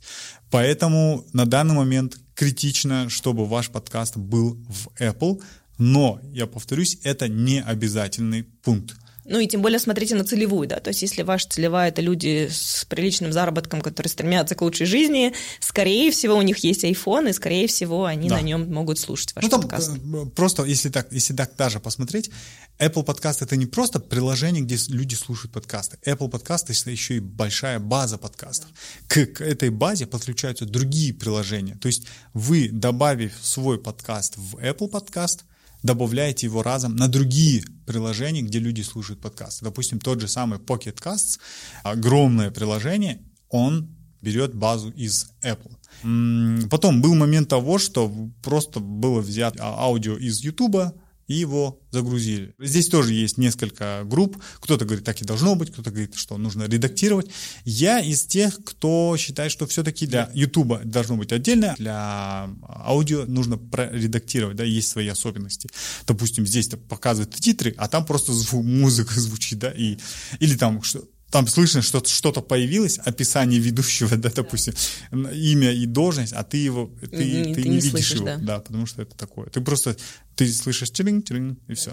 Поэтому 0.50 1.26
на 1.34 1.44
данный 1.44 1.74
момент 1.74 2.18
критично, 2.34 3.10
чтобы 3.10 3.46
ваш 3.46 3.68
подкаст 3.68 4.16
был 4.16 4.58
в 4.68 4.88
Apple. 4.98 5.42
Но, 5.76 6.20
я 6.32 6.46
повторюсь, 6.46 6.98
это 7.02 7.28
не 7.28 7.60
обязательный 7.60 8.44
пункт. 8.44 8.94
Ну 9.24 9.38
и 9.38 9.46
тем 9.46 9.62
более 9.62 9.78
смотрите 9.78 10.14
на 10.14 10.24
целевую, 10.24 10.68
да, 10.68 10.80
то 10.80 10.88
есть 10.88 11.02
если 11.02 11.22
ваша 11.22 11.48
целевая 11.48 11.90
это 11.90 12.02
люди 12.02 12.48
с 12.50 12.84
приличным 12.86 13.32
заработком, 13.32 13.80
которые 13.80 14.10
стремятся 14.10 14.54
к 14.54 14.62
лучшей 14.62 14.86
жизни, 14.86 15.32
скорее 15.60 16.10
всего 16.10 16.36
у 16.36 16.42
них 16.42 16.58
есть 16.58 16.84
iPhone, 16.84 17.30
и 17.30 17.32
скорее 17.32 17.68
всего 17.68 18.04
они 18.04 18.28
да. 18.28 18.36
на 18.36 18.42
нем 18.42 18.72
могут 18.72 18.98
слушать 18.98 19.34
ваш 19.34 19.44
ну, 19.44 19.50
там 19.50 19.62
подкаст. 19.62 19.92
Э, 19.96 20.26
просто 20.34 20.64
если 20.64 20.88
так, 20.88 21.12
если 21.12 21.34
так 21.34 21.54
даже 21.56 21.78
посмотреть, 21.78 22.30
Apple 22.78 23.04
подкаст 23.04 23.42
это 23.42 23.56
не 23.56 23.66
просто 23.66 24.00
приложение, 24.00 24.62
где 24.62 24.76
люди 24.88 25.14
слушают 25.14 25.52
подкасты. 25.52 25.98
Apple 26.04 26.28
подкаст 26.28 26.70
это 26.70 26.90
еще 26.90 27.16
и 27.16 27.20
большая 27.20 27.78
база 27.78 28.18
подкастов. 28.18 28.70
К, 29.06 29.26
к 29.26 29.40
этой 29.40 29.70
базе 29.70 30.06
подключаются 30.06 30.64
другие 30.64 31.14
приложения. 31.14 31.76
То 31.80 31.86
есть 31.86 32.06
вы, 32.34 32.70
добавив 32.70 33.34
свой 33.40 33.78
подкаст 33.78 34.34
в 34.36 34.56
Apple 34.56 34.88
подкаст, 34.88 35.44
добавляете 35.82 36.46
его 36.46 36.62
разом 36.62 36.96
на 36.96 37.08
другие 37.08 37.64
приложения, 37.86 38.42
где 38.42 38.58
люди 38.58 38.82
слушают 38.82 39.20
подкасты. 39.20 39.64
Допустим, 39.64 39.98
тот 40.00 40.20
же 40.20 40.28
самый 40.28 40.58
Pocket 40.58 40.96
Casts, 41.02 41.38
огромное 41.82 42.50
приложение, 42.50 43.20
он 43.48 43.88
берет 44.20 44.54
базу 44.54 44.90
из 44.90 45.32
Apple. 45.42 46.68
Потом 46.68 47.02
был 47.02 47.14
момент 47.14 47.48
того, 47.48 47.78
что 47.78 48.10
просто 48.42 48.80
было 48.80 49.20
взято 49.20 49.64
аудио 49.64 50.16
из 50.16 50.40
YouTube, 50.40 50.94
и 51.26 51.34
его 51.34 51.80
загрузили. 51.90 52.54
Здесь 52.58 52.88
тоже 52.88 53.12
есть 53.14 53.38
несколько 53.38 54.02
групп. 54.04 54.36
Кто-то 54.60 54.84
говорит, 54.84 55.04
так 55.04 55.20
и 55.20 55.24
должно 55.24 55.54
быть, 55.54 55.72
кто-то 55.72 55.90
говорит, 55.90 56.14
что 56.14 56.36
нужно 56.38 56.64
редактировать. 56.64 57.30
Я 57.64 58.00
из 58.00 58.24
тех, 58.24 58.58
кто 58.64 59.16
считает, 59.18 59.52
что 59.52 59.66
все-таки 59.66 60.06
для 60.06 60.30
YouTube 60.34 60.82
должно 60.84 61.16
быть 61.16 61.32
отдельно, 61.32 61.74
для 61.78 62.50
аудио 62.68 63.24
нужно 63.26 63.60
редактировать, 63.92 64.56
да, 64.56 64.64
есть 64.64 64.88
свои 64.88 65.08
особенности. 65.08 65.68
Допустим, 66.06 66.46
здесь 66.46 66.68
показывают 66.88 67.34
титры, 67.34 67.74
а 67.76 67.88
там 67.88 68.04
просто 68.04 68.32
звук, 68.32 68.64
музыка 68.64 69.18
звучит, 69.20 69.58
да, 69.58 69.70
и, 69.70 69.98
или 70.40 70.56
там 70.56 70.82
что 70.82 71.04
там 71.32 71.48
слышно, 71.48 71.80
что 71.80 72.04
что-то 72.04 72.42
появилось, 72.42 72.98
описание 72.98 73.58
ведущего, 73.58 74.16
да, 74.16 74.30
допустим, 74.30 74.74
имя 75.10 75.72
и 75.72 75.86
должность, 75.86 76.34
а 76.34 76.44
ты 76.44 76.58
его, 76.58 76.92
ты, 77.00 77.08
ты, 77.08 77.54
ты 77.54 77.62
не, 77.62 77.70
не 77.70 77.76
видишь 77.76 77.92
видишь 77.92 78.12
его, 78.12 78.26
да. 78.26 78.36
да, 78.36 78.58
потому 78.60 78.86
что 78.86 79.02
это 79.02 79.16
такое. 79.16 79.46
Ты 79.46 79.60
просто, 79.62 79.96
ты 80.36 80.52
слышишь 80.52 80.92
тиринг, 80.92 81.24
тиринг, 81.24 81.58
и 81.68 81.74
все. 81.74 81.92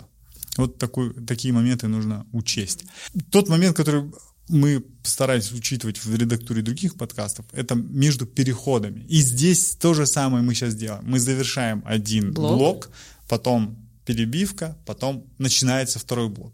Вот 0.58 0.78
такой, 0.78 1.14
такие 1.26 1.54
моменты 1.54 1.88
нужно 1.88 2.26
учесть. 2.34 2.84
Тот 3.32 3.48
момент, 3.48 3.78
который 3.78 4.12
мы 4.50 4.84
старались 5.04 5.52
учитывать 5.54 6.04
в 6.04 6.14
редактуре 6.14 6.62
других 6.62 6.96
подкастов, 6.96 7.46
это 7.54 7.76
между 7.76 8.26
переходами. 8.26 9.06
И 9.08 9.22
здесь 9.22 9.78
то 9.80 9.94
же 9.94 10.06
самое 10.06 10.44
мы 10.44 10.54
сейчас 10.54 10.76
делаем. 10.76 11.04
Мы 11.06 11.20
завершаем 11.20 11.82
один 11.86 12.34
блок, 12.34 12.58
блок 12.58 12.92
потом 13.30 13.78
перебивка, 14.06 14.78
потом 14.86 15.24
начинается 15.38 16.00
второй 16.00 16.28
блок. 16.28 16.54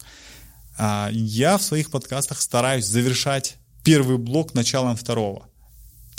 А, 0.77 1.09
я 1.11 1.57
в 1.57 1.63
своих 1.63 1.89
подкастах 1.89 2.41
стараюсь 2.41 2.85
завершать 2.85 3.57
первый 3.83 4.17
блок 4.17 4.53
началом 4.53 4.95
второго. 4.95 5.47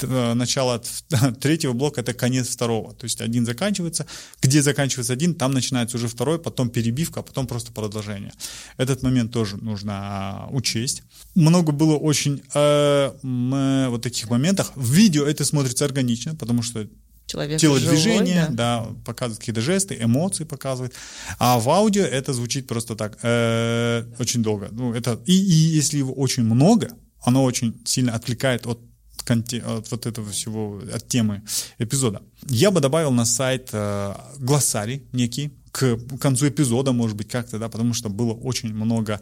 Э, 0.02 0.34
начало 0.34 0.82
третьего 1.40 1.72
блока 1.72 2.00
это 2.00 2.12
конец 2.12 2.48
второго. 2.48 2.94
То 2.94 3.04
есть 3.04 3.20
один 3.20 3.46
заканчивается, 3.46 4.06
где 4.42 4.62
заканчивается 4.62 5.12
один, 5.12 5.34
там 5.34 5.52
начинается 5.52 5.96
уже 5.96 6.08
второй, 6.08 6.38
потом 6.38 6.68
перебивка, 6.70 7.20
а 7.20 7.22
потом 7.22 7.46
просто 7.46 7.72
продолжение. 7.72 8.32
Этот 8.76 9.02
момент 9.02 9.32
тоже 9.32 9.56
нужно 9.56 9.92
а, 9.94 10.48
учесть. 10.50 11.02
Много 11.34 11.72
было 11.72 11.96
очень 11.96 12.42
э, 12.54 13.12
э, 13.22 13.88
вот 13.88 14.02
таких 14.02 14.28
моментов. 14.30 14.72
В 14.74 14.92
видео 14.92 15.24
это 15.26 15.44
смотрится 15.44 15.84
органично, 15.84 16.34
потому 16.34 16.62
что 16.62 16.86
Человек 17.26 17.60
телодвижение, 17.60 18.42
живой, 18.42 18.56
да. 18.56 18.84
да, 18.84 18.94
показывает 19.04 19.40
какие-то 19.40 19.60
жесты, 19.60 19.96
эмоции 20.00 20.44
показывает. 20.44 20.94
А 21.38 21.58
в 21.58 21.68
аудио 21.68 22.04
это 22.04 22.32
звучит 22.32 22.68
просто 22.68 22.94
так 22.94 23.18
э, 23.22 24.04
очень 24.18 24.42
долго. 24.42 24.68
Ну, 24.70 24.94
это, 24.94 25.20
и, 25.26 25.32
и 25.32 25.76
если 25.76 25.98
его 25.98 26.12
очень 26.12 26.44
много, 26.44 26.90
оно 27.22 27.42
очень 27.42 27.80
сильно 27.84 28.14
отвлекает 28.14 28.66
от 28.66 28.80
от 29.28 29.90
вот 29.90 30.06
этого 30.06 30.30
всего, 30.30 30.80
от 30.92 31.08
темы 31.08 31.42
эпизода. 31.78 32.22
Я 32.48 32.70
бы 32.70 32.80
добавил 32.80 33.10
на 33.10 33.24
сайт 33.24 33.70
э, 33.72 34.14
глоссарий 34.38 35.02
некий 35.12 35.52
к 35.72 35.98
концу 36.20 36.48
эпизода, 36.48 36.92
может 36.92 37.16
быть, 37.16 37.28
как-то, 37.28 37.58
да, 37.58 37.68
потому 37.68 37.92
что 37.92 38.08
было 38.08 38.32
очень 38.32 38.72
много 38.72 39.20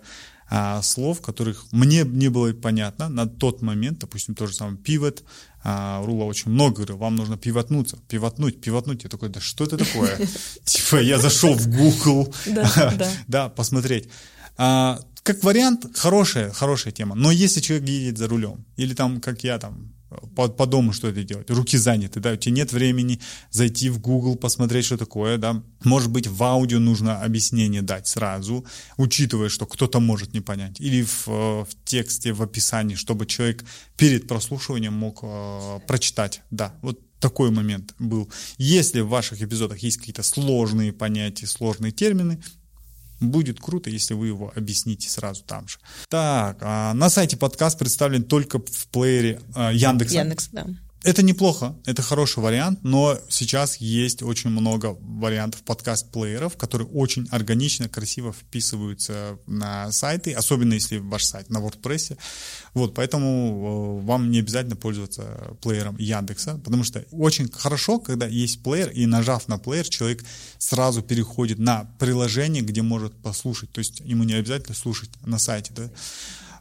а, 0.49 0.83
слов, 0.83 1.21
которых 1.21 1.67
мне 1.73 2.05
не 2.05 2.29
было 2.29 2.53
понятно 2.53 3.09
на 3.09 3.27
тот 3.27 3.63
момент, 3.63 3.99
допустим, 3.99 4.35
то 4.35 4.47
же 4.47 4.55
самое 4.55 4.77
pivot, 4.77 5.23
а, 5.65 6.05
Рула 6.05 6.27
очень 6.27 6.51
много 6.51 6.77
говорил, 6.77 6.99
вам 6.99 7.17
нужно 7.17 7.39
пивотнуться, 7.39 7.97
пивотнуть, 8.07 8.61
пивотнуть. 8.61 9.05
Я 9.05 9.09
такой, 9.11 9.31
да 9.31 9.41
что 9.41 9.65
это 9.65 9.79
такое? 9.79 10.29
Типа 10.65 11.01
я 11.01 11.19
зашел 11.19 11.55
в 11.55 11.67
Google, 11.69 12.35
да, 13.29 13.49
посмотреть. 13.49 14.09
А, 14.59 15.01
как 15.23 15.43
вариант, 15.43 15.87
хорошая, 15.97 16.51
хорошая 16.53 16.93
тема. 16.93 17.15
Но 17.15 17.31
если 17.31 17.61
человек 17.61 17.89
едет 17.89 18.19
за 18.19 18.29
рулем, 18.29 18.67
или 18.77 18.93
там, 18.93 19.23
как 19.23 19.43
я 19.43 19.59
там, 19.59 19.94
по, 20.35 20.49
по 20.49 20.67
дому 20.67 20.93
что 20.93 21.09
это 21.09 21.23
делать, 21.23 21.51
руки 21.51 21.77
заняты, 21.77 22.21
да, 22.21 22.33
у 22.33 22.37
тебя 22.37 22.55
нет 22.55 22.73
времени 22.73 23.21
зайти 23.51 23.91
в 23.91 24.01
Google, 24.01 24.37
посмотреть, 24.37 24.85
что 24.85 24.97
такое, 24.97 25.39
да, 25.39 25.63
может 25.85 26.11
быть, 26.11 26.27
в 26.27 26.43
аудио 26.43 26.79
нужно 26.79 27.23
объяснение 27.23 27.83
дать 27.83 28.07
сразу, 28.07 28.65
учитывая, 28.97 29.49
что 29.49 29.67
кто-то 29.67 30.01
может 30.01 30.35
не 30.35 30.41
понять, 30.41 30.81
или 30.81 31.03
в, 31.03 31.27
в 31.27 31.69
тексте, 31.85 32.33
в 32.33 32.43
описании, 32.43 32.95
чтобы 32.95 33.27
человек 33.27 33.65
перед 33.97 34.29
прослушиванием 34.29 34.95
мог 34.95 35.21
э, 35.23 35.81
прочитать, 35.87 36.43
да, 36.51 36.75
вот 36.83 37.01
такой 37.21 37.51
момент 37.51 37.95
был. 37.99 38.31
Если 38.59 39.01
в 39.01 39.09
ваших 39.09 39.41
эпизодах 39.41 39.79
есть 39.79 39.97
какие-то 39.97 40.23
сложные 40.23 40.93
понятия, 40.93 41.47
сложные 41.47 41.91
термины, 41.91 42.43
Будет 43.31 43.61
круто, 43.61 43.91
если 43.91 44.14
вы 44.14 44.29
его 44.29 44.53
объясните 44.55 45.09
сразу 45.09 45.43
там 45.45 45.66
же. 45.68 45.79
Так, 46.09 46.59
а 46.61 46.95
на 46.95 47.11
сайте 47.11 47.37
подкаст 47.37 47.79
представлен 47.79 48.25
только 48.25 48.59
в 48.59 48.89
плеере 48.89 49.41
а, 49.55 49.72
Яндекса. 49.72 50.14
Яндекс, 50.16 50.49
да. 50.53 50.66
Это 51.05 51.23
неплохо, 51.23 51.77
это 51.85 52.01
хороший 52.01 52.43
вариант, 52.43 52.79
но 52.83 53.19
сейчас 53.29 53.77
есть 53.77 54.23
очень 54.23 54.49
много 54.49 54.97
вариантов 55.03 55.63
подкаст-плееров, 55.63 56.57
которые 56.57 56.89
очень 56.89 57.29
органично, 57.31 57.91
красиво 57.91 58.33
вписываются 58.33 59.39
на 59.47 59.93
сайты, 59.93 60.33
особенно 60.33 60.73
если 60.73 60.97
ваш 60.97 61.25
сайт 61.25 61.51
на 61.51 61.59
WordPress. 61.59 62.17
Вот, 62.73 62.95
поэтому 62.95 64.01
э, 64.01 64.07
вам 64.07 64.31
не 64.31 64.39
обязательно 64.39 64.77
пользоваться 64.77 65.55
плеером 65.61 65.99
Яндекса, 65.99 66.59
потому 66.65 66.85
что 66.85 67.05
очень 67.11 67.53
хорошо, 67.53 67.99
когда 67.99 68.27
есть 68.27 68.63
плеер, 68.63 68.89
и 68.89 69.05
нажав 69.05 69.47
на 69.47 69.59
плеер, 69.59 69.87
человек 69.87 70.25
сразу 70.57 71.03
переходит 71.03 71.59
на 71.59 71.85
приложение, 71.99 72.63
где 72.63 72.81
может 72.81 73.13
послушать. 73.13 73.71
То 73.73 73.81
есть 73.81 74.01
ему 74.01 74.25
не 74.25 74.33
обязательно 74.33 74.75
слушать 74.75 75.11
на 75.27 75.39
сайте. 75.39 75.71
Да? 75.77 75.91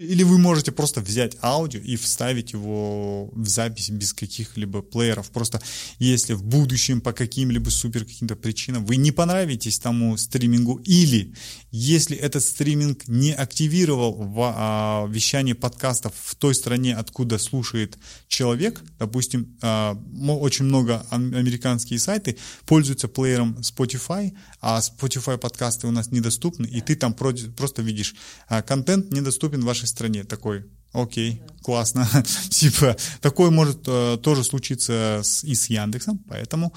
Или 0.04 0.24
вы 0.24 0.38
можете 0.38 0.72
просто 0.72 1.02
взять 1.02 1.38
аудио 1.42 1.80
и 1.80 1.96
вставить 1.96 2.54
его 2.54 3.30
в 3.34 3.48
запись 3.48 3.90
без 3.90 4.14
каких-либо 4.14 4.82
плееров. 4.82 5.30
Просто 5.30 5.62
если 5.98 6.34
в 6.34 6.44
будущем 6.44 7.00
по 7.00 7.14
каким-либо 7.14 7.70
супер 7.70 8.04
каким-то 8.04 8.36
причинам 8.36 8.86
вы 8.86 8.98
не 8.98 9.12
понравитесь 9.12 9.80
тому 9.80 10.18
стримингу, 10.18 10.82
или 10.84 11.34
если 11.72 12.18
этот 12.18 12.44
стриминг 12.44 13.08
не 13.08 13.34
активировал 13.34 14.14
в, 14.14 14.54
а, 14.56 15.08
вещание 15.08 15.56
подкастов 15.56 16.14
в 16.18 16.36
той 16.36 16.54
стране, 16.54 16.96
откуда 16.96 17.38
слушает 17.38 17.98
человек, 18.28 18.82
допустим, 19.00 19.58
а, 19.62 19.98
очень 20.28 20.66
много 20.66 21.06
американские 21.10 22.00
сайты 22.00 22.38
пользуются 22.66 23.08
плеером 23.08 23.58
Spotify, 23.62 24.34
а 24.60 24.80
Spotify 24.80 25.38
подкасты 25.38 25.88
у 25.88 25.92
нас 25.92 26.12
недоступны, 26.12 26.66
и 26.66 26.82
ты 26.82 26.96
там 26.96 27.14
просто 27.14 27.82
видишь 27.82 28.16
а, 28.50 28.62
контент 28.62 29.12
недоступен 29.14 29.62
в 29.62 29.66
вашей 29.66 29.88
стране. 29.94 30.24
Такой, 30.24 30.66
окей, 30.92 31.42
классно. 31.62 32.08
типа, 32.50 32.98
такое 33.22 33.50
может 33.50 33.84
э, 33.88 34.18
тоже 34.22 34.44
случиться 34.44 35.22
с, 35.24 35.44
и 35.44 35.56
с 35.56 35.70
Яндексом, 35.70 36.20
поэтому 36.28 36.74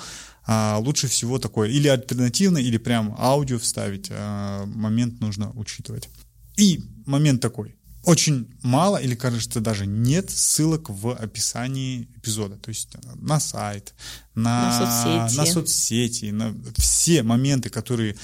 а, 0.47 0.79
лучше 0.79 1.09
всего 1.09 1.39
такое 1.39 1.69
или 1.69 1.89
альтернативно, 1.89 2.59
или 2.59 2.79
прям 2.79 3.15
аудио 3.19 3.59
вставить. 3.59 4.09
А, 4.11 4.65
момент 4.67 5.21
нужно 5.21 5.51
учитывать. 5.53 6.09
И 6.57 6.81
момент 7.05 7.41
такой. 7.43 7.77
Очень 8.05 8.49
мало 8.63 8.99
или, 8.99 9.17
кажется, 9.17 9.61
даже 9.61 9.85
нет 9.85 10.31
ссылок 10.31 10.89
в 10.89 11.13
описании 11.13 12.09
эпизода. 12.17 12.57
То 12.57 12.69
есть 12.69 12.97
на 13.17 13.41
сайт, 13.41 13.95
на, 14.37 14.67
на 14.67 15.27
соцсети, 15.27 15.37
на, 15.37 15.47
соцсети, 15.47 16.25
на 16.27 16.55
все 16.77 17.25
моменты, 17.25 17.69
которые 17.69 18.15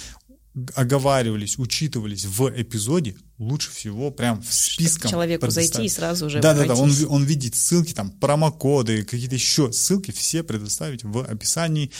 оговаривались, 0.74 1.58
учитывались 1.58 2.26
в 2.26 2.50
эпизоде, 2.54 3.16
лучше 3.38 3.70
всего 3.70 4.10
прям 4.10 4.42
в 4.42 4.52
списком. 4.52 5.10
человеку 5.10 5.50
зайти 5.50 5.84
и 5.84 5.88
сразу 5.88 6.28
же 6.28 6.40
Да, 6.40 6.52
да, 6.52 6.66
да, 6.66 6.74
он, 6.74 6.92
он 7.08 7.24
видит 7.24 7.54
ссылки, 7.54 7.94
там, 7.94 8.10
промокоды, 8.10 9.02
какие-то 9.04 9.34
еще 9.34 9.72
ссылки, 9.72 10.10
все 10.10 10.42
предоставить 10.42 11.04
в 11.04 11.20
описании. 11.20 11.90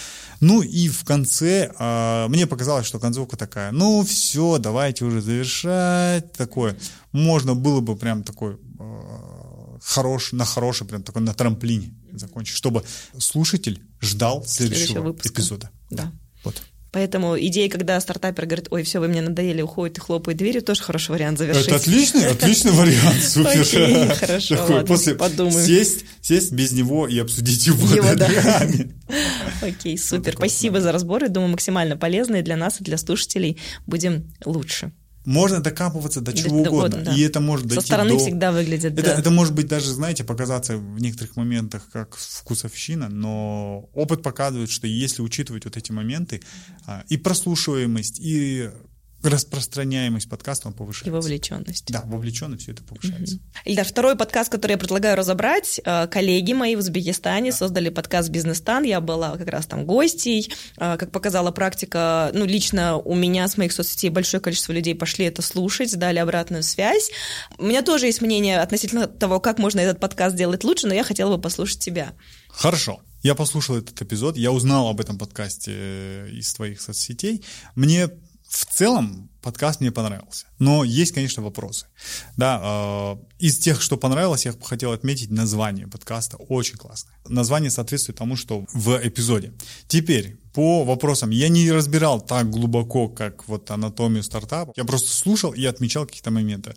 Ну 0.41 0.61
и 0.61 0.89
в 0.89 1.05
конце, 1.05 1.73
э, 1.79 2.27
мне 2.29 2.47
показалось, 2.47 2.87
что 2.87 2.99
концовка 2.99 3.39
такая, 3.39 3.73
ну 3.73 4.05
все, 4.05 4.59
давайте 4.59 5.07
уже 5.07 5.23
завершать, 5.23 6.33
такое. 6.33 6.77
Можно 7.13 7.55
было 7.55 7.81
бы 7.81 7.97
прям 7.97 8.23
такой 8.23 8.59
э, 8.79 9.79
хорош, 9.83 10.33
на 10.33 10.45
хороший, 10.45 10.87
прям 10.87 11.03
такой 11.03 11.23
на 11.23 11.33
трамплине 11.33 11.95
закончить, 12.13 12.57
чтобы 12.57 12.85
слушатель 13.17 13.83
ждал 14.03 14.45
следующего 14.45 15.13
эпизода. 15.13 15.71
Да. 15.91 16.05
Вот. 16.05 16.22
Поэтому 16.93 17.41
идея, 17.41 17.71
когда 17.71 17.99
стартапер 17.99 18.45
говорит, 18.45 18.69
ой, 18.71 18.83
все, 18.83 19.01
вы 19.01 19.09
мне 19.09 19.23
надоели, 19.23 19.63
уходит 19.63 19.97
и 19.97 20.01
хлопает 20.03 20.37
дверью, 20.37 20.61
тоже 20.61 20.83
хороший 20.83 21.13
вариант 21.13 21.39
завершить. 21.39 21.69
Это 21.69 21.77
отличный, 21.77 22.27
отличный 22.27 22.73
вариант, 22.73 23.23
супер. 23.23 23.63
Окей, 23.63 24.09
хорошо, 24.09 24.57
Такой, 24.57 24.75
ладно, 24.77 24.89
после 24.89 25.15
подумаем. 25.15 25.67
Сесть, 25.67 26.05
сесть 26.21 26.53
без 26.53 26.73
него 26.73 27.09
и 27.09 27.19
обсудить 27.19 27.67
его, 27.67 27.95
его 27.95 28.15
да. 28.15 28.29
Окей, 29.63 29.97
супер, 29.97 30.35
спасибо 30.35 30.83
за 30.83 30.93
разборы, 30.93 31.31
думаю, 31.31 31.53
максимально 31.53 31.97
полезные 31.97 32.43
для 32.43 32.57
нас 32.57 32.81
и 32.83 32.85
для 32.85 32.99
слушателей. 32.99 33.59
Будем 33.87 34.31
лучше 34.45 34.93
можно 35.25 35.61
докапываться 35.61 36.21
до 36.21 36.33
чего 36.33 36.63
до, 36.63 36.71
угодно. 36.71 37.03
Да. 37.03 37.15
И 37.15 37.21
это 37.21 37.41
может 37.41 37.67
дойти 37.67 37.81
Со 37.81 37.87
стороны 37.87 38.11
до... 38.11 38.19
всегда 38.19 38.53
выглядит, 38.53 38.93
это, 38.93 39.03
да. 39.03 39.19
это 39.19 39.31
может 39.31 39.55
быть 39.55 39.69
даже, 39.69 39.93
знаете, 39.93 40.25
показаться 40.25 40.77
в 40.77 41.01
некоторых 41.01 41.37
моментах 41.37 41.89
как 41.93 42.17
вкусовщина, 42.17 43.09
но 43.09 43.89
опыт 43.95 44.23
показывает, 44.23 44.71
что 44.71 44.87
если 44.87 45.23
учитывать 45.23 45.65
вот 45.65 45.77
эти 45.77 45.93
моменты, 45.93 46.43
а, 46.87 47.05
и 47.09 47.17
прослушиваемость, 47.17 48.19
и 48.21 48.71
распространяемость 49.23 50.29
подкаста 50.29 50.69
он 50.69 50.75
повышается. 50.75 51.09
И 51.09 51.13
вовлеченность. 51.13 51.87
Да, 51.93 52.03
вовлеченность 52.05 52.63
все 52.63 52.73
это 52.73 52.83
повышается. 52.83 53.37
Угу. 53.37 53.43
Ильдар, 53.67 53.87
второй 53.87 54.17
подкаст, 54.17 54.51
который 54.51 54.73
я 54.73 54.79
предлагаю 54.79 55.17
разобрать. 55.17 55.81
Э, 55.85 56.07
коллеги 56.09 56.53
мои 56.53 56.75
в 56.75 56.81
Узбекистане 56.81 57.51
да. 57.51 57.57
создали 57.57 57.89
подкаст 57.89 58.31
«Бизнес-стан». 58.31 58.85
Я 58.85 59.01
была 59.01 59.37
как 59.37 59.49
раз 59.49 59.67
там 59.67 59.87
гостей. 59.87 60.53
Э, 60.77 60.97
как 60.97 61.13
показала 61.13 61.51
практика, 61.51 62.31
ну, 62.35 62.45
лично 62.45 62.97
у 62.97 63.15
меня 63.15 63.47
с 63.47 63.57
моих 63.57 63.73
соцсетей 63.73 64.11
большое 64.11 64.41
количество 64.41 64.73
людей 64.73 64.95
пошли 64.95 65.27
это 65.27 65.43
слушать, 65.43 65.97
дали 65.97 66.19
обратную 66.19 66.63
связь. 66.63 67.11
У 67.59 67.65
меня 67.65 67.83
тоже 67.83 68.07
есть 68.07 68.23
мнение 68.23 68.61
относительно 68.61 69.07
того, 69.07 69.41
как 69.41 69.59
можно 69.59 69.81
этот 69.81 70.01
подкаст 70.01 70.35
сделать 70.35 70.65
лучше, 70.65 70.87
но 70.89 70.95
я 70.95 71.05
хотела 71.05 71.37
бы 71.37 71.41
послушать 71.41 71.79
тебя. 71.79 72.13
Хорошо. 72.49 73.01
Я 73.23 73.37
послушал 73.37 73.77
этот 73.77 74.03
эпизод, 74.03 74.37
я 74.37 74.51
узнал 74.51 74.89
об 74.89 75.01
этом 75.01 75.17
подкасте 75.17 75.71
э, 75.73 76.29
из 76.33 76.53
твоих 76.55 76.81
соцсетей. 76.81 77.45
Мне 77.77 78.09
в 78.53 78.67
целом 78.67 79.31
подкаст 79.41 79.81
мне 79.81 79.91
понравился. 79.91 80.45
Но 80.59 80.85
есть, 80.85 81.13
конечно, 81.13 81.43
вопросы. 81.43 81.87
Да, 82.37 82.61
э, 82.63 83.17
из 83.39 83.57
тех, 83.57 83.81
что 83.81 83.97
понравилось, 83.97 84.45
я 84.45 84.53
бы 84.53 84.63
хотел 84.63 84.93
отметить 84.93 85.31
название 85.31 85.87
подкаста. 85.87 86.37
Очень 86.37 86.77
классное. 86.77 87.15
Название 87.27 87.71
соответствует 87.71 88.19
тому, 88.19 88.37
что 88.37 88.67
в 88.75 89.01
эпизоде. 89.03 89.55
Теперь, 89.89 90.37
по 90.53 90.85
вопросам. 90.85 91.31
Я 91.31 91.49
не 91.49 91.73
разбирал 91.73 92.21
так 92.21 92.51
глубоко, 92.51 93.09
как 93.09 93.49
вот 93.49 93.71
анатомию 93.71 94.23
стартапа. 94.23 94.75
Я 94.77 94.85
просто 94.85 95.09
слушал 95.09 95.53
и 95.53 95.65
отмечал 95.65 96.05
какие-то 96.05 96.31
моменты. 96.31 96.75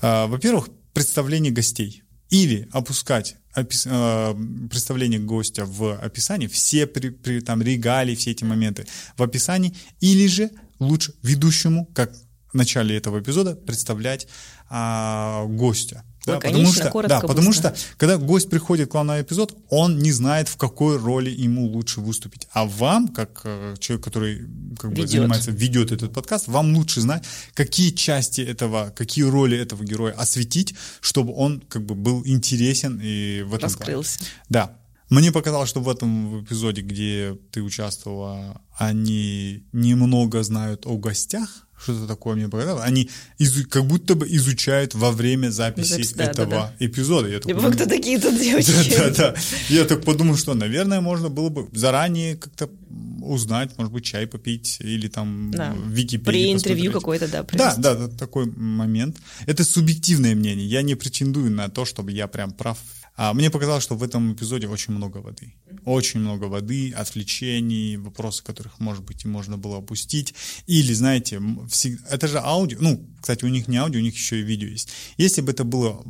Э, 0.00 0.26
во-первых, 0.26 0.70
представление 0.92 1.52
гостей. 1.52 2.02
Или 2.30 2.68
опускать 2.72 3.36
опис, 3.54 3.86
э, 3.88 4.34
представление 4.68 5.20
гостя 5.20 5.66
в 5.66 5.94
описании, 5.98 6.48
все 6.48 6.86
при, 6.86 7.10
при, 7.10 7.40
там 7.40 7.62
регалии, 7.62 8.16
все 8.16 8.32
эти 8.32 8.42
моменты 8.42 8.86
в 9.16 9.22
описании, 9.22 9.72
или 10.00 10.26
же 10.26 10.50
лучше 10.82 11.14
ведущему, 11.22 11.86
как 11.94 12.12
в 12.52 12.54
начале 12.54 12.96
этого 12.96 13.20
эпизода 13.20 13.54
представлять 13.54 14.28
а, 14.68 15.44
гостя. 15.46 16.04
Да, 16.24 16.34
Лаконично, 16.34 16.62
потому 16.62 16.72
что, 16.72 16.90
коротко, 16.90 17.20
да, 17.20 17.26
потому 17.26 17.52
что 17.52 17.74
когда 17.96 18.16
гость 18.16 18.48
приходит 18.48 18.90
к 18.90 18.94
вам 18.94 19.08
на 19.08 19.20
эпизод, 19.20 19.56
он 19.70 19.98
не 19.98 20.12
знает, 20.12 20.48
в 20.48 20.56
какой 20.56 20.96
роли 20.96 21.30
ему 21.30 21.66
лучше 21.66 22.00
выступить. 22.00 22.46
А 22.52 22.64
вам, 22.64 23.08
как 23.08 23.40
э, 23.42 23.74
человек, 23.80 24.04
который 24.04 24.46
как 24.78 24.90
бы 24.90 24.98
Ведет. 24.98 25.10
занимается, 25.10 25.50
ведет 25.50 25.90
этот 25.90 26.12
подкаст, 26.12 26.46
вам 26.46 26.76
лучше 26.76 27.00
знать, 27.00 27.24
какие 27.54 27.90
части 27.90 28.40
этого, 28.40 28.92
какие 28.94 29.24
роли 29.24 29.58
этого 29.58 29.82
героя 29.82 30.12
осветить, 30.12 30.74
чтобы 31.00 31.34
он 31.34 31.60
как 31.60 31.84
бы 31.84 31.96
был 31.96 32.22
интересен 32.24 33.00
и 33.02 33.42
в 33.42 33.54
этом 33.54 33.70
плане. 33.70 33.96
Раскрылся. 33.96 34.20
Да. 34.48 34.78
Мне 35.12 35.30
показалось, 35.30 35.68
что 35.68 35.80
в 35.80 35.88
этом 35.90 36.42
эпизоде, 36.42 36.80
где 36.80 37.36
ты 37.50 37.62
участвовала, 37.62 38.60
они 38.78 39.64
немного 39.72 40.42
знают 40.42 40.86
о 40.86 40.96
гостях. 40.96 41.66
Что-то 41.82 42.06
такое 42.06 42.36
мне 42.36 42.48
показалось. 42.48 42.84
Они 42.84 43.10
изу- 43.40 43.64
как 43.64 43.84
будто 43.84 44.14
бы 44.14 44.26
изучают 44.28 44.94
во 44.94 45.10
время 45.10 45.50
записи 45.50 45.90
Запись, 45.92 46.12
да, 46.12 46.24
да, 46.26 46.30
этого 46.30 46.50
да. 46.50 46.74
эпизода. 46.86 47.28
Я 47.28 47.40
Типа, 47.40 47.70
кто 47.72 47.86
такие 47.86 48.20
тут 48.20 48.38
девочки? 48.40 48.96
да, 48.96 49.10
да, 49.10 49.32
да. 49.32 49.34
Я 49.68 49.84
так 49.84 50.04
подумал, 50.04 50.36
что, 50.36 50.54
наверное, 50.54 51.00
можно 51.00 51.28
было 51.28 51.48
бы 51.48 51.68
заранее 51.72 52.36
как-то 52.36 52.70
узнать, 53.20 53.76
может 53.78 53.92
быть, 53.92 54.04
чай 54.04 54.26
попить 54.26 54.78
или 54.80 55.08
там 55.08 55.50
Да. 55.50 55.72
в 55.72 55.90
Википедии 55.90 56.24
При 56.24 56.52
интервью 56.52 56.92
какое-то, 56.92 57.26
да, 57.28 57.38
Да, 57.38 57.44
провести. 57.44 57.82
да, 57.82 57.94
да, 57.96 58.08
такой 58.08 58.46
момент. 58.46 59.16
Это 59.46 59.64
субъективное 59.64 60.34
мнение. 60.36 60.66
Я 60.66 60.82
не 60.82 60.94
претендую 60.94 61.50
на 61.50 61.68
то, 61.68 61.84
чтобы 61.84 62.12
я 62.12 62.28
прям 62.28 62.52
прав. 62.52 62.78
А 63.16 63.34
мне 63.34 63.50
показалось, 63.50 63.82
что 63.84 63.94
в 63.94 64.02
этом 64.02 64.32
эпизоде 64.32 64.68
очень 64.68 64.94
много 64.94 65.18
воды. 65.18 65.54
Очень 65.84 66.20
много 66.20 66.44
воды, 66.44 66.92
отвлечений, 66.92 67.96
вопросы, 67.96 68.42
которых, 68.42 68.80
может 68.80 69.04
быть, 69.04 69.24
и 69.24 69.28
можно 69.28 69.58
было 69.58 69.78
опустить. 69.78 70.34
Или, 70.66 70.92
знаете, 70.94 71.36
м, 71.36 71.66
всег- 71.66 71.98
это 72.10 72.26
же 72.26 72.38
аудио. 72.38 72.78
Ну, 72.80 73.06
кстати, 73.22 73.44
у 73.44 73.48
них 73.48 73.68
не 73.68 73.76
аудио, 73.76 74.00
у 74.00 74.02
них 74.02 74.14
еще 74.14 74.40
и 74.40 74.42
видео 74.42 74.68
есть. 74.68 74.88
Если 75.16 75.40
бы 75.40 75.52
это 75.52 75.64
было 75.64 76.02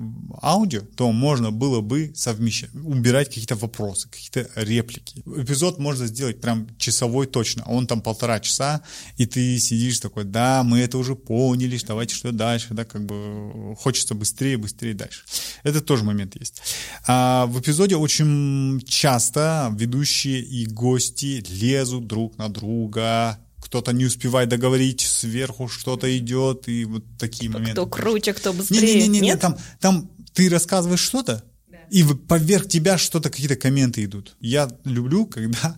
аудио, 0.42 0.80
то 0.80 1.12
можно 1.12 1.50
было 1.50 1.82
бы 1.82 2.12
совмещать, 2.16 2.70
убирать 2.74 3.28
какие-то 3.28 3.54
вопросы, 3.54 4.08
какие-то 4.08 4.48
реплики. 4.56 5.22
Эпизод 5.26 5.78
можно 5.78 6.06
сделать 6.06 6.40
прям 6.40 6.66
часовой 6.78 7.26
точно, 7.26 7.64
а 7.66 7.72
он 7.72 7.86
там 7.86 8.00
полтора 8.00 8.40
часа, 8.40 8.82
и 9.18 9.26
ты 9.26 9.58
сидишь 9.58 10.00
такой, 10.00 10.24
да, 10.24 10.62
мы 10.62 10.80
это 10.80 10.96
уже 10.96 11.14
поняли, 11.14 11.78
давайте 11.86 12.14
что 12.14 12.32
дальше, 12.32 12.68
да, 12.70 12.84
как 12.84 13.04
бы 13.04 13.76
хочется 13.76 14.14
быстрее, 14.14 14.56
быстрее 14.56 14.94
дальше. 14.94 15.24
Это 15.64 15.82
тоже 15.82 16.04
момент 16.04 16.36
есть. 16.40 16.62
А 17.06 17.44
в 17.46 17.60
эпизоде 17.60 17.96
очень 17.96 18.80
часто 18.86 19.70
ведущие 19.78 20.40
и 20.40 20.64
гости 20.66 21.44
лезут 21.50 22.06
друг 22.06 22.38
на 22.38 22.48
друга, 22.48 23.38
кто-то 23.72 23.92
не 23.94 24.04
успевает 24.04 24.50
договорить, 24.50 25.00
сверху 25.00 25.66
что-то 25.66 26.06
идет, 26.18 26.68
и 26.68 26.84
вот 26.84 27.04
такие 27.18 27.50
моменты. 27.50 27.72
Кто 27.72 27.86
круче, 27.86 28.34
кто 28.34 28.52
быстрее. 28.52 28.96
Не-не-не, 28.96 29.20
Нет? 29.20 29.40
там, 29.40 29.56
там 29.80 30.10
ты 30.34 30.50
рассказываешь 30.50 31.00
что-то, 31.00 31.42
и 31.88 32.04
поверх 32.04 32.68
тебя 32.68 32.98
что-то, 32.98 33.30
какие-то 33.30 33.56
комменты 33.56 34.04
идут. 34.04 34.36
Я 34.40 34.68
люблю, 34.84 35.24
когда 35.24 35.74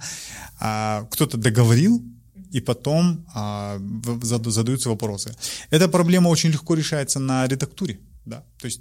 а, 0.59 1.07
кто-то 1.12 1.36
договорил, 1.36 2.05
и 2.51 2.61
потом 2.61 3.24
а, 3.32 3.80
задаются 4.22 4.88
вопросы. 4.88 5.32
Эта 5.70 5.88
проблема 5.88 6.30
очень 6.30 6.51
легко 6.51 6.74
решается 6.74 7.20
на 7.20 7.47
редактуре. 7.47 8.01
Да? 8.26 8.42
То 8.59 8.66
есть 8.66 8.80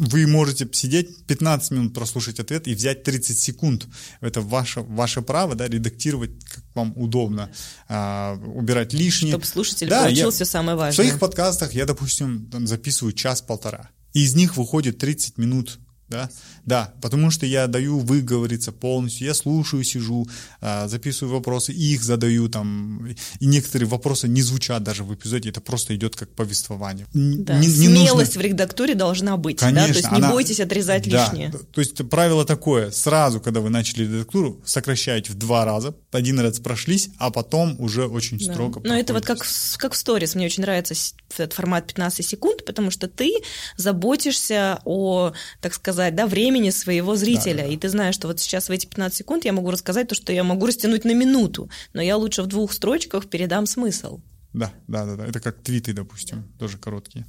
вы 0.00 0.26
можете 0.26 0.66
сидеть 0.72 1.24
15 1.26 1.70
минут 1.72 1.94
прослушать 1.94 2.40
ответ 2.40 2.66
и 2.66 2.74
взять 2.74 3.02
30 3.04 3.38
секунд. 3.38 3.86
Это 4.22 4.40
ваше, 4.40 4.80
ваше 4.80 5.20
право, 5.20 5.54
да, 5.54 5.68
редактировать, 5.68 6.30
как 6.44 6.64
вам 6.74 6.92
удобно, 6.96 7.50
а, 7.88 8.34
убирать 8.54 8.94
лишнее. 8.94 9.32
Чтоб 9.32 9.44
слушатель 9.44 9.88
Да, 9.88 10.04
получил 10.04 10.28
я- 10.28 10.30
все 10.32 10.44
самое 10.46 10.74
в 10.76 10.80
важное. 10.80 10.94
своих 11.06 11.20
подкастах 11.20 11.74
я, 11.74 11.84
допустим, 11.84 12.46
там 12.50 12.66
записываю 12.66 13.12
час-полтора. 13.12 13.90
И 14.14 14.22
из 14.24 14.34
них 14.34 14.56
выходит 14.56 14.96
30 14.98 15.36
минут. 15.38 15.78
Да? 16.10 16.28
да, 16.66 16.92
потому 17.00 17.30
что 17.30 17.46
я 17.46 17.66
даю 17.68 17.98
выговориться 18.00 18.72
полностью, 18.72 19.26
я 19.28 19.34
слушаю, 19.34 19.84
сижу, 19.84 20.26
а, 20.60 20.88
записываю 20.88 21.34
вопросы, 21.36 21.72
и 21.72 21.94
их 21.94 22.02
задаю 22.02 22.48
там, 22.48 23.06
и 23.40 23.46
некоторые 23.46 23.88
вопросы 23.88 24.28
не 24.28 24.42
звучат 24.42 24.82
даже 24.82 25.04
в 25.04 25.14
эпизоде, 25.14 25.50
это 25.50 25.60
просто 25.60 25.94
идет 25.94 26.16
как 26.16 26.28
повествование. 26.34 27.06
Да, 27.14 27.58
не- 27.58 27.66
не 27.68 27.88
нужно- 27.88 28.06
смелость 28.08 28.36
в 28.36 28.40
редактуре 28.40 28.94
должна 28.94 29.36
быть, 29.36 29.58
да, 29.58 29.66
Конечно, 29.66 29.92
то 29.94 29.98
есть 29.98 30.10
не 30.10 30.16
она- 30.18 30.30
бойтесь 30.32 30.60
отрезать 30.60 31.08
Да, 31.08 31.24
лишнее. 31.24 31.52
То 31.72 31.80
есть 31.80 32.08
правило 32.08 32.44
такое, 32.44 32.90
сразу, 32.90 33.40
когда 33.40 33.60
вы 33.60 33.70
начали 33.70 34.02
редактуру, 34.02 34.60
сокращаете 34.64 35.32
в 35.32 35.36
два 35.36 35.64
раза, 35.64 35.94
один 36.10 36.40
раз 36.40 36.58
прошлись, 36.58 37.10
а 37.18 37.30
потом 37.30 37.76
уже 37.80 38.06
очень 38.06 38.38
Да. 38.38 38.52
строго. 38.52 38.80
Но 38.84 38.96
это 38.98 39.12
вот 39.14 39.24
как, 39.24 39.38
как 39.78 39.92
в 39.92 39.96
сторис. 39.96 40.34
Мне 40.34 40.46
очень 40.46 40.62
нравится 40.62 40.94
этот 41.38 41.52
формат 41.52 41.86
15 41.86 42.26
секунд, 42.26 42.64
потому 42.66 42.90
что 42.90 43.06
ты 43.06 43.30
заботишься 43.76 44.80
о, 44.84 45.32
так 45.60 45.74
сказать, 45.74 45.99
да, 46.10 46.26
времени 46.26 46.70
своего 46.70 47.16
зрителя. 47.16 47.56
Да, 47.56 47.62
да, 47.62 47.68
да. 47.68 47.74
И 47.74 47.76
ты 47.76 47.88
знаешь, 47.88 48.14
что 48.14 48.28
вот 48.28 48.40
сейчас 48.40 48.68
в 48.68 48.72
эти 48.72 48.86
15 48.86 49.18
секунд 49.18 49.44
я 49.44 49.52
могу 49.52 49.70
рассказать 49.70 50.08
то, 50.08 50.14
что 50.14 50.32
я 50.32 50.44
могу 50.44 50.66
растянуть 50.66 51.04
на 51.04 51.12
минуту, 51.14 51.68
но 51.92 52.00
я 52.00 52.16
лучше 52.16 52.42
в 52.42 52.46
двух 52.46 52.72
строчках 52.72 53.28
передам 53.28 53.66
смысл. 53.66 54.20
Да, 54.52 54.72
да, 54.88 55.04
да, 55.04 55.16
да. 55.16 55.26
Это 55.26 55.40
как 55.40 55.62
твиты, 55.62 55.92
допустим, 55.92 56.44
тоже 56.58 56.78
короткие. 56.78 57.26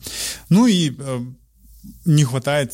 Ну 0.50 0.68
и 0.68 0.92
э, 0.98 1.20
не 2.06 2.24
хватает 2.24 2.74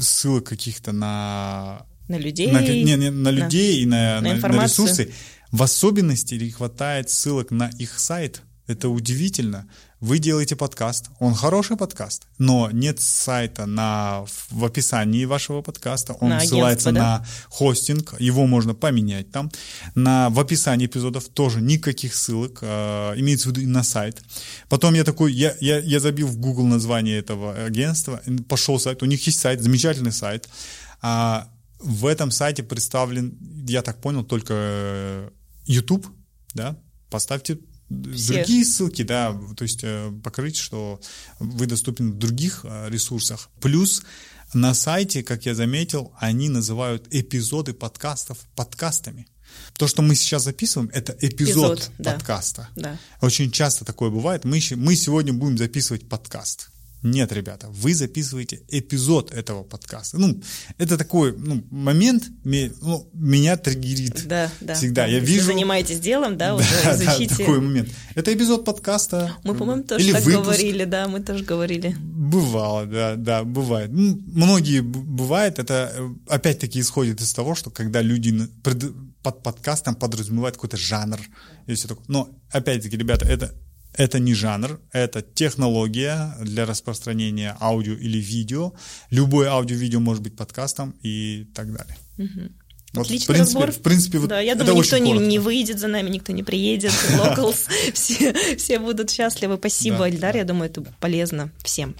ссылок 0.00 0.44
каких-то 0.44 0.92
на 0.92 1.86
На 2.08 2.18
людей. 2.18 2.50
на, 2.52 2.60
не, 2.60 2.84
не, 2.84 3.10
на 3.10 3.30
людей 3.30 3.82
и 3.82 3.86
на, 3.86 3.96
на 3.96 4.20
на, 4.20 4.28
на 4.28 4.36
информацию. 4.36 4.86
ресурсы. 4.86 5.12
В 5.50 5.62
особенности 5.62 6.34
не 6.34 6.50
хватает 6.50 7.10
ссылок 7.10 7.50
на 7.50 7.70
их 7.78 7.98
сайт. 7.98 8.42
Это 8.66 8.90
удивительно. 8.90 9.66
Вы 10.00 10.20
делаете 10.20 10.54
подкаст, 10.54 11.10
он 11.18 11.34
хороший 11.34 11.76
подкаст, 11.76 12.28
но 12.38 12.70
нет 12.70 13.00
сайта 13.00 13.66
на, 13.66 14.24
в 14.48 14.64
описании 14.64 15.24
вашего 15.24 15.60
подкаста, 15.60 16.12
он 16.12 16.28
На 16.28 16.40
ссылается 16.40 16.92
да? 16.92 17.00
на 17.00 17.26
хостинг, 17.48 18.14
его 18.20 18.46
можно 18.46 18.74
поменять 18.74 19.32
там. 19.32 19.50
На, 19.96 20.30
в 20.30 20.38
описании 20.38 20.86
эпизодов 20.86 21.28
тоже 21.28 21.60
никаких 21.60 22.14
ссылок, 22.14 22.58
э, 22.62 23.14
имеется 23.16 23.48
в 23.48 23.50
виду 23.50 23.62
и 23.62 23.66
на 23.66 23.82
сайт. 23.82 24.22
Потом 24.68 24.94
я 24.94 25.02
такой, 25.02 25.32
я, 25.32 25.56
я, 25.58 25.80
я 25.80 25.98
забил 25.98 26.28
в 26.28 26.36
Google 26.38 26.66
название 26.66 27.18
этого 27.18 27.64
агентства, 27.64 28.22
пошел 28.48 28.78
сайт, 28.78 29.02
у 29.02 29.06
них 29.06 29.26
есть 29.26 29.40
сайт, 29.40 29.60
замечательный 29.60 30.12
сайт. 30.12 30.48
А 31.02 31.48
в 31.80 32.06
этом 32.06 32.30
сайте 32.30 32.62
представлен, 32.62 33.36
я 33.66 33.82
так 33.82 34.00
понял, 34.00 34.22
только 34.22 34.54
э, 34.54 35.30
YouTube, 35.66 36.06
да, 36.54 36.76
поставьте 37.10 37.58
Все. 38.14 38.34
другие 38.34 38.64
ссылки, 38.64 39.02
да, 39.02 39.38
то 39.56 39.62
есть 39.62 39.80
э, 39.82 40.12
покрыть, 40.22 40.56
что 40.56 41.00
вы 41.38 41.66
доступны 41.66 42.10
в 42.10 42.18
других 42.18 42.60
э, 42.64 42.88
ресурсах. 42.90 43.48
Плюс 43.60 44.02
на 44.52 44.74
сайте, 44.74 45.22
как 45.22 45.46
я 45.46 45.54
заметил, 45.54 46.12
они 46.18 46.48
называют 46.48 47.06
эпизоды 47.10 47.72
подкастов 47.72 48.38
подкастами. 48.54 49.26
То, 49.76 49.86
что 49.86 50.02
мы 50.02 50.14
сейчас 50.14 50.44
записываем, 50.44 50.90
это 50.92 51.16
эпизод, 51.20 51.78
Эпизод, 51.78 52.04
подкаста. 52.04 52.68
Да. 52.76 52.98
Очень 53.20 53.50
часто 53.50 53.84
такое 53.84 54.10
бывает. 54.10 54.44
Мы, 54.44 54.60
мы 54.76 54.94
сегодня 54.94 55.32
будем 55.32 55.56
записывать 55.56 56.08
подкаст. 56.08 56.70
Нет, 57.02 57.32
ребята, 57.32 57.68
вы 57.70 57.94
записываете 57.94 58.62
эпизод 58.68 59.32
этого 59.32 59.62
подкаста. 59.62 60.18
Ну, 60.18 60.40
это 60.78 60.98
такой 60.98 61.32
ну, 61.36 61.64
момент, 61.70 62.24
ме- 62.44 62.72
ну, 62.82 63.08
меня 63.12 63.56
триггерит 63.56 64.26
Да, 64.26 64.50
да. 64.60 64.74
всегда. 64.74 65.02
да. 65.02 65.06
Я 65.08 65.18
Если 65.18 65.32
вижу... 65.32 65.46
занимаетесь 65.46 66.00
делом, 66.00 66.36
да, 66.36 66.56
уже 66.56 66.66
Да, 66.84 66.96
да, 66.96 67.04
изучите. 67.04 67.36
такой 67.36 67.60
момент. 67.60 67.88
Это 68.16 68.34
эпизод 68.34 68.64
подкаста. 68.64 69.36
Мы, 69.44 69.54
по-моему, 69.54 69.84
тоже 69.84 70.04
Или 70.04 70.12
так 70.12 70.24
выпуск. 70.24 70.44
говорили, 70.44 70.84
да, 70.84 71.06
мы 71.06 71.20
тоже 71.20 71.44
говорили. 71.44 71.94
Бывало, 72.00 72.84
да, 72.86 73.14
да, 73.14 73.44
бывает. 73.44 73.90
Ну, 73.92 74.20
Многие 74.26 74.80
бывает, 74.80 75.58
это 75.58 75.92
э, 75.94 76.08
опять-таки 76.28 76.80
исходит 76.80 77.20
из 77.20 77.32
того, 77.32 77.54
что 77.54 77.70
когда 77.70 78.02
люди 78.02 78.48
под 79.22 79.42
подкастом 79.42 79.94
подразумевают 79.94 80.56
какой-то 80.56 80.76
жанр 80.76 81.20
и 81.66 81.74
все 81.74 81.88
такое. 81.88 82.04
Но 82.08 82.28
опять-таки, 82.50 82.96
ребята, 82.96 83.26
это 83.26 83.54
это 83.94 84.18
не 84.18 84.34
жанр, 84.34 84.80
это 84.92 85.22
технология 85.22 86.34
для 86.40 86.66
распространения 86.66 87.56
аудио 87.60 87.94
или 87.94 88.18
видео. 88.18 88.72
Любое 89.10 89.48
аудио-видео 89.50 90.00
может 90.00 90.22
быть 90.22 90.36
подкастом 90.36 90.94
и 91.02 91.46
так 91.54 91.72
далее. 91.72 91.96
Вот, 92.94 93.04
Отличный 93.06 93.24
в 93.34 93.36
принципе, 93.36 93.58
разбор. 93.60 93.72
В 93.72 93.82
принципе, 93.82 94.18
вот 94.18 94.28
да, 94.30 94.40
я 94.40 94.54
думаю, 94.54 94.78
никто 94.78 94.96
не, 94.96 95.12
не 95.12 95.38
выйдет 95.38 95.78
за 95.78 95.88
нами, 95.88 96.08
никто 96.08 96.32
не 96.32 96.42
приедет. 96.42 96.90
Locals, 97.18 97.68
все, 97.92 98.32
все 98.56 98.78
будут 98.78 99.10
счастливы. 99.10 99.56
Спасибо, 99.58 99.98
Да, 99.98 100.08
Эльдар. 100.08 100.32
да. 100.32 100.38
Я 100.38 100.44
думаю, 100.44 100.70
это 100.70 100.82
полезно 100.98 101.52
всем. 101.62 101.94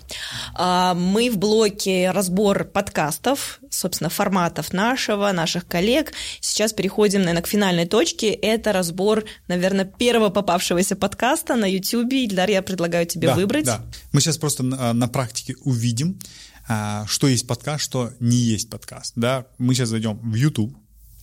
А, 0.55 0.95
Мы 0.95 1.29
в 1.31 1.37
блоке 1.37 2.11
разбор 2.11 2.65
подкастов, 2.65 3.61
собственно, 3.71 4.09
форматов 4.09 4.73
нашего, 4.73 5.31
наших 5.33 5.67
коллег. 5.67 6.15
Сейчас 6.41 6.73
переходим, 6.73 7.21
наверное, 7.21 7.43
к 7.43 7.49
финальной 7.49 7.87
точке. 7.87 8.31
Это 8.31 8.73
разбор, 8.73 9.25
наверное, 9.47 9.85
первого 9.85 10.31
попавшегося 10.31 10.97
подкаста 10.97 11.55
на 11.57 11.67
YouTube. 11.71 12.11
Эльдар, 12.15 12.49
я 12.49 12.63
предлагаю 12.63 13.05
тебе 13.05 13.29
Да, 13.29 13.35
выбрать. 13.35 13.67
Да. 13.67 13.85
Мы 14.13 14.23
сейчас 14.23 14.39
просто 14.39 14.63
на, 14.63 14.95
на 14.95 15.07
практике 15.09 15.55
увидим, 15.65 16.19
что 17.07 17.29
есть 17.29 17.47
подкаст, 17.47 17.83
что 17.83 18.13
не 18.21 18.37
есть 18.37 18.69
подкаст. 18.71 19.15
Да? 19.17 19.47
Мы 19.59 19.75
сейчас 19.75 19.89
зайдем 19.89 20.19
в 20.19 20.35
YouTube, 20.35 20.77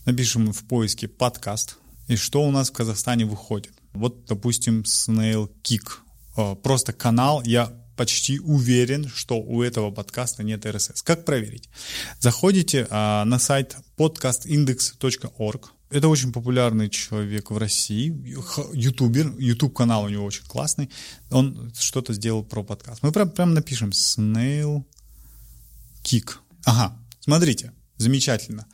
напишем 0.04 0.52
в 0.52 0.64
поиске 0.64 1.08
подкаст, 1.08 1.78
и 2.08 2.16
что 2.16 2.42
у 2.42 2.50
нас 2.50 2.70
в 2.70 2.72
Казахстане 2.72 3.26
выходит. 3.26 3.72
Вот, 3.92 4.26
допустим, 4.26 4.82
Snail 4.82 5.50
Kick 5.62 5.88
э, 6.36 6.54
просто 6.56 6.92
канал, 6.92 7.42
я 7.44 7.72
почти 7.96 8.38
уверен, 8.38 9.08
что 9.12 9.40
у 9.40 9.62
этого 9.62 9.90
подкаста 9.90 10.42
нет 10.42 10.64
RSS. 10.66 11.00
Как 11.02 11.24
проверить? 11.24 11.68
Заходите 12.20 12.86
а, 12.90 13.24
на 13.24 13.38
сайт 13.38 13.76
podcastindex.org. 13.96 15.70
Это 15.88 16.08
очень 16.08 16.32
популярный 16.32 16.90
человек 16.90 17.50
в 17.50 17.56
России, 17.56 18.14
ютубер, 18.74 19.34
ютуб 19.38 19.74
канал 19.74 20.04
у 20.04 20.08
него 20.08 20.24
очень 20.24 20.44
классный. 20.44 20.90
Он 21.30 21.72
что-то 21.78 22.12
сделал 22.12 22.44
про 22.44 22.62
подкаст. 22.62 23.02
Мы 23.02 23.12
прям, 23.12 23.30
прям 23.30 23.54
напишем 23.54 23.90
Snail 23.90 24.84
Kick. 26.06 26.34
Ага, 26.64 26.96
смотрите, 27.20 27.72
замечательно. 27.96 28.66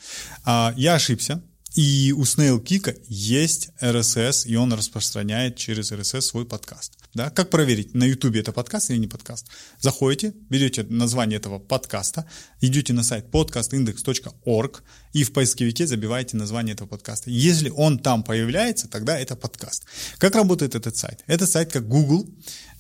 А, 0.45 0.75
я 0.77 0.95
ошибся. 0.95 1.43
И 1.75 2.13
у 2.15 2.25
SnailKick 2.25 3.05
есть 3.09 3.71
RSS, 3.81 4.47
и 4.47 4.57
он 4.57 4.75
распространяет 4.75 5.57
через 5.57 5.91
RSS 5.91 6.21
свой 6.21 6.45
подкаст. 6.45 6.99
Да? 7.15 7.31
Как 7.31 7.49
проверить, 7.49 7.95
на 7.95 8.05
YouTube 8.05 8.37
это 8.37 8.53
подкаст 8.53 8.91
или 8.91 8.99
не 8.99 9.07
подкаст? 9.07 9.47
Заходите, 9.81 10.35
берете 10.51 10.83
название 10.83 11.39
этого 11.39 11.59
подкаста, 11.59 12.27
идете 12.61 12.93
на 12.93 13.03
сайт 13.03 13.31
podcastindex.org 13.33 14.83
и 15.15 15.25
в 15.25 15.33
поисковике 15.33 15.87
забиваете 15.87 16.37
название 16.37 16.75
этого 16.75 16.89
подкаста. 16.89 17.31
Если 17.31 17.71
он 17.71 17.99
там 17.99 18.23
появляется, 18.23 18.87
тогда 18.87 19.19
это 19.19 19.35
подкаст. 19.35 19.87
Как 20.19 20.35
работает 20.35 20.75
этот 20.75 20.99
сайт? 20.99 21.25
Этот 21.27 21.49
сайт 21.49 21.73
как 21.73 21.89
Google, 21.89 22.29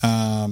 а, 0.02 0.50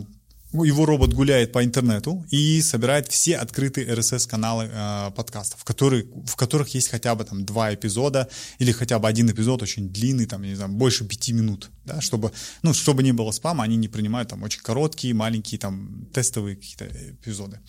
его 0.53 0.85
робот 0.85 1.15
гуляет 1.15 1.53
по 1.53 1.65
интернету 1.65 2.25
и 2.31 2.61
собирает 2.61 3.09
все 3.09 3.37
открытые 3.37 3.87
RSS-каналы 3.87 4.69
э, 4.71 5.11
подкастов, 5.15 5.65
которые, 5.65 6.07
в 6.27 6.35
которых 6.37 6.69
есть 6.75 6.89
хотя 6.89 7.15
бы 7.15 7.25
там 7.25 7.45
два 7.45 7.73
эпизода 7.73 8.29
или 8.59 8.73
хотя 8.73 8.99
бы 8.99 9.09
один 9.09 9.31
эпизод 9.31 9.63
очень 9.63 9.89
длинный, 9.91 10.27
там, 10.27 10.43
не 10.43 10.55
знаю, 10.55 10.73
больше 10.73 11.05
пяти 11.05 11.33
минут, 11.33 11.71
да, 11.85 12.01
чтобы, 12.01 12.33
ну, 12.63 12.75
чтобы 12.75 13.03
не 13.03 13.13
было 13.13 13.31
спама, 13.31 13.65
они 13.65 13.77
не 13.77 13.89
принимают 13.89 14.31
там 14.31 14.43
очень 14.43 14.61
короткие, 14.61 15.15
маленькие, 15.15 15.59
там, 15.59 16.09
тестовые 16.13 16.57
какие-то 16.57 16.87
эпизоды. 16.87 17.61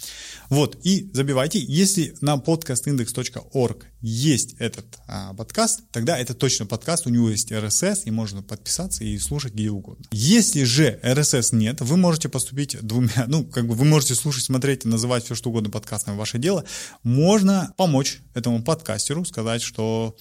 Вот, 0.50 0.78
и 0.84 1.10
забивайте, 1.14 1.60
если 1.60 2.16
на 2.22 2.36
podcastindex.org 2.36 3.86
есть 4.02 4.56
этот 4.60 4.86
а, 5.08 5.34
подкаст, 5.34 5.82
тогда 5.91 6.18
это 6.18 6.34
точно 6.34 6.66
подкаст, 6.66 7.08
у 7.08 7.10
него 7.10 7.30
есть 7.30 7.52
RSS, 7.52 8.04
и 8.06 8.12
можно 8.12 8.41
подписаться 8.41 9.04
и 9.04 9.18
слушать 9.20 9.54
где 9.54 9.70
угодно. 9.70 10.06
Если 10.12 10.64
же 10.64 10.99
RSS 11.04 11.56
нет, 11.56 11.82
вы 11.82 11.97
можете 11.97 12.30
поступить 12.30 12.78
двумя, 12.82 13.12
ну, 13.28 13.45
как 13.45 13.68
бы 13.68 13.76
вы 13.76 13.86
можете 13.86 14.16
слушать, 14.16 14.43
смотреть, 14.43 14.86
называть 14.86 15.26
все 15.26 15.36
что 15.36 15.49
угодно 15.49 15.70
подкастом, 15.70 16.18
ваше 16.18 16.39
дело. 16.39 16.66
Можно 17.04 17.74
помочь 17.78 18.20
этому 18.34 18.64
подкастеру, 18.64 19.24
сказать, 19.26 19.62
что 19.62 20.16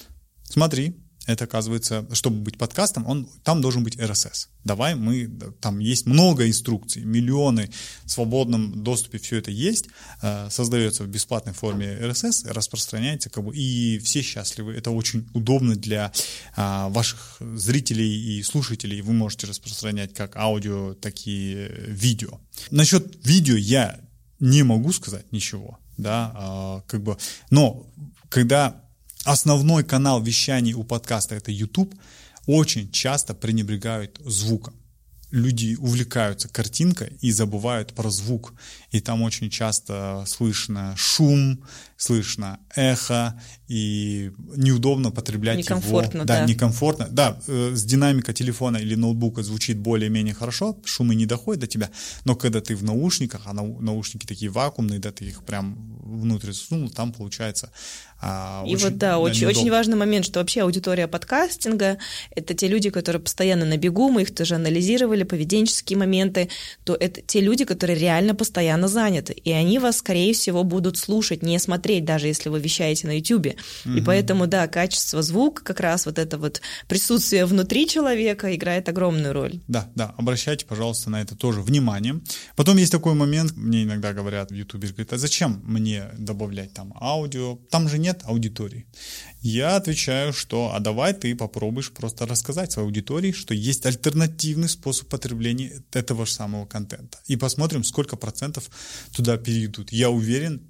смотри, 0.44 0.96
это 1.26 1.44
оказывается, 1.44 2.06
чтобы 2.12 2.38
быть 2.38 2.56
подкастом, 2.56 3.06
он, 3.06 3.28
там 3.44 3.60
должен 3.60 3.84
быть 3.84 3.96
RSS. 3.96 4.48
Давай 4.64 4.94
мы, 4.94 5.30
там 5.60 5.78
есть 5.78 6.06
много 6.06 6.48
инструкций, 6.48 7.04
миллионы 7.04 7.70
в 8.04 8.10
свободном 8.10 8.82
доступе 8.82 9.18
все 9.18 9.36
это 9.36 9.50
есть, 9.50 9.86
э, 10.22 10.48
создается 10.50 11.04
в 11.04 11.08
бесплатной 11.08 11.52
форме 11.52 11.86
RSS, 12.00 12.50
распространяется, 12.50 13.28
как 13.30 13.44
бы, 13.44 13.54
и 13.54 13.98
все 13.98 14.22
счастливы. 14.22 14.74
Это 14.74 14.90
очень 14.90 15.28
удобно 15.34 15.76
для 15.76 16.12
а, 16.56 16.88
ваших 16.88 17.36
зрителей 17.40 18.38
и 18.38 18.42
слушателей. 18.42 19.00
Вы 19.02 19.12
можете 19.12 19.46
распространять 19.46 20.14
как 20.14 20.36
аудио, 20.36 20.94
так 20.94 21.14
и 21.26 21.68
видео. 21.86 22.40
Насчет 22.70 23.24
видео 23.26 23.56
я 23.56 24.00
не 24.40 24.62
могу 24.62 24.92
сказать 24.92 25.30
ничего, 25.32 25.78
да, 25.96 26.32
а, 26.34 26.82
как 26.86 27.02
бы, 27.02 27.18
но 27.50 27.86
когда 28.28 28.82
основной 29.24 29.84
канал 29.84 30.22
вещаний 30.22 30.74
у 30.74 30.84
подкаста 30.84 31.34
это 31.34 31.50
YouTube, 31.50 31.94
очень 32.46 32.90
часто 32.90 33.34
пренебрегают 33.34 34.20
звуком. 34.24 34.74
Люди 35.30 35.76
увлекаются 35.78 36.48
картинкой 36.48 37.16
и 37.20 37.30
забывают 37.30 37.94
про 37.94 38.10
звук. 38.10 38.52
И 38.90 39.00
там 39.00 39.22
очень 39.22 39.48
часто 39.48 40.24
слышно 40.26 40.94
шум, 40.96 41.62
слышно 41.96 42.58
эхо, 42.74 43.40
и 43.68 44.32
неудобно 44.56 45.12
потреблять 45.12 45.58
некомфортно, 45.58 46.18
его. 46.18 46.26
Да, 46.26 46.40
да, 46.40 46.46
некомфортно. 46.46 47.08
Да, 47.08 47.40
э, 47.46 47.72
с 47.76 47.84
динамика 47.84 48.32
телефона 48.32 48.78
или 48.78 48.96
ноутбука 48.96 49.44
звучит 49.44 49.78
более-менее 49.78 50.34
хорошо, 50.34 50.76
шумы 50.84 51.14
не 51.14 51.26
доходят 51.26 51.60
до 51.60 51.66
тебя, 51.68 51.90
но 52.24 52.34
когда 52.34 52.60
ты 52.60 52.74
в 52.74 52.82
наушниках, 52.82 53.42
а 53.44 53.52
наушники 53.52 54.26
такие 54.26 54.50
вакуумные, 54.50 54.98
да, 54.98 55.12
ты 55.12 55.26
их 55.26 55.44
прям 55.44 55.76
внутрь 56.02 56.50
засунул, 56.52 56.90
там 56.90 57.12
получается 57.12 57.70
а, 58.20 58.62
и 58.66 58.74
очень, 58.74 58.84
вот 58.84 58.98
да, 58.98 59.18
очень, 59.18 59.46
очень 59.46 59.70
важный 59.70 59.96
момент, 59.96 60.26
что 60.26 60.40
вообще 60.40 60.62
аудитория 60.62 61.08
подкастинга— 61.08 61.98
это 62.34 62.54
те 62.54 62.68
люди, 62.68 62.90
которые 62.90 63.22
постоянно 63.22 63.64
на 63.64 63.76
бегу, 63.76 64.10
мы 64.10 64.22
их 64.22 64.34
тоже 64.34 64.56
анализировали, 64.56 65.22
поведенческие 65.22 65.98
моменты, 65.98 66.50
то 66.84 66.94
это 66.94 67.22
те 67.22 67.40
люди, 67.40 67.64
которые 67.64 67.98
реально 67.98 68.34
постоянно 68.34 68.88
заняты, 68.88 69.32
и 69.32 69.50
они 69.52 69.78
вас, 69.78 69.98
скорее 69.98 70.34
всего, 70.34 70.64
будут 70.64 70.98
слушать, 70.98 71.42
не 71.42 71.58
смотреть, 71.58 72.04
даже 72.04 72.26
если 72.26 72.48
вы 72.48 72.60
вещаете 72.60 73.06
на 73.06 73.16
YouTube. 73.16 73.54
Угу. 73.86 73.94
И 73.94 74.00
поэтому, 74.02 74.46
да, 74.46 74.68
качество 74.68 75.22
звука, 75.22 75.64
как 75.64 75.80
раз 75.80 76.06
вот 76.06 76.18
это 76.18 76.36
вот 76.36 76.60
присутствие 76.88 77.46
внутри 77.46 77.88
человека 77.88 78.54
играет 78.54 78.88
огромную 78.88 79.32
роль. 79.32 79.60
Да, 79.68 79.88
да, 79.94 80.14
обращайте, 80.18 80.66
пожалуйста, 80.66 81.10
на 81.10 81.22
это 81.22 81.36
тоже 81.36 81.62
внимание. 81.62 82.20
Потом 82.56 82.76
есть 82.76 82.92
такой 82.92 83.14
момент, 83.14 83.56
мне 83.56 83.84
иногда 83.84 84.12
говорят 84.12 84.50
в 84.50 84.54
YouTube, 84.54 84.84
говорят, 84.84 85.12
а 85.12 85.18
зачем 85.18 85.62
мне 85.64 86.04
добавлять 86.18 86.74
там 86.74 86.94
аудио? 87.00 87.58
Там 87.70 87.88
же 87.88 87.98
нет 87.98 88.09
нет 88.10 88.22
аудитории. 88.24 88.86
Я 89.40 89.76
отвечаю, 89.76 90.32
что 90.32 90.72
а 90.74 90.80
давай 90.80 91.14
ты 91.14 91.34
попробуешь 91.34 91.90
просто 91.90 92.26
рассказать 92.26 92.72
своей 92.72 92.88
аудитории, 92.88 93.32
что 93.32 93.54
есть 93.54 93.86
альтернативный 93.86 94.68
способ 94.68 95.08
потребления 95.08 95.82
этого 95.92 96.26
же 96.26 96.32
самого 96.32 96.66
контента. 96.66 97.18
И 97.26 97.36
посмотрим, 97.36 97.84
сколько 97.84 98.16
процентов 98.16 98.70
туда 99.12 99.36
перейдут. 99.36 99.92
Я 99.92 100.10
уверен, 100.10 100.60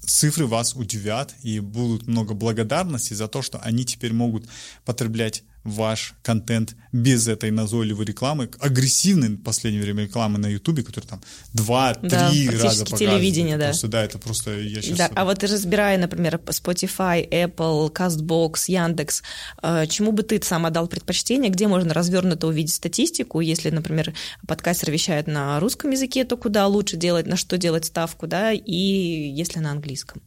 цифры 0.00 0.46
вас 0.46 0.74
удивят 0.74 1.34
и 1.42 1.60
будут 1.60 2.06
много 2.06 2.34
благодарности 2.34 3.14
за 3.14 3.28
то, 3.28 3.42
что 3.42 3.58
они 3.58 3.84
теперь 3.84 4.12
могут 4.12 4.48
потреблять 4.84 5.42
ваш 5.64 6.14
контент 6.22 6.76
без 6.92 7.26
этой 7.26 7.50
назойливой 7.50 8.04
рекламы, 8.04 8.50
агрессивной 8.60 9.30
в 9.30 9.42
последнее 9.42 9.82
время 9.82 10.04
рекламы 10.04 10.38
на 10.38 10.46
Ютубе, 10.46 10.82
которая 10.82 11.08
там 11.08 11.22
два-три 11.52 12.10
да, 12.10 12.28
раза 12.62 12.84
показывает. 12.84 12.98
телевидение, 12.98 13.56
да. 13.56 13.66
Просто, 13.66 13.88
да, 13.88 14.04
это 14.04 14.18
просто 14.18 14.58
я 14.60 14.82
сейчас... 14.82 14.98
Да, 14.98 15.10
а 15.14 15.24
вот 15.24 15.42
разбирая, 15.42 15.98
например, 15.98 16.36
Spotify, 16.36 17.28
Apple, 17.28 17.90
CastBox, 17.92 18.54
Яндекс, 18.68 19.22
э, 19.62 19.86
чему 19.88 20.12
бы 20.12 20.22
ты 20.22 20.40
сам 20.42 20.66
отдал 20.66 20.86
предпочтение, 20.86 21.50
где 21.50 21.66
можно 21.66 21.94
развернуто 21.94 22.46
увидеть 22.46 22.74
статистику, 22.74 23.40
если, 23.40 23.70
например, 23.70 24.14
подкастер 24.46 24.90
вещает 24.90 25.26
на 25.26 25.58
русском 25.60 25.90
языке, 25.90 26.24
то 26.24 26.36
куда 26.36 26.66
лучше 26.66 26.96
делать, 26.96 27.26
на 27.26 27.36
что 27.36 27.56
делать 27.56 27.86
ставку, 27.86 28.26
да, 28.26 28.52
и 28.52 28.72
если 28.72 29.58
на 29.58 29.70
английском? 29.72 30.22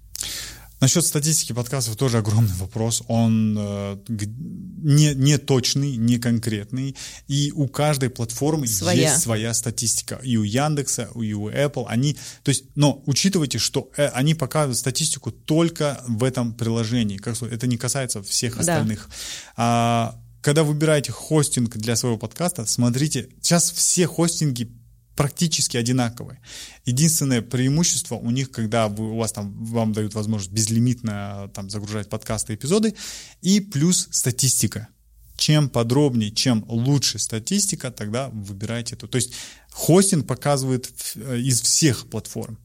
Насчет 0.79 1.05
статистики 1.05 1.53
подкастов 1.53 1.95
тоже 1.95 2.19
огромный 2.19 2.53
вопрос. 2.53 3.01
Он 3.07 3.55
э, 3.57 3.97
не, 4.07 5.15
не 5.15 5.37
точный, 5.37 5.97
не 5.97 6.19
конкретный. 6.19 6.95
И 7.27 7.51
у 7.55 7.67
каждой 7.67 8.09
платформы 8.09 8.67
своя. 8.67 9.09
есть 9.09 9.23
своя 9.23 9.53
статистика. 9.55 10.19
И 10.23 10.37
у 10.37 10.43
Яндекса, 10.43 11.09
и 11.15 11.33
у 11.33 11.49
Apple. 11.49 11.85
Они, 11.87 12.15
то 12.43 12.49
есть, 12.49 12.65
но 12.75 13.01
учитывайте, 13.07 13.57
что 13.57 13.89
э, 13.97 14.07
они 14.09 14.35
показывают 14.35 14.77
статистику 14.77 15.31
только 15.31 16.03
в 16.07 16.23
этом 16.23 16.53
приложении. 16.53 17.17
Как, 17.17 17.41
это 17.41 17.65
не 17.65 17.77
касается 17.77 18.21
всех 18.21 18.59
остальных. 18.59 19.09
Да. 19.09 19.53
А, 19.57 20.21
когда 20.41 20.63
выбираете 20.63 21.11
хостинг 21.11 21.75
для 21.75 21.95
своего 21.95 22.17
подкаста, 22.17 22.65
смотрите, 22.67 23.29
сейчас 23.41 23.71
все 23.71 24.05
хостинги 24.05 24.71
практически 25.17 25.75
одинаковые. 25.75 26.39
Единственное 26.85 27.41
преимущество 27.41 28.15
у 28.15 28.29
них, 28.29 28.51
когда 28.51 28.87
вы, 28.87 29.11
у 29.11 29.17
вас 29.17 29.31
там, 29.31 29.51
вам 29.65 29.91
дают 29.91 30.13
возможность 30.13 30.51
безлимитно 30.51 31.51
там, 31.53 31.69
загружать 31.69 32.07
подкасты, 32.07 32.53
эпизоды, 32.53 32.93
и 33.41 33.59
плюс 33.59 34.07
статистика. 34.11 34.87
Чем 35.35 35.69
подробнее, 35.69 36.31
чем 36.31 36.63
лучше 36.67 37.19
статистика, 37.19 37.91
тогда 37.91 38.29
выбирайте 38.29 38.95
эту. 38.95 39.07
То 39.07 39.17
есть 39.17 39.33
хостинг 39.71 40.25
показывает 40.27 40.91
э, 41.15 41.39
из 41.39 41.61
всех 41.61 42.09
платформ, 42.09 42.57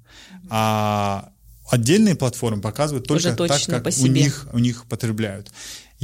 а 0.49 1.33
отдельные 1.71 2.17
платформы 2.17 2.61
показывают 2.61 3.07
только 3.07 3.35
так, 3.35 3.63
как 3.67 3.87
у 3.99 4.07
них, 4.07 4.47
у 4.53 4.59
них 4.59 4.85
потребляют. 4.87 5.51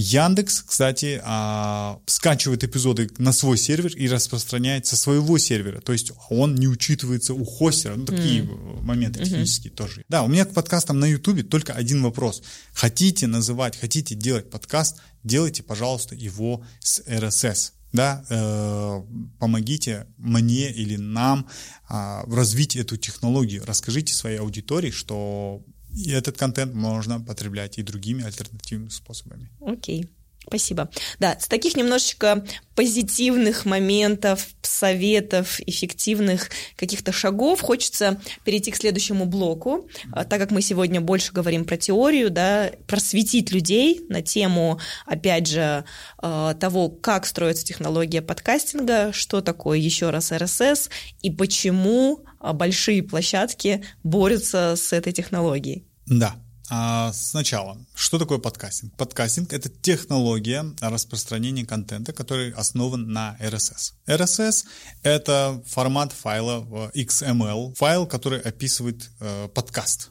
Яндекс, 0.01 0.63
кстати, 0.63 1.21
а, 1.25 1.99
скачивает 2.07 2.63
эпизоды 2.63 3.11
на 3.19 3.33
свой 3.33 3.59
сервер 3.59 3.97
и 3.97 4.07
распространяет 4.07 4.87
со 4.87 4.97
своего 4.97 5.39
сервера. 5.39 5.81
То 5.81 5.93
есть 5.93 6.13
он 6.31 6.55
не 6.55 6.69
учитывается 6.69 7.35
у 7.35 7.45
хостера. 7.45 7.97
Ну, 7.97 8.05
такие 8.05 8.43
mm. 8.43 8.83
моменты 8.83 9.25
технические 9.25 9.73
mm-hmm. 9.73 9.77
тоже. 9.77 10.05
Да, 10.09 10.23
у 10.23 10.29
меня 10.29 10.45
к 10.45 10.55
подкастам 10.55 11.01
на 11.01 11.07
Ютубе 11.07 11.43
только 11.43 11.73
один 11.73 12.01
вопрос. 12.05 12.45
Хотите 12.73 13.27
называть, 13.27 13.77
хотите 13.77 14.15
делать 14.15 14.49
подкаст, 14.51 14.99
делайте, 15.25 15.65
пожалуйста, 15.65 16.15
его 16.15 16.65
с 16.79 17.01
RSS 17.01 17.73
да, 17.93 18.25
э, 18.29 19.03
помогите 19.39 20.07
мне 20.19 20.71
или 20.71 20.97
нам 20.97 21.49
э, 21.89 22.21
развить 22.27 22.77
эту 22.77 22.97
технологию, 22.97 23.65
расскажите 23.65 24.15
своей 24.15 24.39
аудитории, 24.39 24.91
что 24.91 25.63
и 25.95 26.11
этот 26.11 26.36
контент 26.36 26.74
можно 26.74 27.20
потреблять 27.20 27.78
и 27.78 27.82
другими 27.82 28.24
альтернативными 28.24 28.91
способами. 28.91 29.51
Окей. 29.61 30.09
Спасибо. 30.49 30.89
Да, 31.18 31.39
с 31.39 31.47
таких 31.47 31.76
немножечко 31.76 32.47
позитивных 32.74 33.66
моментов, 33.66 34.49
советов, 34.62 35.61
эффективных 35.66 36.49
каких-то 36.76 37.12
шагов 37.12 37.61
хочется 37.61 38.20
перейти 38.45 38.70
к 38.70 38.76
следующему 38.76 39.26
блоку, 39.26 39.89
а, 40.11 40.24
так 40.24 40.41
как 40.41 40.51
мы 40.51 40.62
сегодня 40.62 41.03
больше 41.03 41.32
говорим 41.32 41.66
про 41.66 41.76
теорию, 41.76 42.30
да, 42.30 42.70
просветить 42.86 43.51
людей 43.51 44.01
на 44.09 44.22
тему, 44.22 44.80
опять 45.05 45.49
же, 45.49 45.84
а, 46.16 46.55
того, 46.55 46.89
как 46.89 47.26
строится 47.26 47.66
технология 47.66 48.22
подкастинга, 48.22 49.12
что 49.12 49.43
такое 49.43 49.78
еще 49.78 50.09
раз 50.09 50.32
RSS 50.32 50.89
и 51.20 51.30
почему 51.30 52.24
большие 52.41 53.03
площадки 53.03 53.84
борются 54.03 54.74
с 54.76 54.93
этой 54.93 55.12
технологией. 55.12 55.84
Да, 56.07 56.36
а 56.70 57.12
сначала, 57.14 57.78
что 57.95 58.18
такое 58.18 58.39
подкастинг? 58.39 58.95
Подкастинг— 58.97 59.53
это 59.55 59.70
технология 59.70 60.64
распространения 60.80 61.64
контента, 61.64 62.12
который 62.12 62.51
основан 62.53 63.11
на 63.11 63.36
RSS. 63.41 63.95
RSS— 64.07 64.66
это 65.03 65.62
формат 65.66 66.12
файла 66.12 66.91
XML, 66.95 67.74
файл, 67.74 68.07
который 68.07 68.41
описывает 68.41 69.09
э, 69.20 69.49
подкаст. 69.55 70.11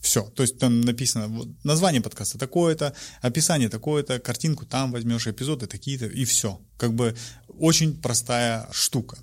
Все, 0.00 0.22
то 0.22 0.42
есть 0.42 0.58
там 0.58 0.80
написано 0.80 1.28
вот, 1.28 1.48
название 1.62 2.00
подкаста 2.00 2.38
такое-то, 2.38 2.94
описание 3.20 3.68
такое-то, 3.68 4.18
картинку 4.18 4.64
там 4.64 4.92
возьмешь, 4.92 5.26
эпизоды 5.26 5.66
такие-то, 5.66 6.06
и 6.06 6.24
все. 6.24 6.62
Как 6.78 6.94
бы 6.94 7.14
очень 7.58 8.00
простая 8.00 8.66
штука. 8.72 9.18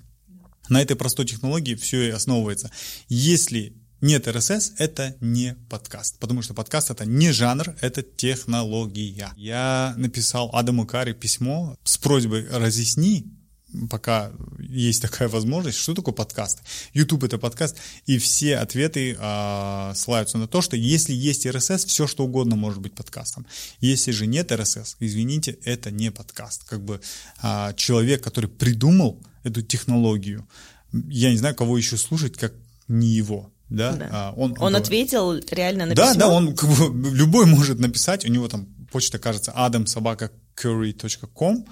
На 0.68 0.82
этой 0.82 0.96
простой 0.96 1.26
технологии 1.26 1.74
все 1.74 2.08
и 2.08 2.10
основывается. 2.10 2.70
Если 3.08 3.74
нет 4.00 4.28
RSS, 4.28 4.74
это 4.78 5.16
не 5.20 5.56
подкаст, 5.68 6.18
потому 6.20 6.42
что 6.42 6.54
подкаст 6.54 6.90
это 6.90 7.04
не 7.04 7.32
жанр, 7.32 7.74
это 7.80 8.02
технология. 8.02 9.32
Я 9.36 9.94
написал 9.96 10.50
Адаму 10.52 10.86
Карри 10.86 11.14
письмо 11.14 11.76
с 11.82 11.98
просьбой 11.98 12.46
разъясни, 12.48 13.26
пока 13.90 14.32
есть 14.58 15.02
такая 15.02 15.28
возможность, 15.28 15.78
что 15.78 15.94
такое 15.94 16.14
подкаст. 16.14 16.60
YouTube 16.94 17.24
это 17.24 17.38
подкаст, 17.38 17.76
и 18.06 18.18
все 18.18 18.56
ответы 18.56 19.16
э, 19.18 19.92
ссылаются 19.94 20.38
на 20.38 20.46
то, 20.46 20.62
что 20.62 20.76
если 20.76 21.12
есть 21.12 21.46
RSS, 21.46 21.86
все 21.86 22.06
что 22.06 22.24
угодно 22.24 22.56
может 22.56 22.80
быть 22.80 22.94
подкастом. 22.94 23.46
Если 23.80 24.10
же 24.10 24.26
нет 24.26 24.50
RSS, 24.50 24.96
извините, 25.00 25.58
это 25.64 25.90
не 25.90 26.10
подкаст. 26.10 26.64
Как 26.64 26.82
бы 26.82 27.00
э, 27.42 27.72
человек, 27.76 28.22
который 28.22 28.48
придумал 28.48 29.20
эту 29.44 29.62
технологию, 29.62 30.46
я 30.92 31.30
не 31.30 31.36
знаю, 31.36 31.54
кого 31.54 31.76
еще 31.76 31.96
слушать, 31.96 32.36
как 32.36 32.54
не 32.88 33.08
его 33.08 33.50
да, 33.70 33.92
да. 33.92 34.08
А, 34.10 34.32
он, 34.36 34.52
он, 34.52 34.68
он 34.68 34.76
ответил 34.76 35.34
реально 35.50 35.86
на 35.86 35.94
да, 35.94 36.08
письмо? 36.08 36.20
Да, 36.20 36.28
он 36.28 36.56
как 36.56 36.70
бы, 36.70 37.10
любой 37.10 37.46
может 37.46 37.78
написать, 37.78 38.24
у 38.24 38.28
него 38.28 38.48
там 38.48 38.66
почта, 38.90 39.18
кажется, 39.18 39.52
adamsobaka.curry.com, 39.54 41.66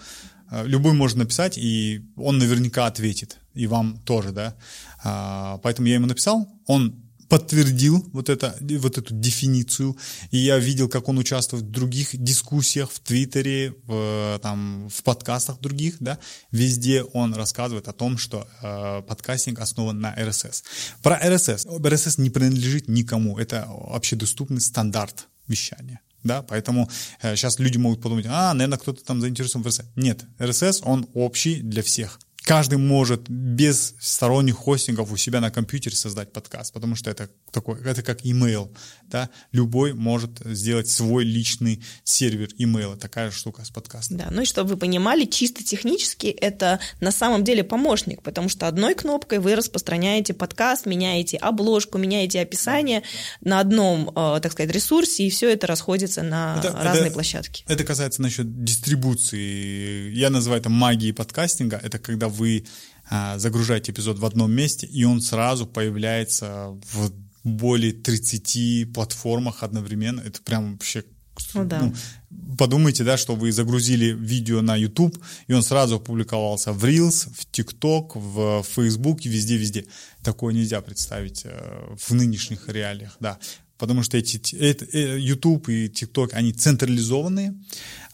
любой 0.51 0.93
может 0.93 1.17
написать, 1.17 1.59
и 1.59 2.03
он 2.17 2.39
наверняка 2.39 2.87
ответит, 2.87 3.39
и 3.55 3.67
вам 3.67 3.99
тоже, 4.05 4.33
да, 4.33 4.55
а, 5.03 5.59
поэтому 5.59 5.89
я 5.89 5.95
ему 5.95 6.07
написал, 6.07 6.49
он 6.67 7.07
подтвердил 7.29 8.09
вот, 8.13 8.29
это, 8.29 8.57
вот 8.61 8.99
эту 8.99 9.15
дефиницию, 9.15 9.97
и 10.31 10.39
я 10.39 10.59
видел, 10.59 10.89
как 10.89 11.09
он 11.09 11.19
участвует 11.19 11.65
в 11.65 11.71
других 11.71 12.11
дискуссиях 12.13 12.91
в 12.91 13.01
Твиттере, 13.01 13.75
в, 13.87 14.39
там, 14.43 14.89
в 14.89 15.03
подкастах 15.03 15.61
других, 15.61 15.97
да, 16.01 16.19
везде 16.53 17.03
он 17.03 17.35
рассказывает 17.35 17.89
о 17.89 17.93
том, 17.93 18.19
что 18.19 18.47
э, 18.63 19.03
подкастинг 19.03 19.61
основан 19.61 20.01
на 20.01 20.15
RSS. 20.15 20.63
Про 21.03 21.19
RSS. 21.19 21.67
RSS 21.67 22.21
не 22.21 22.31
принадлежит 22.31 22.89
никому, 22.89 23.39
это 23.39 23.67
общедоступный 23.69 24.61
стандарт 24.61 25.29
вещания. 25.49 26.01
Да, 26.27 26.43
поэтому 26.43 26.89
э, 27.23 27.37
сейчас 27.37 27.59
люди 27.59 27.79
могут 27.79 28.03
подумать, 28.03 28.27
а, 28.29 28.53
наверное, 28.53 28.79
кто-то 28.79 29.05
там 29.05 29.21
заинтересован 29.21 29.65
в 29.65 29.69
RSS. 29.69 29.85
Нет, 29.97 30.25
RSS, 30.39 30.81
он 30.83 31.07
общий 31.15 31.61
для 31.61 31.83
всех 31.83 32.19
каждый 32.47 32.79
может 32.79 33.29
без 33.29 33.97
сторонних 33.99 34.55
хостингов 34.55 35.11
у 35.11 35.17
себя 35.17 35.41
на 35.41 35.51
компьютере 35.51 35.97
создать 35.97 36.33
подкаст, 36.33 36.73
потому 36.73 36.95
что 36.95 37.11
это 37.11 37.29
такой, 37.51 37.83
это 37.83 38.03
как 38.03 38.25
email, 38.25 38.73
да, 39.03 39.31
любой 39.51 39.95
может 39.95 40.31
сделать 40.45 40.89
свой 40.89 41.25
личный 41.25 41.83
сервер 42.05 42.49
email, 42.61 42.97
такая 42.97 43.33
же 43.33 43.37
штука 43.37 43.65
с 43.65 43.71
подкастом. 43.71 44.19
Да, 44.19 44.29
ну 44.31 44.43
и 44.43 44.45
чтобы 44.45 44.71
вы 44.71 44.77
понимали, 44.77 45.25
чисто 45.25 45.65
технически 45.65 46.29
это 46.29 46.79
на 47.01 47.11
самом 47.11 47.43
деле 47.43 47.65
помощник, 47.65 48.23
потому 48.23 48.49
что 48.49 48.69
одной 48.69 48.95
кнопкой 48.95 49.41
вы 49.41 49.57
распространяете 49.57 50.33
подкаст, 50.33 50.87
меняете 50.87 51.39
обложку, 51.39 51.99
меняете 51.99 52.41
описание 52.41 53.03
на 53.41 53.59
одном, 53.59 54.11
э, 54.11 54.39
так 54.41 54.53
сказать, 54.53 54.71
ресурсе, 54.71 55.27
и 55.27 55.31
все 55.31 55.53
это 55.53 55.67
расходится 55.67 56.23
на 56.23 56.61
это, 56.61 56.71
разные 56.73 57.07
это, 57.07 57.15
площадки. 57.15 57.65
Это 57.67 57.83
касается 57.83 58.23
насчет 58.23 58.63
дистрибуции. 58.63 60.13
Я 60.13 60.31
называю 60.31 60.61
это 60.61 60.71
магией 60.71 61.13
подкастинга. 61.13 61.81
Это 61.83 61.99
когда 61.99 62.29
вы 62.37 62.65
а, 63.09 63.39
загружаете 63.39 63.93
эпизод 63.93 64.19
в 64.19 64.25
одном 64.25 64.53
месте, 64.53 64.87
и 64.87 65.05
он 65.05 65.21
сразу 65.21 65.67
появляется 65.67 66.79
в 66.93 67.13
более 67.45 67.93
30 67.93 68.93
платформах 68.93 69.63
одновременно. 69.63 70.21
Это 70.21 70.43
прям 70.43 70.73
вообще 70.73 71.05
ну, 71.55 71.65
да. 71.65 71.81
ну, 71.81 71.95
подумайте, 72.57 73.05
да, 73.05 73.17
что 73.17 73.35
вы 73.35 73.53
загрузили 73.53 74.07
видео 74.07 74.63
на 74.63 74.75
YouTube, 74.75 75.17
и 75.47 75.53
он 75.53 75.63
сразу 75.63 75.97
опубликовался 75.97 76.73
в 76.73 76.85
Reels, 76.85 77.29
в 77.35 77.47
TikTok, 77.53 78.13
в 78.15 78.63
Facebook, 78.63 79.25
везде-везде. 79.25 79.87
Такое 80.23 80.55
нельзя 80.55 80.81
представить 80.81 81.43
э, 81.45 81.95
в 81.99 82.13
нынешних 82.13 82.69
реалиях, 82.69 83.17
да 83.21 83.39
потому 83.79 84.03
что 84.03 84.17
эти 84.17 84.55
это, 84.57 84.85
э, 84.85 85.19
YouTube 85.19 85.69
и 85.69 85.87
TikTok, 85.89 86.31
они 86.33 86.53
централизованные, 86.53 87.55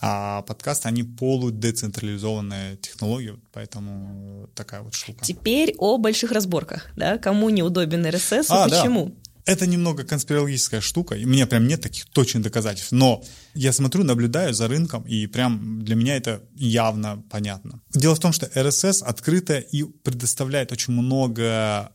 а 0.00 0.42
подкасты, 0.42 0.88
они 0.88 1.02
полудецентрализованная 1.02 2.76
технология, 2.76 3.36
поэтому 3.52 4.48
такая 4.54 4.82
вот 4.82 4.94
штука. 4.94 5.24
Теперь 5.24 5.74
о 5.78 5.98
больших 5.98 6.32
разборках, 6.32 6.90
да, 6.96 7.18
кому 7.18 7.50
неудобен 7.50 8.06
RSS 8.06 8.46
а, 8.48 8.66
и 8.66 8.70
почему? 8.70 9.06
Да. 9.06 9.14
Это 9.44 9.66
немного 9.66 10.04
конспирологическая 10.04 10.80
штука, 10.80 11.16
и 11.16 11.24
у 11.24 11.28
меня 11.28 11.48
прям 11.48 11.66
нет 11.66 11.80
таких 11.80 12.06
точных 12.06 12.44
доказательств, 12.44 12.92
но 12.92 13.24
я 13.54 13.72
смотрю, 13.72 14.04
наблюдаю 14.04 14.54
за 14.54 14.68
рынком, 14.68 15.02
и 15.02 15.26
прям 15.26 15.82
для 15.84 15.96
меня 15.96 16.16
это 16.16 16.42
явно 16.54 17.24
понятно. 17.28 17.80
Дело 17.92 18.14
в 18.14 18.20
том, 18.20 18.32
что 18.32 18.46
RSS 18.46 19.02
открыто 19.02 19.58
и 19.58 19.82
предоставляет 19.82 20.70
очень 20.70 20.92
много 20.92 21.92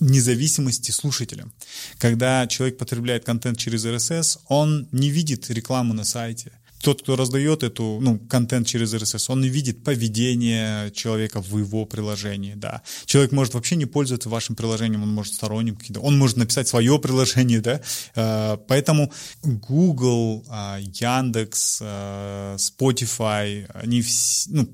независимости 0.00 0.90
слушателя. 0.90 1.46
Когда 1.98 2.46
человек 2.46 2.78
потребляет 2.78 3.24
контент 3.24 3.58
через 3.58 3.84
RSS, 3.84 4.38
он 4.48 4.88
не 4.92 5.10
видит 5.10 5.50
рекламу 5.50 5.94
на 5.94 6.04
сайте. 6.04 6.52
Тот, 6.82 7.02
кто 7.02 7.16
раздает 7.16 7.62
эту, 7.62 7.98
ну, 8.00 8.18
контент 8.18 8.66
через 8.66 8.94
RSS, 8.94 9.26
он 9.28 9.40
не 9.40 9.48
видит 9.48 9.82
поведение 9.82 10.90
человека 10.92 11.40
в 11.40 11.58
его 11.58 11.86
приложении, 11.86 12.54
да. 12.54 12.82
Человек 13.06 13.32
может 13.32 13.54
вообще 13.54 13.76
не 13.76 13.86
пользоваться 13.86 14.28
вашим 14.28 14.54
приложением, 14.54 15.02
он 15.02 15.12
может 15.12 15.34
сторонним 15.34 15.76
каким-то, 15.76 16.00
он 16.00 16.18
может 16.18 16.36
написать 16.36 16.68
свое 16.68 16.98
приложение, 16.98 17.60
да. 17.60 17.80
Э, 18.14 18.58
поэтому 18.68 19.12
Google, 19.42 20.44
э, 20.48 20.80
Яндекс, 20.80 21.78
э, 21.80 22.56
Spotify, 22.58 23.66
они 23.74 24.04
ну, 24.48 24.68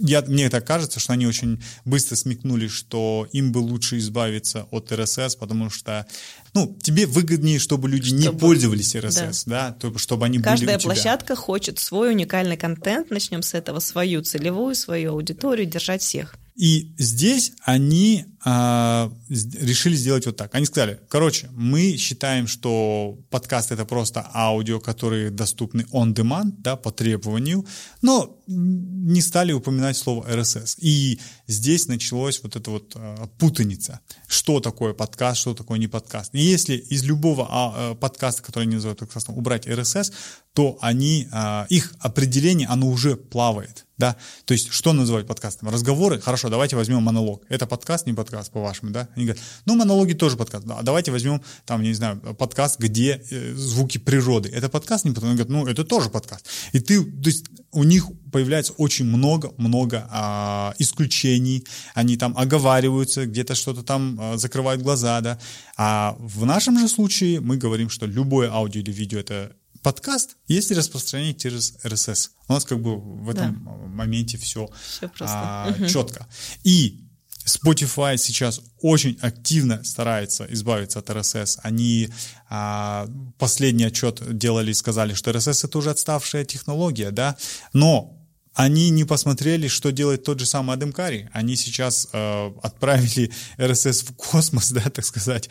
я, 0.00 0.22
мне 0.22 0.48
так 0.50 0.66
кажется, 0.66 1.00
что 1.00 1.12
они 1.12 1.26
очень 1.26 1.62
быстро 1.84 2.16
смекнули, 2.16 2.68
что 2.68 3.28
им 3.32 3.52
бы 3.52 3.58
лучше 3.58 3.98
избавиться 3.98 4.66
от 4.70 4.90
RSS, 4.92 5.38
потому 5.38 5.70
что 5.70 6.06
ну, 6.54 6.76
тебе 6.82 7.06
выгоднее, 7.06 7.58
чтобы 7.58 7.88
люди 7.88 8.08
чтобы, 8.08 8.22
не 8.22 8.32
пользовались 8.32 8.94
RSS, 8.96 9.42
да, 9.46 9.76
да 9.80 9.98
чтобы 9.98 10.26
они 10.26 10.38
Каждая 10.38 10.66
были 10.66 10.76
у 10.76 10.80
тебя. 10.80 10.90
площадка 10.92 11.36
хочет 11.36 11.78
свой 11.78 12.10
уникальный 12.10 12.56
контент, 12.56 13.10
начнем 13.10 13.42
с 13.42 13.54
этого, 13.54 13.78
свою 13.80 14.22
целевую, 14.22 14.74
свою 14.74 15.12
аудиторию, 15.12 15.66
держать 15.66 16.02
всех. 16.02 16.34
И 16.56 16.92
здесь 16.98 17.52
они 17.62 18.26
а, 18.42 19.12
решили 19.28 19.94
сделать 19.94 20.24
вот 20.24 20.36
так. 20.36 20.54
Они 20.54 20.64
сказали, 20.64 20.98
короче, 21.08 21.50
мы 21.52 21.96
считаем, 21.98 22.46
что 22.46 23.18
подкаст 23.28 23.70
это 23.70 23.84
просто 23.84 24.26
аудио, 24.34 24.80
которые 24.80 25.30
доступны 25.30 25.82
on 25.92 26.14
demand, 26.14 26.54
да, 26.58 26.76
по 26.76 26.90
требованию, 26.90 27.66
но 28.00 28.38
не 28.46 29.20
стали 29.20 29.52
упоминать 29.52 29.96
слово 29.96 30.26
RSS. 30.26 30.76
И 30.78 31.20
здесь 31.46 31.86
началась 31.86 32.42
вот 32.42 32.56
эта 32.56 32.70
вот 32.70 32.92
а, 32.96 33.26
путаница. 33.38 34.00
Что 34.26 34.60
такое 34.60 34.94
подкаст, 34.94 35.40
что 35.40 35.54
такое 35.54 35.78
не 35.78 35.88
подкаст. 35.88 36.34
И 36.34 36.40
если 36.40 36.76
из 36.76 37.04
любого 37.04 37.46
а, 37.50 37.74
а, 37.90 37.94
подкаста, 37.94 38.42
который 38.42 38.64
они 38.64 38.76
называют 38.76 39.00
подкастом, 39.00 39.36
убрать 39.36 39.66
RSS, 39.66 40.12
то 40.54 40.78
они, 40.80 41.28
их 41.68 41.94
определение, 42.00 42.66
оно 42.66 42.88
уже 42.88 43.14
плавает 43.14 43.86
да, 44.00 44.16
то 44.46 44.52
есть 44.52 44.72
что 44.72 44.92
называть 44.92 45.26
подкастом? 45.26 45.68
Разговоры, 45.68 46.20
хорошо, 46.20 46.48
давайте 46.48 46.74
возьмем 46.74 47.02
монолог. 47.02 47.44
Это 47.50 47.66
подкаст, 47.66 48.06
не 48.06 48.14
подкаст, 48.14 48.29
по-вашему, 48.30 48.90
да? 48.92 49.08
Они 49.16 49.26
говорят, 49.26 49.42
ну, 49.66 49.76
монологи 49.76 50.12
тоже 50.12 50.36
подкаст. 50.36 50.66
Да, 50.66 50.80
давайте 50.82 51.10
возьмем, 51.10 51.42
там, 51.66 51.82
не 51.82 51.94
знаю, 51.94 52.20
подкаст, 52.38 52.78
где 52.78 53.22
э, 53.30 53.54
звуки 53.54 53.98
природы. 53.98 54.48
Это 54.48 54.68
подкаст, 54.68 55.04
не 55.04 55.10
подкаст? 55.10 55.26
Они 55.26 55.36
говорят, 55.36 55.50
ну, 55.50 55.66
это 55.66 55.84
тоже 55.84 56.10
подкаст. 56.10 56.46
И 56.72 56.80
ты, 56.80 57.02
то 57.02 57.28
есть 57.28 57.46
у 57.72 57.84
них 57.84 58.06
появляется 58.32 58.72
очень 58.74 59.04
много-много 59.04 60.06
а, 60.10 60.74
исключений, 60.78 61.64
они 61.94 62.16
там 62.16 62.36
оговариваются, 62.36 63.26
где-то 63.26 63.54
что-то 63.54 63.82
там 63.82 64.18
а, 64.20 64.36
закрывают 64.36 64.82
глаза, 64.82 65.20
да. 65.20 65.38
А 65.76 66.16
в 66.18 66.44
нашем 66.44 66.78
же 66.78 66.88
случае 66.88 67.40
мы 67.40 67.56
говорим, 67.56 67.90
что 67.90 68.06
любое 68.06 68.50
аудио 68.50 68.80
или 68.80 68.92
видео 68.92 69.20
это 69.20 69.52
подкаст, 69.82 70.36
есть 70.46 70.70
и 70.70 70.74
распространение 70.74 71.34
через 71.34 71.74
RSS. 71.82 72.30
У 72.48 72.52
нас 72.52 72.64
как 72.64 72.80
бы 72.80 72.96
в 72.96 73.30
этом 73.30 73.64
да. 73.64 73.70
моменте 73.70 74.36
все, 74.38 74.68
все 74.84 75.10
а, 75.20 75.74
угу. 75.74 75.86
четко. 75.86 76.26
И 76.64 77.09
Spotify 77.50 78.16
сейчас 78.16 78.60
очень 78.80 79.18
активно 79.20 79.82
старается 79.84 80.46
избавиться 80.50 81.00
от 81.00 81.10
RSS. 81.10 81.58
Они 81.62 82.08
а, 82.48 83.08
последний 83.38 83.84
отчет 83.84 84.22
делали 84.36 84.70
и 84.70 84.74
сказали, 84.74 85.14
что 85.14 85.30
RSS 85.30 85.66
это 85.66 85.78
уже 85.78 85.90
отставшая 85.90 86.44
технология, 86.44 87.10
да, 87.10 87.36
но 87.72 88.16
они 88.54 88.90
не 88.90 89.04
посмотрели, 89.04 89.68
что 89.68 89.90
делает 89.90 90.24
тот 90.24 90.40
же 90.40 90.46
самый 90.46 90.74
Адам 90.74 90.92
Карри. 90.92 91.30
Они 91.32 91.56
сейчас 91.56 92.08
э, 92.12 92.50
отправили 92.62 93.30
RSS 93.58 94.06
в 94.06 94.16
космос, 94.16 94.70
да, 94.72 94.82
так 94.90 95.04
сказать, 95.04 95.48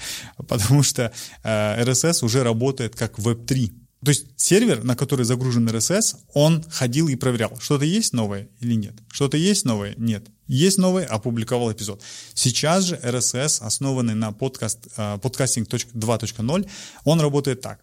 потому 0.48 0.84
что 0.84 1.12
э, 1.44 1.84
RSS 1.84 2.24
уже 2.26 2.44
работает 2.44 2.96
как 2.96 3.18
Web3. 3.18 3.72
То 4.04 4.12
есть 4.12 4.28
сервер, 4.38 4.84
на 4.84 4.96
который 4.96 5.26
загружен 5.26 5.68
RSS, 5.68 6.16
он 6.34 6.64
ходил 6.70 7.10
и 7.10 7.16
проверял, 7.16 7.52
что-то 7.60 7.84
есть 7.84 8.14
новое 8.14 8.48
или 8.62 8.74
нет. 8.74 8.94
Что-то 9.12 9.36
есть 9.36 9.66
новое? 9.66 9.94
Нет. 9.98 10.28
Есть 10.48 10.78
новое, 10.78 11.06
опубликовал 11.06 11.72
эпизод. 11.72 12.02
Сейчас 12.34 12.86
же 12.86 12.96
RSS, 12.96 13.62
основанный 13.62 14.16
на 14.16 14.32
подкаст, 14.32 14.88
подкастинг 15.22 15.68
2.0, 15.68 16.70
он 17.04 17.20
работает 17.20 17.62
так. 17.62 17.82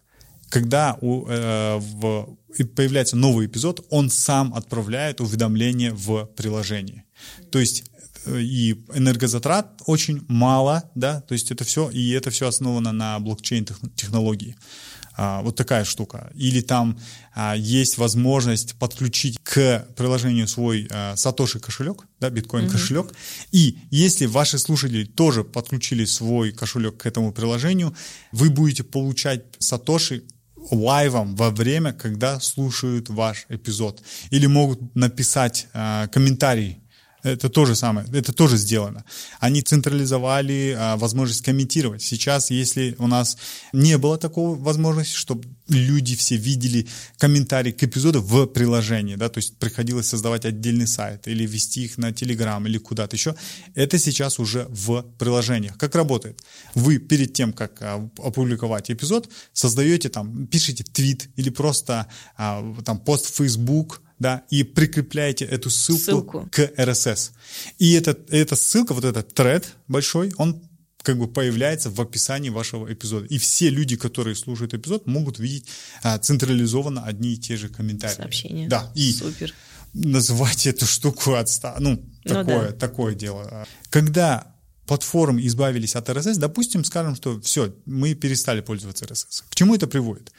Когда 0.49 0.97
у, 1.01 1.27
э, 1.27 1.77
в, 1.77 2.37
появляется 2.75 3.17
новый 3.17 3.47
эпизод, 3.47 3.85
он 3.89 4.09
сам 4.09 4.53
отправляет 4.53 5.21
уведомление 5.21 5.91
в 5.93 6.25
приложение. 6.37 7.03
То 7.51 7.59
есть 7.59 7.83
э, 8.25 8.39
и 8.41 8.73
энергозатрат 8.93 9.81
очень 9.85 10.23
мало, 10.29 10.89
да, 10.95 11.21
то 11.21 11.33
есть 11.33 11.51
это 11.51 11.65
все, 11.65 11.89
и 11.89 12.11
это 12.11 12.29
все 12.29 12.47
основано 12.47 12.93
на 12.93 13.19
блокчейн 13.19 13.65
технологии. 13.95 14.55
А, 14.55 14.96
вот 15.17 15.55
такая 15.55 15.83
штука. 15.83 16.31
Или 16.35 16.61
там 16.61 16.99
а, 17.33 17.55
есть 17.55 17.97
возможность 17.97 18.75
подключить 18.75 19.39
к 19.43 19.85
приложению 19.95 20.47
свой 20.47 20.87
а, 20.91 21.15
Сатоши 21.15 21.59
кошелек, 21.59 22.05
да, 22.19 22.29
биткоин 22.29 22.69
кошелек. 22.69 23.07
Mm-hmm. 23.07 23.47
И 23.51 23.77
если 23.91 24.25
ваши 24.25 24.59
слушатели 24.59 25.05
тоже 25.05 25.43
подключили 25.43 26.05
свой 26.05 26.51
кошелек 26.51 26.97
к 26.97 27.05
этому 27.05 27.31
приложению, 27.31 27.95
вы 28.31 28.49
будете 28.49 28.83
получать 28.83 29.43
Сатоши 29.59 30.23
лайвом 30.71 31.35
во 31.35 31.49
время, 31.49 31.93
когда 31.93 32.39
слушают 32.39 33.09
ваш 33.09 33.45
эпизод. 33.49 34.01
Или 34.31 34.47
могут 34.47 34.95
написать 34.95 35.67
э, 35.73 36.07
комментарий 36.11 36.79
это 37.23 37.49
то 37.49 37.65
же 37.65 37.75
самое, 37.75 38.07
это 38.13 38.31
тоже 38.33 38.57
сделано. 38.57 39.03
Они 39.39 39.61
централизовали 39.61 40.75
а, 40.77 40.97
возможность 40.97 41.41
комментировать. 41.41 42.01
Сейчас, 42.01 42.51
если 42.51 42.95
у 42.99 43.07
нас 43.07 43.37
не 43.73 43.97
было 43.97 44.17
такой 44.17 44.55
возможности, 44.55 45.15
чтобы 45.15 45.45
люди 45.67 46.15
все 46.15 46.37
видели 46.37 46.87
комментарии 47.17 47.71
к 47.71 47.83
эпизоду 47.83 48.21
в 48.21 48.45
приложении, 48.47 49.15
да, 49.15 49.29
то 49.29 49.39
есть 49.39 49.57
приходилось 49.57 50.07
создавать 50.07 50.45
отдельный 50.45 50.87
сайт 50.87 51.27
или 51.27 51.45
вести 51.45 51.85
их 51.85 51.97
на 51.97 52.11
Telegram 52.11 52.65
или 52.65 52.77
куда-то 52.77 53.15
еще, 53.15 53.35
это 53.75 53.97
сейчас 53.97 54.39
уже 54.39 54.67
в 54.69 55.03
приложениях. 55.17 55.77
Как 55.77 55.95
работает? 55.95 56.41
Вы 56.75 56.99
перед 56.99 57.33
тем, 57.33 57.53
как 57.53 57.81
а, 57.81 58.09
опубликовать 58.17 58.91
эпизод, 58.91 59.29
создаете 59.53 60.09
там, 60.09 60.47
пишите 60.47 60.83
твит 60.83 61.29
или 61.35 61.49
просто 61.49 62.07
а, 62.37 62.75
там 62.85 62.99
пост 62.99 63.25
в 63.25 63.35
Facebook, 63.35 64.01
да, 64.19 64.43
и 64.49 64.63
прикрепляете 64.63 65.45
эту 65.45 65.69
ссылку, 65.69 66.01
ссылку. 66.01 66.49
к 66.51 66.59
RSS. 66.59 67.31
И 67.79 67.93
эта, 67.93 68.17
эта 68.29 68.55
ссылка, 68.55 68.93
вот 68.93 69.05
этот 69.05 69.33
тред 69.33 69.75
большой, 69.87 70.33
он 70.37 70.61
как 71.03 71.17
бы 71.17 71.27
появляется 71.27 71.89
в 71.89 72.01
описании 72.01 72.49
вашего 72.49 72.91
эпизода. 72.91 73.25
И 73.27 73.37
все 73.37 73.69
люди, 73.69 73.95
которые 73.95 74.35
слушают 74.35 74.73
эпизод, 74.73 75.07
могут 75.07 75.39
видеть 75.39 75.67
а, 76.03 76.17
централизованно 76.17 77.03
одни 77.03 77.33
и 77.33 77.37
те 77.37 77.55
же 77.55 77.69
комментарии. 77.69 78.15
Сообщения. 78.15 78.67
Да. 78.67 78.91
И 78.93 79.13
Супер. 79.13 79.53
называть 79.93 80.67
эту 80.67 80.85
штуку 80.85 81.35
отста... 81.35 81.77
ну, 81.79 82.03
ну 82.25 82.33
такое, 82.33 82.71
да. 82.71 82.75
такое 82.75 83.15
дело. 83.15 83.65
Когда 83.89 84.53
платформы 84.85 85.45
избавились 85.45 85.95
от 85.95 86.09
RSS, 86.09 86.39
допустим, 86.39 86.83
скажем, 86.83 87.15
что 87.15 87.39
все, 87.41 87.73
мы 87.85 88.13
перестали 88.15 88.61
пользоваться 88.61 89.05
RSS. 89.05 89.43
К 89.49 89.55
чему 89.55 89.75
это 89.75 89.87
приводит? 89.87 90.31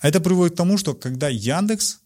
Это 0.00 0.20
приводит 0.20 0.54
к 0.54 0.56
тому, 0.56 0.78
что 0.78 0.94
когда 0.94 1.28
Яндекс 1.28 1.98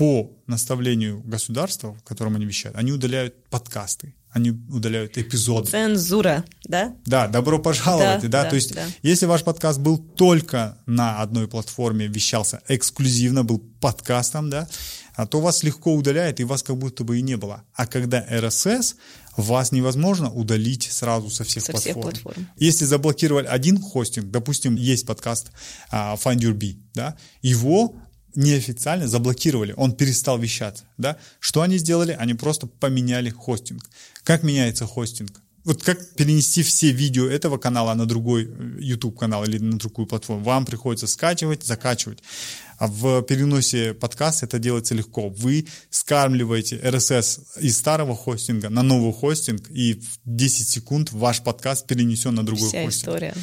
по 0.00 0.32
наставлению 0.46 1.20
государства, 1.24 1.92
в 1.92 2.02
котором 2.04 2.34
они 2.34 2.46
вещают, 2.46 2.74
они 2.78 2.90
удаляют 2.90 3.34
подкасты, 3.50 4.14
они 4.30 4.50
удаляют 4.50 5.18
эпизоды. 5.18 5.70
Цензура, 5.70 6.42
да? 6.64 6.96
Да, 7.04 7.28
добро 7.28 7.58
пожаловать, 7.58 8.22
да. 8.22 8.28
да? 8.28 8.42
да 8.44 8.48
То 8.48 8.56
есть, 8.56 8.72
да. 8.72 8.86
если 9.02 9.26
ваш 9.26 9.44
подкаст 9.44 9.78
был 9.78 9.98
только 9.98 10.78
на 10.86 11.20
одной 11.20 11.48
платформе, 11.48 12.06
вещался 12.06 12.62
эксклюзивно, 12.66 13.44
был 13.44 13.58
подкастом, 13.58 14.48
да, 14.48 14.66
а 15.16 15.26
то 15.26 15.38
вас 15.42 15.62
легко 15.64 15.94
удаляет, 15.94 16.40
и 16.40 16.44
вас 16.44 16.62
как 16.62 16.78
будто 16.78 17.04
бы 17.04 17.18
и 17.18 17.20
не 17.20 17.36
было. 17.36 17.64
А 17.74 17.86
когда 17.86 18.26
RSS, 18.26 18.94
вас 19.36 19.70
невозможно 19.70 20.30
удалить 20.30 20.84
сразу 20.90 21.28
со 21.28 21.44
всех, 21.44 21.62
со 21.62 21.72
платформ. 21.72 22.00
всех 22.00 22.22
платформ. 22.22 22.48
Если 22.56 22.86
заблокировали 22.86 23.46
один 23.46 23.78
хостинг, 23.78 24.30
допустим, 24.30 24.76
есть 24.76 25.04
подкаст 25.04 25.50
uh, 25.92 26.18
Find 26.18 26.38
Your 26.38 26.54
Bee, 26.54 26.78
да, 26.94 27.18
его 27.42 27.96
неофициально 28.34 29.08
заблокировали, 29.08 29.74
он 29.76 29.92
перестал 29.92 30.38
вещать. 30.38 30.84
Да? 30.98 31.16
Что 31.38 31.62
они 31.62 31.78
сделали? 31.78 32.16
Они 32.18 32.34
просто 32.34 32.66
поменяли 32.66 33.30
хостинг. 33.30 33.88
Как 34.24 34.42
меняется 34.42 34.86
хостинг? 34.86 35.42
Вот 35.64 35.82
как 35.82 36.14
перенести 36.14 36.62
все 36.62 36.90
видео 36.90 37.28
этого 37.28 37.58
канала 37.58 37.92
на 37.94 38.06
другой 38.06 38.44
э, 38.46 38.76
YouTube 38.80 39.18
канал 39.18 39.44
или 39.44 39.58
на 39.58 39.78
другую 39.78 40.06
платформу? 40.06 40.42
Вам 40.42 40.64
приходится 40.64 41.06
скачивать, 41.06 41.64
закачивать. 41.64 42.22
А 42.78 42.86
в 42.86 43.20
переносе 43.22 43.92
подкаста 43.92 44.46
это 44.46 44.58
делается 44.58 44.94
легко. 44.94 45.28
Вы 45.28 45.66
скармливаете 45.90 46.76
RSS 46.76 47.60
из 47.60 47.76
старого 47.76 48.16
хостинга 48.16 48.70
на 48.70 48.82
новый 48.82 49.12
хостинг, 49.12 49.70
и 49.70 50.00
в 50.00 50.18
10 50.24 50.66
секунд 50.66 51.12
ваш 51.12 51.42
подкаст 51.42 51.86
перенесен 51.86 52.34
на 52.34 52.42
другой 52.42 52.68
Вся 52.68 52.82
хостинг. 52.82 53.02
история. 53.02 53.34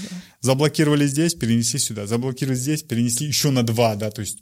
Заблокировали 0.41 1.05
здесь, 1.05 1.35
перенесли 1.35 1.77
сюда. 1.77 2.07
Заблокировали 2.07 2.57
здесь, 2.57 2.81
перенесли 2.81 3.27
еще 3.27 3.51
на 3.51 3.61
два, 3.61 3.95
да, 3.95 4.09
то 4.09 4.21
есть 4.21 4.39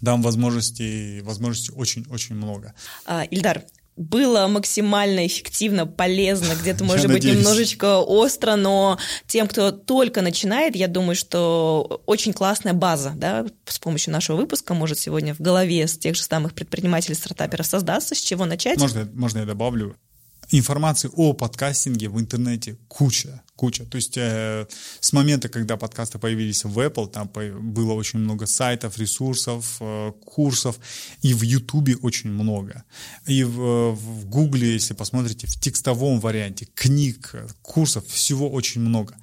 дам 0.00 0.22
возможностей, 0.22 1.20
возможностей 1.22 1.72
очень-очень 1.74 2.34
много. 2.34 2.74
А, 3.06 3.24
Ильдар, 3.24 3.64
было 3.96 4.46
максимально 4.46 5.26
эффективно, 5.26 5.86
полезно, 5.86 6.54
где-то, 6.60 6.84
может 6.84 7.08
быть, 7.08 7.24
немножечко 7.24 7.98
остро, 7.98 8.54
но 8.54 8.98
тем, 9.26 9.48
кто 9.48 9.72
только 9.72 10.22
начинает, 10.22 10.76
я 10.76 10.86
думаю, 10.86 11.16
что 11.16 12.02
очень 12.06 12.32
классная 12.32 12.74
база, 12.74 13.12
да, 13.16 13.46
с 13.66 13.78
помощью 13.78 14.12
нашего 14.12 14.36
выпуска 14.36 14.74
может 14.74 14.98
сегодня 14.98 15.34
в 15.34 15.40
голове 15.40 15.86
с 15.86 15.98
тех 15.98 16.14
же 16.14 16.22
самых 16.22 16.54
предпринимателей, 16.54 17.14
стартаперов 17.14 17.66
создаться, 17.66 18.14
с 18.14 18.20
чего 18.20 18.44
начать. 18.44 18.78
Можно, 18.78 19.08
можно 19.12 19.38
я 19.38 19.44
добавлю? 19.44 19.96
информации 20.50 21.10
о 21.14 21.32
подкастинге 21.32 22.08
в 22.08 22.18
интернете 22.18 22.78
куча, 22.88 23.42
куча. 23.58 23.84
То 23.84 23.96
есть 23.96 24.16
э, 24.16 24.66
с 25.00 25.12
момента, 25.12 25.48
когда 25.48 25.76
подкасты 25.76 26.18
появились 26.18 26.64
в 26.64 26.78
Apple, 26.78 27.08
там 27.10 27.28
было 27.60 27.92
очень 27.94 28.20
много 28.20 28.46
сайтов, 28.46 28.98
ресурсов, 28.98 29.76
э, 29.80 30.12
курсов, 30.24 30.78
и 31.22 31.34
в 31.34 31.42
YouTube 31.42 31.98
очень 32.02 32.30
много. 32.30 32.84
И 33.26 33.42
в, 33.42 33.90
в 33.94 34.26
Google, 34.26 34.58
если 34.60 34.94
посмотрите, 34.94 35.46
в 35.48 35.60
текстовом 35.60 36.20
варианте, 36.20 36.68
книг, 36.74 37.34
курсов, 37.62 38.06
всего 38.06 38.48
очень 38.48 38.80
много 38.80 39.16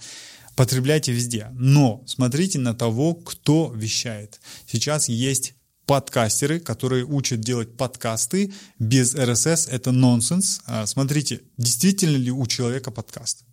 потребляйте 0.56 1.12
везде. 1.12 1.48
Но 1.54 2.04
смотрите 2.06 2.60
на 2.60 2.74
того, 2.74 3.14
кто 3.14 3.74
вещает. 3.76 4.40
Сейчас 4.68 5.10
есть 5.10 5.54
подкастеры, 5.86 6.60
которые 6.60 7.06
учат 7.06 7.40
делать 7.40 7.78
подкасты 7.78 8.54
без 8.80 9.16
RSS, 9.16 9.70
это 9.70 9.92
нонсенс. 9.92 10.62
А, 10.66 10.86
смотрите, 10.86 11.42
действительно 11.58 12.18
ли 12.18 12.32
у 12.32 12.46
человека 12.48 12.92
подкаст? 12.92 13.46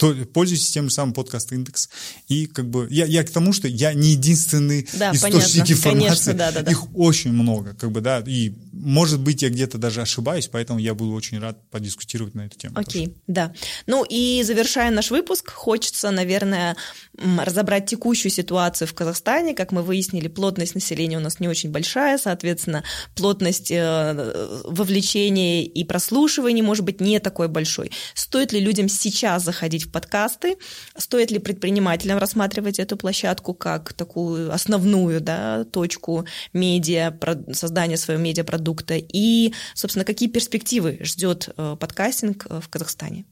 То 0.00 0.14
пользуйтесь 0.32 0.70
тем 0.70 0.88
же 0.88 0.94
самым 0.94 1.12
подкаст 1.12 1.52
индекс. 1.52 1.90
И 2.26 2.46
как 2.46 2.70
бы 2.70 2.88
я, 2.90 3.04
я 3.04 3.22
к 3.22 3.28
тому, 3.28 3.52
что 3.52 3.68
я 3.68 3.92
не 3.92 4.12
единственный 4.12 4.88
да, 4.94 5.12
источник 5.12 5.42
понятно. 5.42 5.72
информации. 5.72 6.06
Конечно, 6.08 6.34
да, 6.34 6.52
да, 6.52 6.62
да. 6.62 6.70
Их 6.70 6.96
очень 6.96 7.32
много, 7.32 7.74
как 7.74 7.92
бы, 7.92 8.00
да. 8.00 8.24
И 8.26 8.54
может 8.72 9.20
быть, 9.20 9.42
я 9.42 9.50
где-то 9.50 9.76
даже 9.76 10.00
ошибаюсь, 10.00 10.48
поэтому 10.48 10.78
я 10.78 10.94
буду 10.94 11.12
очень 11.12 11.38
рад 11.38 11.68
подискутировать 11.70 12.34
на 12.34 12.46
эту 12.46 12.58
тему. 12.58 12.78
Окей, 12.78 13.08
okay, 13.08 13.16
да. 13.26 13.52
Ну 13.86 14.06
и 14.08 14.42
завершая 14.42 14.90
наш 14.90 15.10
выпуск, 15.10 15.50
хочется, 15.50 16.10
наверное, 16.10 16.76
разобрать 17.18 17.84
текущую 17.84 18.32
ситуацию 18.32 18.88
в 18.88 18.94
Казахстане. 18.94 19.54
Как 19.54 19.70
мы 19.70 19.82
выяснили, 19.82 20.28
плотность 20.28 20.74
населения 20.74 21.18
у 21.18 21.20
нас 21.20 21.40
не 21.40 21.48
очень 21.48 21.70
большая, 21.70 22.16
соответственно, 22.16 22.84
плотность 23.14 23.70
э, 23.70 24.62
вовлечения 24.64 25.64
и 25.64 25.84
прослушивания 25.84 26.62
может 26.62 26.86
быть 26.86 27.02
не 27.02 27.20
такой 27.20 27.48
большой. 27.48 27.92
Стоит 28.14 28.54
ли 28.54 28.60
людям 28.60 28.88
сейчас 28.88 29.44
заходить 29.44 29.84
в 29.84 29.89
подкасты? 29.90 30.56
Стоит 30.96 31.30
ли 31.30 31.38
предпринимателям 31.38 32.18
рассматривать 32.18 32.78
эту 32.78 32.96
площадку 32.96 33.54
как 33.54 33.92
такую 33.92 34.52
основную 34.52 35.20
да, 35.20 35.64
точку 35.64 36.24
медиа, 36.52 37.12
создания 37.52 37.96
своего 37.96 38.22
медиапродукта? 38.22 38.94
И, 38.96 39.52
собственно, 39.74 40.04
какие 40.04 40.28
перспективы 40.28 40.98
ждет 41.02 41.48
э, 41.56 41.76
подкастинг 41.78 42.46
э, 42.48 42.60
в 42.60 42.68
Казахстане? 42.68 43.24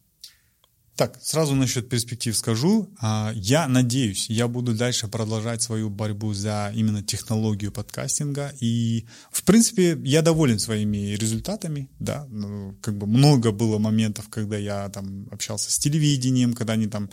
Так, 0.98 1.16
сразу 1.22 1.54
насчет 1.54 1.88
перспектив 1.88 2.36
скажу. 2.36 2.90
А, 3.00 3.30
я 3.36 3.68
надеюсь, 3.68 4.28
я 4.28 4.48
буду 4.48 4.74
дальше 4.74 5.06
продолжать 5.06 5.62
свою 5.62 5.90
борьбу 5.90 6.34
за 6.34 6.72
именно 6.74 7.04
технологию 7.04 7.70
подкастинга. 7.70 8.52
И, 8.58 9.04
в 9.30 9.44
принципе, 9.44 9.96
я 10.02 10.22
доволен 10.22 10.58
своими 10.58 11.14
результатами. 11.14 11.88
Да, 12.00 12.26
ну, 12.30 12.76
как 12.82 12.98
бы 12.98 13.06
много 13.06 13.52
было 13.52 13.78
моментов, 13.78 14.28
когда 14.28 14.56
я 14.56 14.88
там 14.88 15.28
общался 15.30 15.70
с 15.70 15.78
телевидением, 15.78 16.52
когда 16.52 16.72
они 16.72 16.88
там 16.88 17.10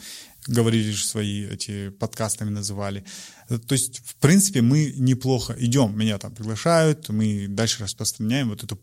говорили 0.48 0.92
свои 0.92 1.46
эти 1.46 1.90
подкастами 1.90 2.50
называли. 2.50 3.06
То 3.48 3.74
есть, 3.74 4.02
в 4.04 4.16
принципе, 4.16 4.64
мы 4.64 4.96
неплохо 4.98 5.56
идем. 5.60 5.96
Меня 5.96 6.18
там 6.18 6.34
приглашают, 6.34 7.10
мы 7.10 7.46
дальше 7.48 7.84
распространяем 7.84 8.50
вот 8.50 8.64
эту 8.64 8.80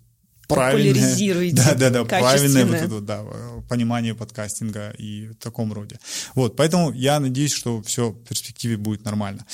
популяризируете. 0.54 1.56
Да, 1.56 1.74
да, 1.74 1.90
да, 1.90 2.04
правильное 2.04 2.64
вот 2.64 2.76
это, 2.76 3.00
да, 3.00 3.24
понимание 3.68 4.14
подкастинга 4.14 4.90
и 4.98 5.28
в 5.28 5.34
таком 5.36 5.72
роде. 5.72 5.98
Вот, 6.34 6.56
поэтому 6.56 6.92
я 6.92 7.20
надеюсь, 7.20 7.52
что 7.52 7.82
все 7.82 8.10
в 8.10 8.24
перспективе 8.24 8.76
будет 8.76 9.04
нормально. 9.04 9.44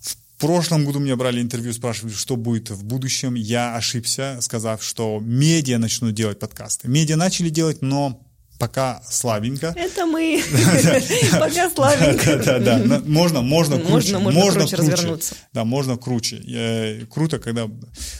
В 0.00 0.16
прошлом 0.40 0.86
году 0.86 1.00
меня 1.00 1.16
брали 1.16 1.42
интервью, 1.42 1.72
спрашивали, 1.74 2.14
что 2.14 2.36
будет 2.36 2.70
в 2.70 2.82
будущем. 2.82 3.34
Я 3.34 3.76
ошибся, 3.76 4.38
сказав, 4.40 4.82
что 4.82 5.20
медиа 5.20 5.78
начнут 5.78 6.14
делать 6.14 6.38
подкасты. 6.38 6.88
Медиа 6.88 7.16
начали 7.16 7.50
делать, 7.50 7.82
но 7.82 8.26
пока 8.60 9.02
слабенько. 9.08 9.72
Это 9.74 10.04
мы. 10.04 10.44
Пока 11.32 11.70
слабенько. 11.70 12.36
Да, 12.44 12.58
да, 12.58 12.78
да. 12.78 13.02
Можно, 13.06 13.40
можно 13.40 13.80
круче. 13.80 14.18
Можно 14.18 14.60
круче 14.60 14.76
развернуться. 14.76 15.34
Да, 15.54 15.64
можно 15.64 15.96
круче. 15.96 17.06
Круто, 17.10 17.38
когда 17.38 17.66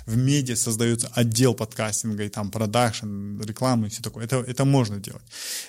в 0.06 0.16
медиа 0.16 0.56
создается 0.56 1.10
отдел 1.14 1.54
подкастинга, 1.54 2.24
и 2.24 2.28
там 2.30 2.50
продакшн, 2.50 3.38
реклама 3.42 3.86
и 3.86 3.90
все 3.90 4.02
такое. 4.02 4.24
Это, 4.24 4.36
это 4.38 4.64
можно 4.64 4.98
делать. 4.98 5.22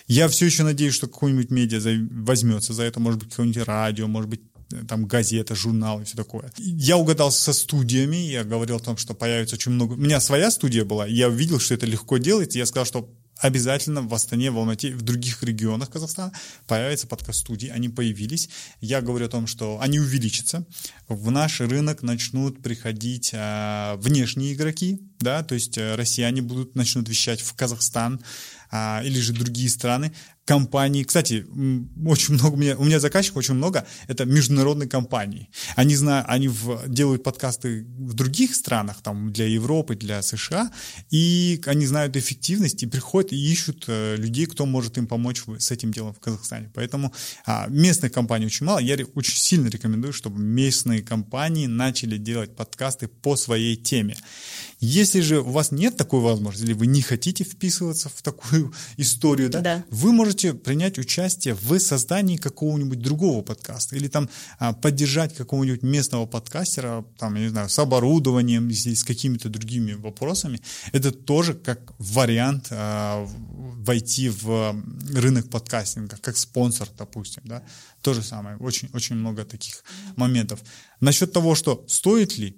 Я 0.07 0.29
все 0.29 0.45
еще 0.45 0.63
надеюсь, 0.63 0.93
что 0.93 1.07
какой-нибудь 1.07 1.51
медиа 1.51 1.81
возьмется 2.09 2.73
за 2.73 2.83
это, 2.83 3.01
может 3.01 3.19
быть, 3.19 3.29
какое-нибудь 3.29 3.67
радио, 3.67 4.07
может 4.07 4.29
быть, 4.29 4.41
там 4.87 5.05
газета, 5.05 5.53
журнал 5.53 5.99
и 5.99 6.05
все 6.05 6.15
такое. 6.15 6.49
Я 6.57 6.95
угадал 6.95 7.31
со 7.31 7.51
студиями, 7.51 8.15
я 8.15 8.45
говорил 8.45 8.77
о 8.77 8.79
том, 8.79 8.95
что 8.95 9.13
появится 9.13 9.55
очень 9.55 9.73
много... 9.73 9.93
У 9.93 9.97
меня 9.97 10.21
своя 10.21 10.49
студия 10.49 10.85
была, 10.85 11.05
я 11.07 11.27
увидел, 11.27 11.59
что 11.59 11.73
это 11.73 11.85
легко 11.85 12.17
делать, 12.17 12.55
и 12.55 12.59
я 12.59 12.65
сказал, 12.65 12.85
что 12.85 13.09
обязательно 13.41 14.01
в 14.01 14.13
Астане, 14.13 14.51
в 14.51 14.57
Алмате, 14.57 14.95
в 14.95 15.01
других 15.01 15.43
регионах 15.43 15.89
Казахстана 15.89 16.31
появятся 16.67 17.07
подкаст-студии. 17.07 17.69
Они 17.69 17.89
появились. 17.89 18.49
Я 18.79 19.01
говорю 19.01 19.25
о 19.25 19.29
том, 19.29 19.47
что 19.47 19.79
они 19.81 19.99
увеличатся. 19.99 20.65
В 21.07 21.31
наш 21.31 21.59
рынок 21.59 22.03
начнут 22.03 22.61
приходить 22.61 23.31
а, 23.33 23.95
внешние 23.97 24.53
игроки, 24.53 25.01
да, 25.19 25.43
то 25.43 25.55
есть 25.55 25.77
а, 25.77 25.95
россияне 25.97 26.41
будут 26.41 26.75
начнут 26.75 27.09
вещать 27.09 27.41
в 27.41 27.53
Казахстан 27.55 28.21
а, 28.71 29.01
или 29.03 29.19
же 29.19 29.33
другие 29.33 29.69
страны 29.69 30.13
компании. 30.51 31.03
Кстати, 31.03 31.45
очень 32.05 32.33
много 32.33 32.55
у 32.55 32.57
меня, 32.57 32.77
у 32.77 32.83
меня 32.83 32.99
заказчиков 32.99 33.37
очень 33.37 33.53
много. 33.53 33.85
Это 34.09 34.25
международные 34.25 34.89
компании. 34.89 35.49
Они 35.77 35.95
знают, 35.95 36.25
они 36.27 36.49
в, 36.49 36.89
делают 36.89 37.23
подкасты 37.23 37.85
в 37.97 38.13
других 38.13 38.53
странах, 38.53 39.01
там 39.01 39.31
для 39.31 39.47
Европы, 39.47 39.95
для 39.95 40.21
США, 40.21 40.69
и 41.09 41.61
они 41.65 41.85
знают 41.85 42.17
эффективность 42.17 42.83
и 42.83 42.85
приходят 42.85 43.31
и 43.31 43.37
ищут 43.37 43.85
э, 43.87 44.17
людей, 44.17 44.45
кто 44.45 44.65
может 44.65 44.97
им 44.97 45.07
помочь 45.07 45.41
с 45.57 45.71
этим 45.71 45.93
делом 45.93 46.13
в 46.13 46.19
Казахстане. 46.19 46.69
Поэтому 46.73 47.13
а, 47.45 47.67
местных 47.69 48.11
компаний 48.11 48.47
очень 48.47 48.65
мало. 48.65 48.79
Я 48.79 48.97
очень 49.15 49.37
сильно 49.37 49.69
рекомендую, 49.69 50.11
чтобы 50.11 50.41
местные 50.41 51.01
компании 51.01 51.67
начали 51.67 52.17
делать 52.17 52.57
подкасты 52.57 53.07
по 53.07 53.37
своей 53.37 53.77
теме. 53.77 54.17
Если 54.83 55.19
же 55.21 55.41
у 55.41 55.51
вас 55.51 55.71
нет 55.71 55.95
такой 55.95 56.21
возможности, 56.21 56.65
или 56.65 56.73
вы 56.73 56.87
не 56.87 57.03
хотите 57.03 57.43
вписываться 57.43 58.09
в 58.09 58.23
такую 58.23 58.73
историю, 58.97 59.49
да, 59.51 59.61
да. 59.61 59.85
вы 59.91 60.11
можете 60.11 60.55
принять 60.55 60.97
участие 60.97 61.53
в 61.53 61.79
создании 61.79 62.35
какого-нибудь 62.35 62.99
другого 62.99 63.43
подкаста 63.43 63.95
или 63.95 64.07
там 64.07 64.27
а, 64.57 64.73
поддержать 64.73 65.35
какого-нибудь 65.35 65.83
местного 65.83 66.25
подкастера, 66.25 67.05
там, 67.19 67.35
я 67.35 67.41
не 67.43 67.49
знаю, 67.49 67.69
с 67.69 67.77
оборудованием, 67.77 68.69
если 68.69 68.95
с 68.95 69.03
какими-то 69.03 69.49
другими 69.49 69.93
вопросами. 69.93 70.59
Это 70.93 71.11
тоже 71.11 71.53
как 71.53 71.93
вариант 71.99 72.69
а, 72.71 73.27
войти 73.85 74.29
в 74.29 74.75
рынок 75.13 75.47
подкастинга, 75.51 76.17
как 76.17 76.37
спонсор, 76.37 76.89
допустим, 76.97 77.43
да. 77.45 77.61
То 78.01 78.15
же 78.15 78.23
самое. 78.23 78.57
Очень, 78.57 78.89
очень 78.93 79.15
много 79.15 79.45
таких 79.45 79.83
моментов. 80.15 80.59
Насчет 81.01 81.31
того, 81.31 81.53
что 81.53 81.85
стоит 81.87 82.35
ли, 82.39 82.57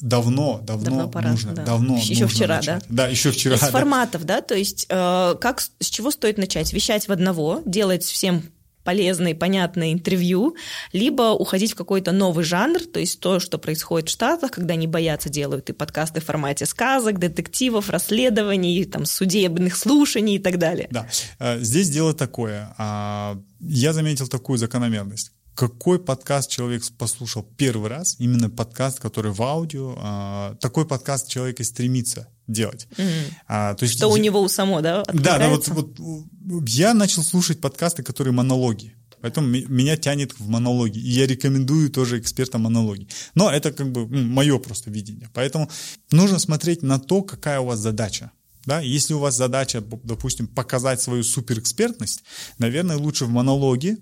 давно, 0.00 0.60
давно, 0.62 0.84
давно 0.84 1.08
пора, 1.08 1.30
нужно, 1.30 1.52
да. 1.52 1.64
давно 1.64 1.96
еще 1.96 2.24
нужно 2.24 2.28
вчера, 2.28 2.56
начать. 2.56 2.84
да? 2.88 3.04
Да, 3.04 3.08
еще 3.08 3.30
вчера. 3.30 3.56
Из 3.56 3.60
да. 3.60 3.70
форматов, 3.70 4.24
да, 4.24 4.40
то 4.40 4.54
есть 4.54 4.86
э, 4.88 5.34
как 5.40 5.60
с 5.60 5.86
чего 5.86 6.10
стоит 6.10 6.38
начать? 6.38 6.72
Вещать 6.72 7.08
в 7.08 7.12
одного, 7.12 7.62
делать 7.64 8.04
всем 8.04 8.42
полезное 8.84 9.32
и 9.32 9.34
понятное 9.34 9.92
интервью, 9.92 10.56
либо 10.92 11.32
уходить 11.32 11.72
в 11.72 11.74
какой-то 11.74 12.12
новый 12.12 12.44
жанр, 12.44 12.80
то 12.80 12.98
есть 12.98 13.20
то, 13.20 13.38
что 13.38 13.58
происходит 13.58 14.08
в 14.08 14.12
Штатах, 14.12 14.52
когда 14.52 14.74
они 14.74 14.86
боятся, 14.86 15.28
делают 15.28 15.68
и 15.70 15.72
подкасты 15.72 16.20
в 16.20 16.24
формате 16.24 16.66
сказок, 16.66 17.18
детективов, 17.18 17.90
расследований, 17.90 18.84
там, 18.84 19.04
судебных 19.04 19.76
слушаний 19.76 20.36
и 20.36 20.38
так 20.38 20.58
далее. 20.58 20.88
Да, 20.90 21.06
э, 21.38 21.60
здесь 21.60 21.90
дело 21.90 22.14
такое. 22.14 22.74
А, 22.78 23.38
я 23.60 23.92
заметил 23.92 24.28
такую 24.28 24.58
закономерность 24.58 25.32
какой 25.60 25.98
подкаст 25.98 26.50
человек 26.50 26.82
послушал 26.96 27.42
первый 27.42 27.90
раз, 27.90 28.16
именно 28.18 28.48
подкаст, 28.48 28.98
который 28.98 29.30
в 29.30 29.42
аудио, 29.42 29.94
а, 29.98 30.54
такой 30.54 30.86
подкаст 30.86 31.28
человек 31.28 31.60
и 31.60 31.64
стремится 31.64 32.28
делать. 32.46 32.88
Mm-hmm. 32.96 33.32
А, 33.46 33.74
то 33.74 33.82
есть, 33.82 33.94
Что 33.94 34.08
у 34.08 34.16
него 34.16 34.40
у 34.40 34.48
самого, 34.48 34.80
да? 34.80 35.02
Да, 35.12 35.36
да 35.36 35.50
вот, 35.50 35.68
вот 35.68 36.66
я 36.66 36.94
начал 36.94 37.22
слушать 37.22 37.60
подкасты, 37.60 38.02
которые 38.02 38.32
монологи. 38.32 38.94
Поэтому 39.20 39.48
меня 39.48 39.98
тянет 39.98 40.32
в 40.38 40.48
монологи. 40.48 40.98
И 40.98 41.10
я 41.10 41.26
рекомендую 41.26 41.90
тоже 41.90 42.18
экспертам 42.20 42.62
монологи. 42.62 43.08
Но 43.34 43.50
это 43.50 43.70
как 43.70 43.92
бы 43.92 44.06
мое 44.06 44.58
просто 44.58 44.90
видение. 44.90 45.28
Поэтому 45.34 45.70
нужно 46.10 46.38
смотреть 46.38 46.82
на 46.82 46.98
то, 46.98 47.20
какая 47.20 47.60
у 47.60 47.66
вас 47.66 47.80
задача. 47.80 48.30
Да? 48.64 48.80
Если 48.80 49.12
у 49.12 49.18
вас 49.18 49.36
задача, 49.36 49.82
допустим, 50.04 50.46
показать 50.46 51.02
свою 51.02 51.22
суперэкспертность, 51.22 52.22
наверное, 52.56 52.96
лучше 52.96 53.26
в 53.26 53.28
монологе 53.28 53.98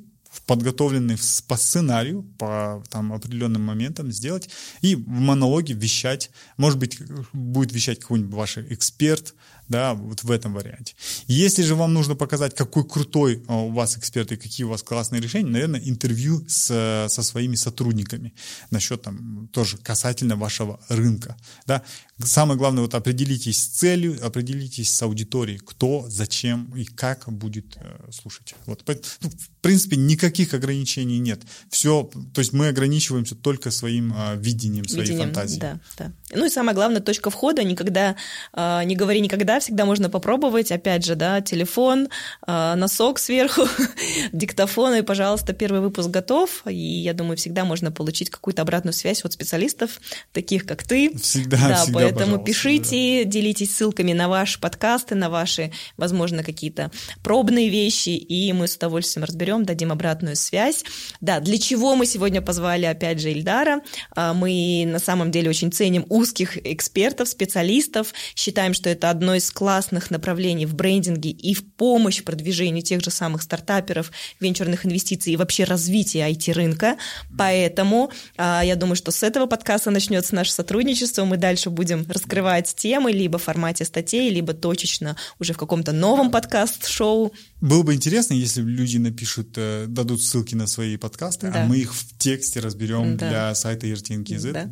подготовленный 0.47 1.17
по 1.47 1.57
сценарию, 1.57 2.23
по 2.39 2.83
там, 2.91 3.13
определенным 3.13 3.63
моментам 3.63 4.13
сделать, 4.13 4.49
и 4.81 4.95
в 4.95 5.09
монологе 5.09 5.75
вещать, 5.75 6.31
может 6.57 6.79
быть, 6.79 6.99
будет 7.33 7.73
вещать 7.73 8.01
какой-нибудь 8.01 8.35
ваш 8.35 8.59
эксперт, 8.59 9.35
да, 9.69 9.95
вот 9.95 10.23
в 10.23 10.31
этом 10.31 10.55
варианте. 10.55 10.95
Если 11.27 11.63
же 11.63 11.75
вам 11.75 11.93
нужно 11.95 12.15
показать, 12.15 12.55
какой 12.55 12.89
крутой 12.89 13.43
а, 13.49 13.57
у 13.57 13.71
вас 13.71 13.97
эксперт 13.97 14.33
и 14.33 14.37
какие 14.37 14.65
у 14.65 14.71
вас 14.71 14.83
классные 14.83 15.21
решения, 15.21 15.51
наверное, 15.51 15.81
интервью 15.81 16.45
с, 16.49 17.07
со 17.09 17.23
своими 17.23 17.57
сотрудниками 17.57 18.35
насчет 18.71 19.03
там 19.03 19.49
тоже 19.53 19.77
касательно 19.79 20.37
вашего 20.37 20.81
рынка, 20.89 21.37
да. 21.67 21.83
Самое 22.25 22.59
главное, 22.59 22.83
вот 22.83 22.95
определитесь 22.95 23.63
с 23.63 23.67
целью, 23.67 24.19
определитесь 24.27 24.93
с 24.93 25.03
аудиторией, 25.03 25.61
кто, 25.65 26.05
зачем 26.09 26.75
и 26.75 26.85
как 26.85 27.33
будет 27.33 27.77
э, 27.77 28.11
слушать. 28.11 28.57
Вот, 28.67 28.83
ну, 29.21 29.31
в 29.31 29.51
принципе, 29.61 29.97
никаких 29.97 30.53
ограничений 30.53 31.21
нет. 31.21 31.43
Все, 31.71 32.11
то 32.35 32.41
есть 32.41 32.53
мы 32.53 32.69
ограничиваемся 32.69 33.37
только 33.37 33.71
своим 33.71 34.13
э, 34.17 34.37
видением, 34.37 34.89
своей 34.89 35.03
видением, 35.03 35.27
фантазией. 35.27 35.61
Да, 35.61 35.81
да. 35.97 36.13
Ну 36.35 36.45
и 36.45 36.51
самое 36.51 36.75
главное, 36.75 37.01
точка 37.01 37.31
входа, 37.31 37.63
никогда, 37.63 38.17
э, 38.53 38.83
не 38.85 38.97
говори 38.97 39.21
никогда, 39.21 39.58
всегда 39.61 39.85
можно 39.85 40.11
попробовать, 40.11 40.73
опять 40.73 41.05
же, 41.05 41.15
да, 41.15 41.41
телефон, 41.41 42.09
э, 42.47 42.75
носок 42.75 43.19
сверху, 43.19 43.67
диктофон, 44.33 44.95
и, 44.95 45.03
пожалуйста, 45.03 45.53
первый 45.53 45.81
выпуск 45.81 46.09
готов, 46.09 46.63
и 46.67 46.75
я 46.75 47.15
думаю, 47.15 47.37
всегда 47.37 47.65
можно 47.65 47.91
получить 47.93 48.31
какую-то 48.31 48.63
обратную 48.63 48.93
связь 48.93 49.25
от 49.25 49.33
специалистов, 49.33 50.01
таких 50.33 50.67
как 50.67 50.83
ты. 50.83 51.17
Всегда, 51.19 51.57
да, 51.69 51.75
всегда, 51.77 51.99
поэтому 51.99 52.39
пишите, 52.39 53.25
да. 53.25 53.31
делитесь 53.31 53.75
ссылками 53.75 54.13
на 54.13 54.29
ваши 54.29 54.61
подкасты, 54.61 55.15
на 55.15 55.31
ваши, 55.31 55.73
возможно, 55.97 56.43
какие-то 56.43 56.91
пробные 57.23 57.69
вещи, 57.69 58.11
и 58.11 58.53
мы 58.53 58.69
с 58.69 58.77
удовольствием 58.77 59.25
разберем, 59.25 59.65
дадим 59.65 59.93
обратную 59.93 60.37
связь. 60.37 60.85
Да, 61.21 61.41
для 61.41 61.59
чего 61.59 61.95
мы 61.97 62.07
сегодня 62.07 62.43
позвали, 62.43 62.85
опять 62.85 63.21
же, 63.21 63.31
Ильдара? 63.31 63.83
А, 64.15 64.35
мы 64.35 64.85
на 64.87 64.99
самом 64.99 65.31
деле 65.31 65.51
очень 65.51 65.73
ценим 65.73 66.05
узких 66.09 66.59
экспертов, 66.67 67.29
специалистов, 67.29 68.13
считаем, 68.35 68.75
что 68.75 68.89
это 68.89 69.11
одно 69.11 69.35
из 69.35 69.47
классных 69.51 70.11
направлений 70.11 70.67
в 70.67 70.75
брендинге 70.75 71.31
и 71.31 71.55
в 71.55 71.65
помощь 71.73 72.23
продвижению 72.23 72.83
тех 72.83 73.03
же 73.03 73.11
самых 73.11 73.43
стартаперов, 73.43 74.11
венчурных 74.41 74.87
инвестиций 74.87 75.33
и 75.33 75.37
вообще 75.37 75.65
развития 75.65 76.31
IT-рынка. 76.31 76.97
Поэтому 77.37 78.11
а, 78.37 78.63
я 78.65 78.77
думаю, 78.77 78.97
что 78.97 79.11
с 79.11 79.23
этого 79.23 79.47
подкаста 79.47 79.91
начнется 79.91 80.35
наше 80.35 80.53
сотрудничество. 80.53 81.25
Мы 81.25 81.37
дальше 81.37 81.71
будем 81.71 82.07
раскрывать 82.09 82.75
темы 82.75 83.13
либо 83.13 83.39
в 83.39 83.43
формате 83.45 83.85
статей, 83.85 84.31
либо 84.31 84.53
точечно 84.55 85.17
уже 85.39 85.53
в 85.53 85.59
каком-то 85.59 85.93
новом 85.93 86.31
подкаст-шоу. 86.31 87.33
Было 87.61 87.83
бы 87.83 87.95
интересно, 87.95 88.35
если 88.35 88.63
люди 88.63 88.99
напишут, 88.99 89.55
э, 89.57 89.87
дадут 89.89 90.23
ссылки 90.23 90.55
на 90.55 90.67
свои 90.67 90.97
подкасты, 90.97 91.49
а 91.49 91.51
да. 91.51 91.63
а 91.63 91.67
мы 91.67 91.79
их 91.79 91.95
в 91.95 92.17
тексте 92.19 92.61
разберем 92.61 93.17
да. 93.17 93.29
для 93.29 93.55
сайта 93.55 93.87
ERTNKZ. 93.87 94.53
Да 94.53 94.71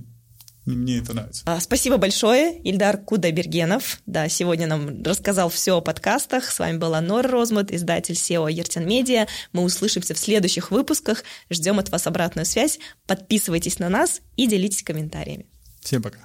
Мне 0.66 0.98
это 0.98 1.14
нравится. 1.14 1.44
А, 1.46 1.60
спасибо 1.60 1.96
большое, 1.96 2.60
Ильдар 2.62 2.98
Кудайбергенов. 2.98 4.00
Да, 4.04 4.28
сегодня 4.28 4.66
нам 4.66 5.02
рассказал 5.04 5.48
все 5.48 5.76
о 5.76 5.80
подкастах. 5.80 6.50
С 6.50 6.58
вами 6.58 6.76
была 6.76 7.00
Нора 7.00 7.30
Розмут, 7.30 7.70
издатель 7.70 8.14
SEO 8.14 8.50
Ертин 8.50 8.86
Медиа. 8.86 9.28
Мы 9.52 9.62
услышимся 9.62 10.14
в 10.14 10.18
следующих 10.18 10.72
выпусках. 10.72 11.22
Ждем 11.50 11.78
от 11.78 11.90
вас 11.90 12.08
обратную 12.08 12.44
связь. 12.46 12.80
Подписывайтесь 13.06 13.78
на 13.78 13.88
нас 13.88 14.20
и 14.36 14.48
делитесь 14.48 14.82
комментариями. 14.82 15.46
Всем 15.80 16.02
пока. 16.02 16.18